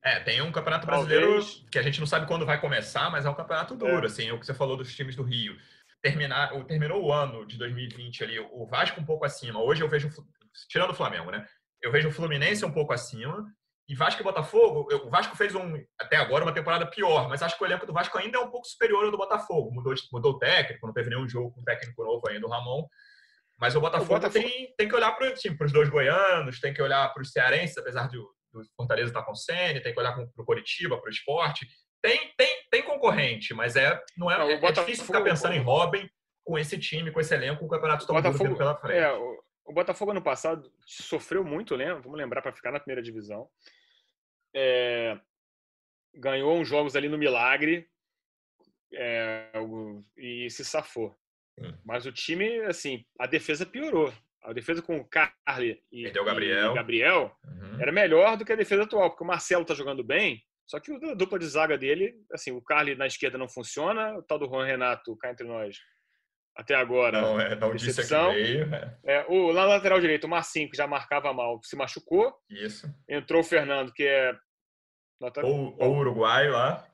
é, 0.03 0.19
tem 0.19 0.41
um 0.41 0.51
campeonato 0.51 0.85
brasileiro 0.85 1.27
Talvez. 1.27 1.65
que 1.71 1.79
a 1.79 1.81
gente 1.81 1.99
não 1.99 2.07
sabe 2.07 2.27
quando 2.27 2.45
vai 2.45 2.61
começar, 2.61 3.09
mas 3.09 3.25
é 3.25 3.29
um 3.29 3.35
campeonato 3.35 3.75
duro, 3.75 4.03
é. 4.03 4.05
assim, 4.05 4.31
o 4.31 4.39
que 4.39 4.45
você 4.45 4.53
falou 4.53 4.77
dos 4.77 4.95
times 4.95 5.15
do 5.15 5.23
Rio. 5.23 5.57
Terminar, 6.01 6.53
terminou 6.65 7.03
o 7.03 7.11
ano 7.11 7.45
de 7.45 7.57
2020 7.57 8.23
ali, 8.23 8.39
o 8.39 8.65
Vasco 8.67 9.01
um 9.01 9.05
pouco 9.05 9.25
acima. 9.25 9.59
Hoje 9.59 9.81
eu 9.81 9.89
vejo, 9.89 10.09
tirando 10.69 10.91
o 10.91 10.95
Flamengo, 10.95 11.31
né? 11.31 11.45
Eu 11.81 11.91
vejo 11.91 12.09
o 12.09 12.11
Fluminense 12.11 12.65
um 12.65 12.71
pouco 12.71 12.93
acima. 12.93 13.45
E 13.89 13.95
Vasco 13.95 14.21
e 14.21 14.23
Botafogo, 14.23 14.85
o 15.05 15.09
Vasco 15.09 15.37
fez 15.37 15.55
um, 15.55 15.81
até 15.97 16.17
agora 16.17 16.43
uma 16.43 16.53
temporada 16.53 16.85
pior, 16.85 17.29
mas 17.29 17.41
acho 17.41 17.57
que 17.57 17.63
o 17.63 17.65
elenco 17.65 17.85
do 17.85 17.93
Vasco 17.93 18.17
ainda 18.17 18.37
é 18.37 18.41
um 18.41 18.51
pouco 18.51 18.67
superior 18.67 19.05
ao 19.05 19.11
do 19.11 19.17
Botafogo. 19.17 19.71
Mudou, 19.71 19.93
mudou 20.11 20.33
o 20.33 20.39
técnico, 20.39 20.85
não 20.85 20.93
teve 20.93 21.09
nenhum 21.09 21.27
jogo 21.27 21.51
com 21.51 21.63
técnico 21.63 22.03
novo 22.03 22.27
ainda, 22.27 22.45
o 22.45 22.49
Ramon. 22.49 22.85
Mas 23.57 23.77
o 23.77 23.79
Botafogo, 23.79 24.11
o 24.11 24.19
Botafogo... 24.19 24.43
Tem, 24.43 24.73
tem 24.77 24.89
que 24.89 24.95
olhar 24.95 25.13
para 25.13 25.31
assim, 25.31 25.55
os 25.59 25.71
dois 25.71 25.87
goianos, 25.87 26.59
tem 26.59 26.73
que 26.73 26.81
olhar 26.81 27.07
para 27.13 27.21
os 27.21 27.31
cearenses, 27.31 27.77
apesar 27.77 28.09
de 28.09 28.17
do 28.53 28.63
Fortaleza 28.75 29.09
estar 29.09 29.21
tá 29.21 29.25
com 29.25 29.31
o 29.31 29.35
Sene, 29.35 29.81
tem 29.81 29.93
que 29.93 29.99
olhar 29.99 30.13
para 30.13 30.25
o 30.37 30.45
Coritiba, 30.45 30.97
para 30.97 31.07
o 31.07 31.11
esporte. 31.11 31.67
Tem, 32.01 32.31
tem, 32.37 32.49
tem 32.69 32.83
concorrente, 32.83 33.53
mas 33.53 33.75
é, 33.75 33.99
não 34.17 34.31
é, 34.31 34.37
não, 34.37 34.49
é, 34.49 34.53
é 34.53 34.71
difícil 34.71 35.05
ficar 35.05 35.21
pensando 35.21 35.55
em 35.55 35.61
Robin 35.61 36.07
com 36.43 36.57
esse 36.57 36.77
time, 36.77 37.11
com 37.11 37.19
esse 37.19 37.33
elenco, 37.33 37.59
com 37.59 37.65
o 37.65 37.69
campeonato 37.69 38.05
Botafogo, 38.05 38.55
pela 38.55 38.75
frente. 38.75 38.97
É, 38.97 39.11
o, 39.11 39.39
o, 39.67 39.73
Botafogo 39.73 40.11
ano 40.11 40.21
passado 40.21 40.71
sofreu 40.85 41.43
muito, 41.43 41.77
né? 41.77 41.93
Vamos 41.95 42.17
lembrar 42.17 42.41
para 42.41 42.53
ficar 42.53 42.71
na 42.71 42.79
primeira 42.79 43.01
divisão. 43.01 43.47
É, 44.55 45.19
ganhou 46.15 46.57
uns 46.57 46.67
jogos 46.67 46.95
ali 46.95 47.09
no 47.09 47.17
milagre 47.17 47.87
é, 48.93 49.51
e 50.17 50.49
se 50.49 50.63
safou. 50.65 51.15
Hum. 51.59 51.73
Mas 51.85 52.05
o 52.05 52.11
time, 52.11 52.61
assim, 52.61 53.05
a 53.19 53.27
defesa 53.27 53.65
piorou 53.65 54.13
a 54.47 54.53
defesa 54.53 54.81
com 54.81 54.97
o 54.97 55.05
Carly 55.05 55.83
e, 55.91 56.09
Gabriel, 56.09 56.71
e 56.71 56.75
Gabriel 56.75 57.37
uhum. 57.43 57.81
era 57.81 57.91
melhor 57.91 58.37
do 58.37 58.45
que 58.45 58.53
a 58.53 58.55
defesa 58.55 58.83
atual, 58.83 59.09
porque 59.09 59.23
o 59.23 59.27
Marcelo 59.27 59.63
está 59.63 59.73
jogando 59.73 60.03
bem, 60.03 60.41
só 60.65 60.79
que 60.79 60.89
a 60.91 61.13
dupla 61.13 61.37
de 61.37 61.45
zaga 61.47 61.77
dele, 61.77 62.15
assim, 62.31 62.51
o 62.51 62.61
Carly 62.61 62.95
na 62.95 63.07
esquerda 63.07 63.37
não 63.37 63.49
funciona, 63.49 64.17
o 64.17 64.23
tal 64.23 64.39
do 64.39 64.47
Juan 64.47 64.65
Renato 64.65 65.17
cá 65.17 65.31
entre 65.31 65.45
nós 65.45 65.77
até 66.57 66.73
agora. 66.73 67.21
Não, 67.21 67.39
é, 67.39 67.55
não 67.55 67.75
disse 67.75 68.01
que 68.01 68.07
veio. 68.07 68.73
É. 68.73 68.97
É, 69.05 69.25
o, 69.29 69.53
na 69.53 69.63
lateral 69.63 70.01
direito, 70.01 70.25
o 70.25 70.29
Marcinho, 70.29 70.69
que 70.69 70.75
já 70.75 70.87
marcava 70.87 71.31
mal, 71.31 71.61
se 71.63 71.75
machucou. 71.75 72.33
Isso. 72.49 72.91
Entrou 73.07 73.41
o 73.41 73.43
Fernando, 73.43 73.93
que 73.93 74.03
é. 74.03 74.35
Ou 75.43 75.75
o 75.79 75.97
uruguaio 75.97 76.51
lá. 76.51 76.87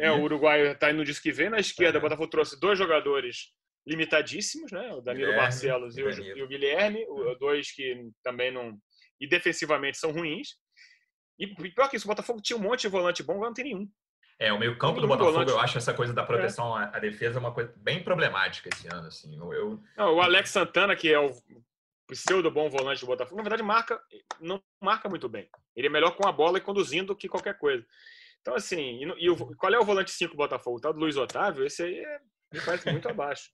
É, 0.00 0.10
o 0.10 0.22
uruguaio 0.22 0.72
está 0.72 0.90
indo 0.90 0.98
no 0.98 1.04
disco 1.04 1.22
que 1.22 1.32
vem. 1.32 1.50
Na 1.50 1.58
esquerda, 1.58 1.98
o 1.98 2.00
Botafogo 2.00 2.28
trouxe 2.28 2.58
dois 2.58 2.78
jogadores 2.78 3.52
limitadíssimos, 3.86 4.72
né? 4.72 4.92
O 4.92 5.00
Danilo 5.00 5.26
Guilherme, 5.26 5.42
Barcelos 5.42 5.96
e 5.96 6.02
o, 6.02 6.10
e 6.10 6.42
o, 6.42 6.48
Guilherme, 6.48 7.06
dois 7.38 7.72
que 7.72 8.10
também 8.22 8.50
não. 8.50 8.76
e 9.18 9.26
defensivamente 9.26 9.98
são 9.98 10.12
ruins. 10.12 10.48
E 11.38 11.46
pior 11.46 11.88
que 11.88 11.96
isso, 11.96 12.06
o 12.06 12.08
Botafogo 12.08 12.42
tinha 12.42 12.58
um 12.58 12.62
monte 12.62 12.82
de 12.82 12.88
volante 12.88 13.22
bom, 13.22 13.34
agora 13.34 13.48
não 13.48 13.54
tem 13.54 13.64
nenhum. 13.64 13.88
É, 14.40 14.50
o 14.50 14.58
meio-campo 14.58 15.02
do 15.02 15.06
Botafogo, 15.06 15.32
volante. 15.32 15.50
eu 15.52 15.60
acho 15.60 15.76
essa 15.76 15.92
coisa 15.92 16.14
da 16.14 16.24
proteção 16.24 16.74
à 16.74 16.90
é. 16.94 17.00
defesa 17.00 17.38
uma 17.38 17.52
coisa 17.52 17.70
bem 17.76 18.02
problemática 18.02 18.70
esse 18.72 18.88
ano. 18.88 19.06
Assim. 19.06 19.36
Eu... 19.36 19.78
Não, 19.94 20.14
o 20.14 20.22
Alex 20.22 20.48
Santana, 20.48 20.96
que 20.96 21.12
é 21.12 21.20
o 21.20 21.30
pseudo 22.08 22.50
bom 22.50 22.70
volante 22.70 23.02
do 23.02 23.06
Botafogo, 23.06 23.36
na 23.36 23.42
verdade 23.42 23.62
marca, 23.62 24.00
não 24.40 24.58
marca 24.82 25.10
muito 25.10 25.28
bem. 25.28 25.46
Ele 25.76 25.88
é 25.88 25.90
melhor 25.90 26.12
com 26.12 26.26
a 26.26 26.32
bola 26.32 26.56
e 26.56 26.62
conduzindo 26.62 27.14
que 27.14 27.28
qualquer 27.28 27.58
coisa. 27.58 27.84
Então, 28.40 28.54
assim, 28.54 29.04
e, 29.04 29.24
e 29.24 29.28
o, 29.28 29.36
qual 29.56 29.74
é 29.74 29.78
o 29.78 29.84
volante 29.84 30.10
5 30.10 30.32
do 30.32 30.38
Botafogo? 30.38 30.78
O 30.78 30.80
tal 30.80 30.94
do 30.94 31.00
Luiz 31.00 31.18
Otávio, 31.18 31.66
esse 31.66 31.82
aí 31.82 31.98
é, 31.98 32.18
me 32.50 32.60
parece 32.62 32.90
muito 32.90 33.08
abaixo. 33.12 33.50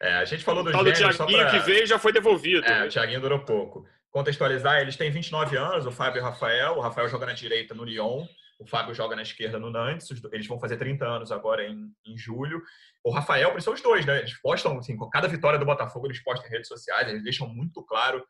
É, 0.00 0.14
a 0.14 0.24
gente 0.24 0.42
falou 0.42 0.64
do 0.64 0.70
o 0.70 0.72
tal 0.72 0.82
do 0.82 0.90
Thiaguinho 0.90 1.38
pra... 1.38 1.50
que 1.50 1.58
veio 1.58 1.86
já 1.86 1.98
foi 1.98 2.12
devolvido. 2.12 2.64
É, 2.66 2.80
né? 2.80 2.86
o 2.86 2.88
Thiaguinho 2.88 3.20
durou 3.20 3.40
pouco. 3.40 3.86
Contextualizar, 4.10 4.80
eles 4.80 4.96
têm 4.96 5.10
29 5.10 5.56
anos, 5.58 5.84
o 5.84 5.92
Fábio 5.92 6.20
e 6.20 6.22
o 6.22 6.24
Rafael. 6.24 6.78
O 6.78 6.80
Rafael 6.80 7.08
joga 7.08 7.26
na 7.26 7.32
direita 7.34 7.74
no 7.74 7.84
Lyon, 7.84 8.26
o 8.58 8.66
Fábio 8.66 8.94
joga 8.94 9.16
na 9.16 9.22
esquerda 9.22 9.58
no 9.58 9.70
Nantes. 9.70 10.08
Eles 10.32 10.46
vão 10.46 10.58
fazer 10.58 10.76
30 10.76 11.04
anos 11.04 11.32
agora 11.32 11.66
em, 11.66 11.92
em 12.04 12.16
julho. 12.16 12.62
O 13.02 13.10
Rafael, 13.10 13.50
eles 13.50 13.64
são 13.64 13.74
os 13.74 13.80
dois, 13.80 14.06
né? 14.06 14.18
Eles 14.18 14.34
postam, 14.40 14.78
assim, 14.78 14.96
com 14.96 15.08
cada 15.08 15.28
vitória 15.28 15.58
do 15.58 15.66
Botafogo, 15.66 16.06
eles 16.06 16.22
postam 16.22 16.48
em 16.48 16.52
redes 16.52 16.68
sociais, 16.68 17.08
eles 17.08 17.22
deixam 17.22 17.48
muito 17.48 17.82
claro 17.82 18.24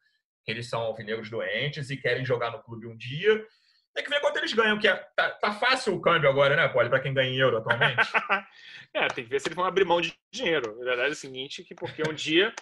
que 0.44 0.50
eles 0.50 0.68
são 0.68 0.80
alvinegros 0.80 1.30
doentes 1.30 1.90
e 1.90 1.96
querem 1.96 2.24
jogar 2.24 2.50
no 2.50 2.62
clube 2.62 2.86
um 2.86 2.96
dia. 2.96 3.44
Tem 3.94 4.02
que 4.02 4.10
ver 4.10 4.20
quanto 4.20 4.38
eles 4.38 4.52
ganham, 4.52 4.78
que 4.78 4.88
é, 4.88 4.96
tá, 5.16 5.30
tá, 5.30 5.52
fácil 5.52 5.94
o 5.94 6.00
câmbio 6.00 6.28
agora, 6.28 6.56
né, 6.56 6.66
Poli, 6.68 6.88
para 6.88 7.00
quem 7.00 7.14
ganha 7.14 7.30
em 7.30 7.38
euro 7.38 7.58
atualmente. 7.58 8.02
é, 8.92 9.06
tem 9.08 9.24
que 9.24 9.30
ver 9.30 9.40
se 9.40 9.46
eles 9.46 9.56
vão 9.56 9.64
abrir 9.64 9.84
mão 9.84 10.00
de 10.00 10.12
dinheiro. 10.32 10.76
Na 10.78 10.84
verdade 10.84 11.10
é 11.10 11.12
o 11.12 11.16
seguinte, 11.16 11.62
que 11.62 11.74
porque 11.74 12.02
um 12.02 12.12
dia. 12.12 12.52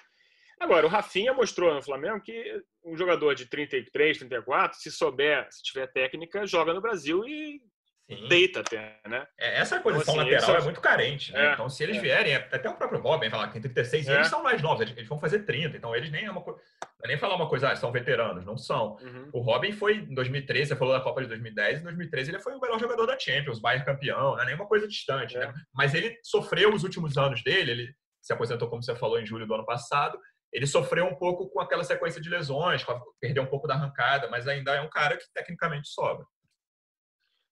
Agora, 0.63 0.87
o 0.87 0.89
Rafinha 0.89 1.35
mostrou 1.35 1.75
no 1.75 1.83
Flamengo 1.83 2.21
que 2.21 2.63
um 2.85 2.97
jogador 2.97 3.35
de 3.35 3.47
33, 3.47 4.19
34, 4.19 4.79
se 4.79 4.93
souber, 4.93 5.47
se 5.51 5.61
tiver 5.63 5.89
técnica, 5.89 6.47
joga 6.47 6.73
no 6.73 6.81
Brasil 6.81 7.25
e 7.25 7.61
Sim. 8.09 8.29
deita 8.29 8.61
até, 8.61 9.01
né? 9.09 9.27
É, 9.39 9.59
essa 9.59 9.81
posição 9.81 10.15
então, 10.15 10.25
assim, 10.25 10.35
lateral 10.35 10.61
é 10.61 10.65
muito 10.65 10.81
carente, 10.81 11.33
né? 11.33 11.49
É, 11.49 11.53
então, 11.55 11.69
se 11.69 11.83
eles 11.83 11.97
é. 11.97 12.01
vierem, 12.01 12.35
até 12.37 12.69
o 12.69 12.75
próprio 12.75 13.01
Robin 13.01 13.29
falar 13.29 13.49
que 13.49 13.55
tem 13.55 13.63
36, 13.63 14.07
é. 14.07 14.15
eles 14.15 14.29
são 14.29 14.41
mais 14.41 14.63
novos, 14.63 14.89
eles, 14.89 15.09
vão 15.09 15.19
fazer 15.19 15.41
30, 15.41 15.77
então 15.77 15.97
eles 15.97 16.11
nem 16.13 16.27
é 16.27 16.31
uma 16.31 16.43
coisa. 16.43 16.61
É 17.05 17.09
nem 17.09 17.19
falar 17.19 17.35
uma 17.35 17.49
coisa, 17.49 17.71
ah, 17.71 17.75
são 17.75 17.91
veteranos, 17.91 18.45
não 18.45 18.57
são. 18.57 18.97
Uhum. 19.03 19.31
O 19.33 19.41
Robin 19.41 19.73
foi 19.73 19.97
em 19.97 20.15
2013, 20.15 20.69
você 20.69 20.77
falou 20.77 20.95
da 20.95 21.01
Copa 21.01 21.23
de 21.23 21.27
2010, 21.27 21.81
em 21.81 21.83
2013 21.83 22.31
ele 22.31 22.39
foi 22.39 22.55
o 22.55 22.61
melhor 22.61 22.79
jogador 22.79 23.07
da 23.07 23.19
Champions, 23.19 23.59
Bayern 23.59 23.85
campeão, 23.85 24.37
não 24.37 24.43
é 24.43 24.47
nem 24.47 24.55
uma 24.55 24.67
coisa 24.67 24.87
distante, 24.87 25.37
né? 25.37 25.47
É. 25.47 25.53
Mas 25.75 25.93
ele 25.95 26.17
sofreu 26.23 26.73
os 26.73 26.85
últimos 26.85 27.19
anos 27.19 27.43
dele, 27.43 27.73
ele 27.73 27.95
se 28.21 28.33
aposentou, 28.33 28.69
como 28.69 28.83
você 28.83 28.95
falou, 28.95 29.21
em 29.21 29.27
julho 29.27 29.47
do 29.47 29.55
ano 29.55 29.67
passado. 29.67 30.17
Ele 30.53 30.67
sofreu 30.67 31.07
um 31.07 31.15
pouco 31.15 31.49
com 31.49 31.61
aquela 31.61 31.83
sequência 31.83 32.21
de 32.21 32.29
lesões, 32.29 32.85
perdeu 33.21 33.43
um 33.43 33.47
pouco 33.47 33.67
da 33.67 33.75
arrancada, 33.75 34.29
mas 34.29 34.47
ainda 34.47 34.75
é 34.75 34.81
um 34.81 34.91
cara 34.91 35.17
que 35.17 35.25
tecnicamente 35.33 35.89
sobra. 35.89 36.27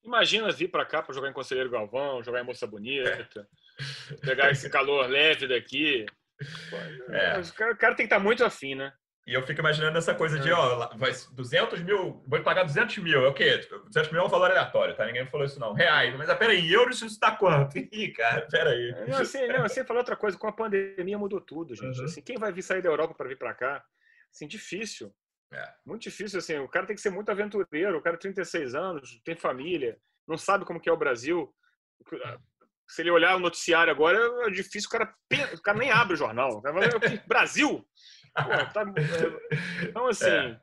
Imagina 0.05 0.51
vir 0.51 0.69
para 0.69 0.85
cá 0.85 1.03
para 1.03 1.15
jogar 1.15 1.31
em 1.31 1.33
Conselheiro 1.33 1.71
Galvão, 1.71 2.23
jogar 2.23 2.41
em 2.41 2.45
Moça 2.45 2.67
Bonita, 2.67 3.49
pegar 4.23 4.51
esse 4.51 4.69
calor 4.71 5.09
leve 5.09 5.47
daqui. 5.47 6.07
É. 7.11 7.39
O, 7.39 7.53
cara, 7.55 7.73
o 7.73 7.77
cara 7.77 7.95
tem 7.95 8.07
que 8.07 8.13
estar 8.13 8.17
tá 8.17 8.23
muito 8.23 8.45
afim, 8.45 8.75
né? 8.75 8.93
E 9.31 9.35
eu 9.35 9.47
fico 9.47 9.61
imaginando 9.61 9.97
essa 9.97 10.13
coisa 10.13 10.41
de, 10.41 10.51
é. 10.51 10.53
ó, 10.53 10.89
vai 10.97 11.13
200 11.31 11.81
mil, 11.83 12.21
vou 12.27 12.43
pagar 12.43 12.65
200 12.65 12.99
mil, 12.99 13.25
é 13.25 13.29
o 13.29 13.33
quê? 13.33 13.59
200 13.87 14.11
mil 14.11 14.23
é 14.23 14.25
um 14.25 14.29
valor 14.29 14.51
aleatório, 14.51 14.97
tá? 14.97 15.07
Ninguém 15.07 15.25
falou 15.25 15.47
isso 15.47 15.61
não. 15.61 15.73
Reais, 15.73 16.13
mas 16.17 16.29
ah, 16.29 16.35
peraí, 16.35 16.59
em 16.59 16.69
euros 16.69 16.97
isso 16.97 17.07
está 17.07 17.31
quanto? 17.31 17.79
Ih, 17.79 18.09
cara, 18.13 18.49
peraí. 18.51 18.91
Não, 19.07 19.19
assim, 19.19 19.47
não, 19.47 19.63
assim, 19.63 19.85
falar 19.85 20.01
outra 20.01 20.17
coisa, 20.17 20.37
com 20.37 20.49
a 20.49 20.53
pandemia 20.53 21.17
mudou 21.17 21.41
tudo, 21.41 21.77
gente. 21.77 21.97
Uhum. 22.01 22.07
Assim, 22.07 22.21
quem 22.21 22.39
vai 22.39 22.51
vir 22.51 22.63
sair 22.63 22.83
da 22.83 22.89
Europa 22.89 23.15
para 23.15 23.29
vir 23.29 23.39
para 23.39 23.55
cá? 23.55 23.85
Assim, 24.35 24.49
difícil. 24.49 25.15
É. 25.53 25.65
Muito 25.87 26.03
difícil, 26.03 26.41
assim, 26.41 26.59
o 26.59 26.69
cara 26.69 26.87
tem 26.87 26.97
que 26.97 27.03
ser 27.03 27.11
muito 27.11 27.31
aventureiro, 27.31 27.99
o 27.99 28.03
cara 28.03 28.19
tem 28.19 28.33
36 28.33 28.75
anos, 28.75 29.21
tem 29.25 29.37
família, 29.37 29.97
não 30.27 30.37
sabe 30.37 30.65
como 30.65 30.81
que 30.81 30.89
é 30.89 30.93
o 30.93 30.97
Brasil. 30.97 31.55
Se 32.89 33.03
ele 33.03 33.13
olhar 33.13 33.37
o 33.37 33.41
noticiário 33.41 33.93
agora, 33.93 34.19
é 34.49 34.51
difícil, 34.51 34.89
o 34.89 34.91
cara, 34.91 35.15
o 35.55 35.63
cara 35.63 35.79
nem 35.79 35.93
abre 35.93 36.15
o 36.15 36.17
jornal. 36.17 36.61
Brasil? 37.29 37.87
Pô, 38.35 38.73
tá... 38.73 38.85
Então, 39.83 40.07
assim... 40.09 40.29
É. 40.29 40.61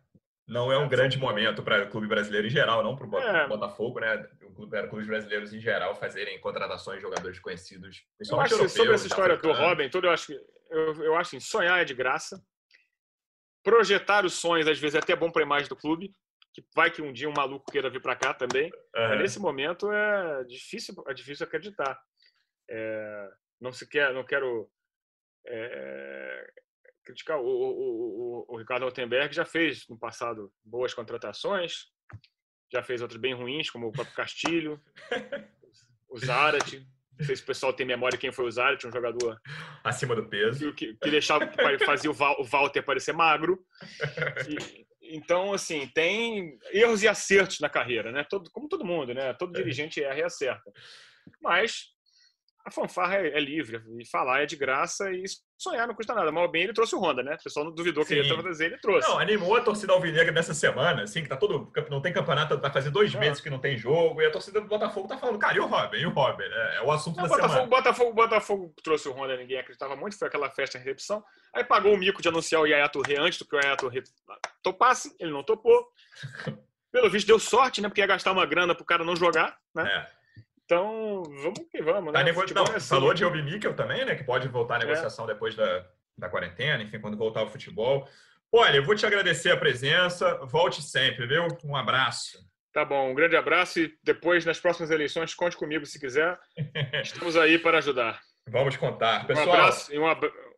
Não 0.48 0.72
é 0.72 0.78
um 0.78 0.88
grande 0.88 1.18
momento 1.18 1.62
para 1.62 1.84
o 1.84 1.90
clube 1.90 2.08
brasileiro 2.08 2.48
em 2.48 2.50
geral, 2.50 2.82
não 2.82 2.96
para 2.96 3.06
o 3.06 3.18
é. 3.18 3.48
Botafogo, 3.50 4.00
né? 4.00 4.26
O 4.42 4.66
para 4.66 4.88
clubes 4.88 5.06
brasileiros 5.06 5.54
em 5.54 5.60
geral 5.60 5.94
fazerem 5.94 6.40
contratações 6.40 7.00
de 7.00 7.02
jogadores 7.02 7.38
conhecidos. 7.38 8.06
Eu 8.32 8.40
acho 8.40 8.58
que 8.58 8.70
sobre 8.70 8.94
essa 8.94 9.08
história 9.08 9.36
do 9.36 9.52
Robin, 9.52 9.90
tudo 9.90 10.08
eu 10.08 10.12
acho 10.12 10.28
que 10.28 10.40
eu, 10.70 11.04
eu 11.04 11.16
acho 11.16 11.36
assim, 11.36 11.40
sonhar 11.42 11.82
é 11.82 11.84
de 11.84 11.94
graça 11.94 12.42
projetar 13.68 14.24
os 14.24 14.36
sonhos, 14.36 14.66
às 14.66 14.80
vezes, 14.80 14.96
é 14.96 15.00
até 15.00 15.14
bom 15.14 15.30
para 15.30 15.42
a 15.42 15.46
imagem 15.46 15.68
do 15.68 15.76
clube, 15.76 16.14
que 16.54 16.64
vai 16.74 16.90
que 16.90 17.02
um 17.02 17.12
dia 17.12 17.28
um 17.28 17.34
maluco 17.36 17.70
queira 17.70 17.90
vir 17.90 18.02
para 18.02 18.16
cá 18.16 18.34
também. 18.34 18.72
Uhum. 18.96 19.18
Nesse 19.18 19.40
momento 19.40 19.92
é 19.92 20.46
difícil, 20.46 20.96
é 21.06 21.14
difícil 21.14 21.46
acreditar. 21.46 22.00
É, 22.70 23.30
não 23.60 23.74
se 23.74 23.86
quer, 23.86 24.14
não 24.14 24.24
quero 24.24 24.72
é, 25.46 26.50
criticar. 27.08 27.40
O, 27.40 27.46
o, 27.46 28.46
o, 28.46 28.46
o, 28.50 28.58
Ricardo 28.58 28.84
Altenberg 28.84 29.34
já 29.34 29.46
fez 29.46 29.88
no 29.88 29.98
passado 29.98 30.52
boas 30.64 30.94
contratações, 30.94 31.88
já 32.72 32.84
fez 32.84 33.02
outras 33.02 33.20
bem 33.20 33.34
ruins, 33.34 33.70
como 33.70 33.88
o 33.88 33.92
próprio 33.92 34.16
Castilho, 34.16 34.82
o 36.10 36.20
Zarate. 36.20 36.86
Não 37.18 37.26
sei 37.26 37.36
se 37.36 37.42
o 37.42 37.48
pessoal 37.48 37.74
tem 37.74 37.86
memória 37.86 38.18
quem 38.18 38.32
foi 38.32 38.46
o 38.46 38.52
Zarat, 38.52 38.86
um 38.86 38.92
jogador 38.92 39.42
acima 39.84 40.16
do 40.16 40.28
peso, 40.28 40.72
que, 40.74 40.94
que 40.96 41.10
deixava 41.10 41.48
que 41.48 41.86
fazia 41.86 42.12
o, 42.12 42.14
Val, 42.14 42.36
o 42.40 42.44
Walter 42.44 42.84
parecer 42.84 43.14
magro. 43.14 43.66
E, 44.48 44.86
então, 45.16 45.54
assim, 45.54 45.88
tem 45.88 46.60
erros 46.72 47.02
e 47.02 47.08
acertos 47.08 47.60
na 47.60 47.70
carreira, 47.70 48.12
né? 48.12 48.24
Todo, 48.24 48.52
como 48.52 48.68
todo 48.68 48.86
mundo, 48.86 49.14
né? 49.14 49.34
Todo 49.34 49.56
é. 49.56 49.60
dirigente 49.60 50.04
erra 50.04 50.20
e 50.20 50.24
acerta. 50.24 50.72
Mas 51.42 51.97
a 52.68 52.72
fanfarra 52.72 53.16
é, 53.16 53.30
é, 53.30 53.40
livre, 53.40 53.82
e 53.98 54.06
falar 54.06 54.42
é 54.42 54.46
de 54.46 54.58
graça, 54.58 55.10
e 55.10 55.24
sonhar 55.58 55.88
não 55.88 55.96
custa 55.96 56.14
nada. 56.14 56.30
Mal 56.34 56.52
bem, 56.52 56.64
ele 56.64 56.74
trouxe 56.74 56.96
o 56.96 57.00
Honda, 57.00 57.24
né? 57.24 57.36
O 57.40 57.44
pessoal 57.44 57.66
não 57.66 57.74
duvidou 57.74 58.04
Sim. 58.04 58.10
que 58.10 58.20
ele 58.20 58.28
ia 58.28 58.38
trazer, 58.38 58.66
ele 58.66 58.78
trouxe. 58.80 59.08
Não, 59.08 59.18
animou 59.18 59.56
a 59.56 59.62
torcida 59.62 59.94
alvinegra 59.94 60.34
nessa 60.34 60.54
semana, 60.54 61.04
assim, 61.04 61.24
que 61.24 61.30
tá 61.30 61.38
todo. 61.38 61.72
Não 61.90 62.02
tem 62.02 62.12
campeonato, 62.12 62.60
vai 62.60 62.70
fazer 62.70 62.90
dois 62.90 63.16
meses 63.16 63.40
que 63.40 63.50
não 63.50 63.58
tem 63.58 63.78
jogo, 63.78 64.22
e 64.22 64.26
a 64.26 64.32
torcida 64.32 64.60
do 64.60 64.68
Botafogo 64.68 65.08
tá 65.08 65.18
falando, 65.18 65.40
cara, 65.40 65.56
e 65.56 65.62
o 65.62 65.66
Robin? 65.66 65.98
E 65.98 66.06
o 66.06 66.10
Robin? 66.10 66.44
É, 66.44 66.76
é 66.76 66.82
o 66.82 66.92
assunto 66.92 67.16
não, 67.16 67.24
da 67.24 67.30
Botafogo, 67.30 67.54
semana. 67.54 67.70
Botafogo, 67.70 68.14
Botafogo 68.14 68.76
trouxe 68.84 69.08
o 69.08 69.14
Honda, 69.14 69.38
ninguém 69.38 69.60
acreditava 69.60 69.96
muito, 69.96 70.20
foi 70.20 70.28
aquela 70.28 70.50
festa 70.50 70.78
de 70.78 70.84
recepção. 70.84 71.24
Aí 71.56 71.64
pagou 71.64 71.94
o 71.94 71.98
mico 71.98 72.22
de 72.22 72.28
anunciar 72.28 72.62
o 72.62 72.68
Yaya 72.68 72.90
Touré 72.90 73.18
antes 73.18 73.40
do 73.40 73.46
que 73.46 73.56
o 73.56 73.60
Yaya 73.60 73.78
Touré 73.78 74.04
topasse, 74.62 75.16
ele 75.22 75.32
não 75.32 75.42
topou. 75.42 75.88
Pelo 76.92 77.10
visto, 77.10 77.28
deu 77.28 77.40
sorte, 77.40 77.82
né? 77.82 77.88
Porque 77.88 78.02
ia 78.02 78.08
gastar 78.08 78.34
uma 78.34 78.46
grana 78.46 78.76
pro 78.76 78.84
cara 78.84 79.06
não 79.06 79.16
jogar, 79.16 79.58
né? 79.74 79.90
É. 79.90 80.17
Então, 80.68 81.24
vamos 81.24 81.60
que 81.72 81.82
vamos, 81.82 82.12
né? 82.12 82.20
Tá 82.20 82.24
nego... 82.26 82.44
Não, 82.54 82.66
é 82.66 82.76
assim. 82.76 82.90
Falou 82.90 83.14
de 83.14 83.24
Obi 83.24 83.42
Mikkel 83.42 83.74
também, 83.74 84.04
né? 84.04 84.16
Que 84.16 84.24
pode 84.26 84.50
voltar 84.50 84.76
à 84.76 84.78
é. 84.78 84.80
negociação 84.82 85.24
é. 85.24 85.30
depois 85.30 85.56
da, 85.56 85.86
da 86.18 86.28
quarentena, 86.28 86.84
enfim, 86.84 87.00
quando 87.00 87.18
voltar 87.18 87.40
ao 87.40 87.50
futebol. 87.50 88.06
Olha, 88.52 88.76
eu 88.76 88.84
vou 88.84 88.94
te 88.94 89.06
agradecer 89.06 89.50
a 89.50 89.58
presença. 89.58 90.36
Volte 90.46 90.82
sempre, 90.82 91.26
viu? 91.26 91.48
Um 91.64 91.76
abraço. 91.76 92.46
Tá 92.74 92.84
bom, 92.84 93.12
um 93.12 93.16
grande 93.16 93.38
abraço 93.38 93.80
e 93.80 93.94
depois, 94.04 94.46
nas 94.46 94.60
próximas 94.60 94.92
eleições, 94.92 95.34
conte 95.34 95.56
comigo 95.56 95.86
se 95.86 95.98
quiser. 96.00 96.38
Estamos 97.02 97.38
aí 97.38 97.58
para 97.58 97.78
ajudar. 97.78 98.20
Vamos 98.50 98.76
contar. 98.76 99.26
Pessoal... 99.26 99.48
Um 99.48 99.52
abraço, 99.54 99.94
e, 99.94 99.98
um 99.98 100.06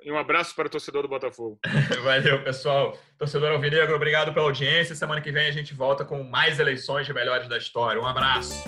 e 0.01 0.11
um 0.11 0.17
abraço 0.17 0.55
para 0.55 0.65
o 0.65 0.69
torcedor 0.69 1.03
do 1.03 1.07
Botafogo. 1.07 1.59
Valeu, 2.03 2.43
pessoal. 2.43 2.97
Torcedor 3.17 3.51
Alvinegro, 3.51 3.95
obrigado 3.95 4.33
pela 4.33 4.47
audiência. 4.47 4.95
Semana 4.95 5.21
que 5.21 5.31
vem 5.31 5.47
a 5.47 5.51
gente 5.51 5.73
volta 5.75 6.03
com 6.03 6.23
mais 6.23 6.59
eleições 6.59 7.05
de 7.05 7.13
melhores 7.13 7.47
da 7.47 7.57
história. 7.57 8.01
Um 8.01 8.07
abraço. 8.07 8.63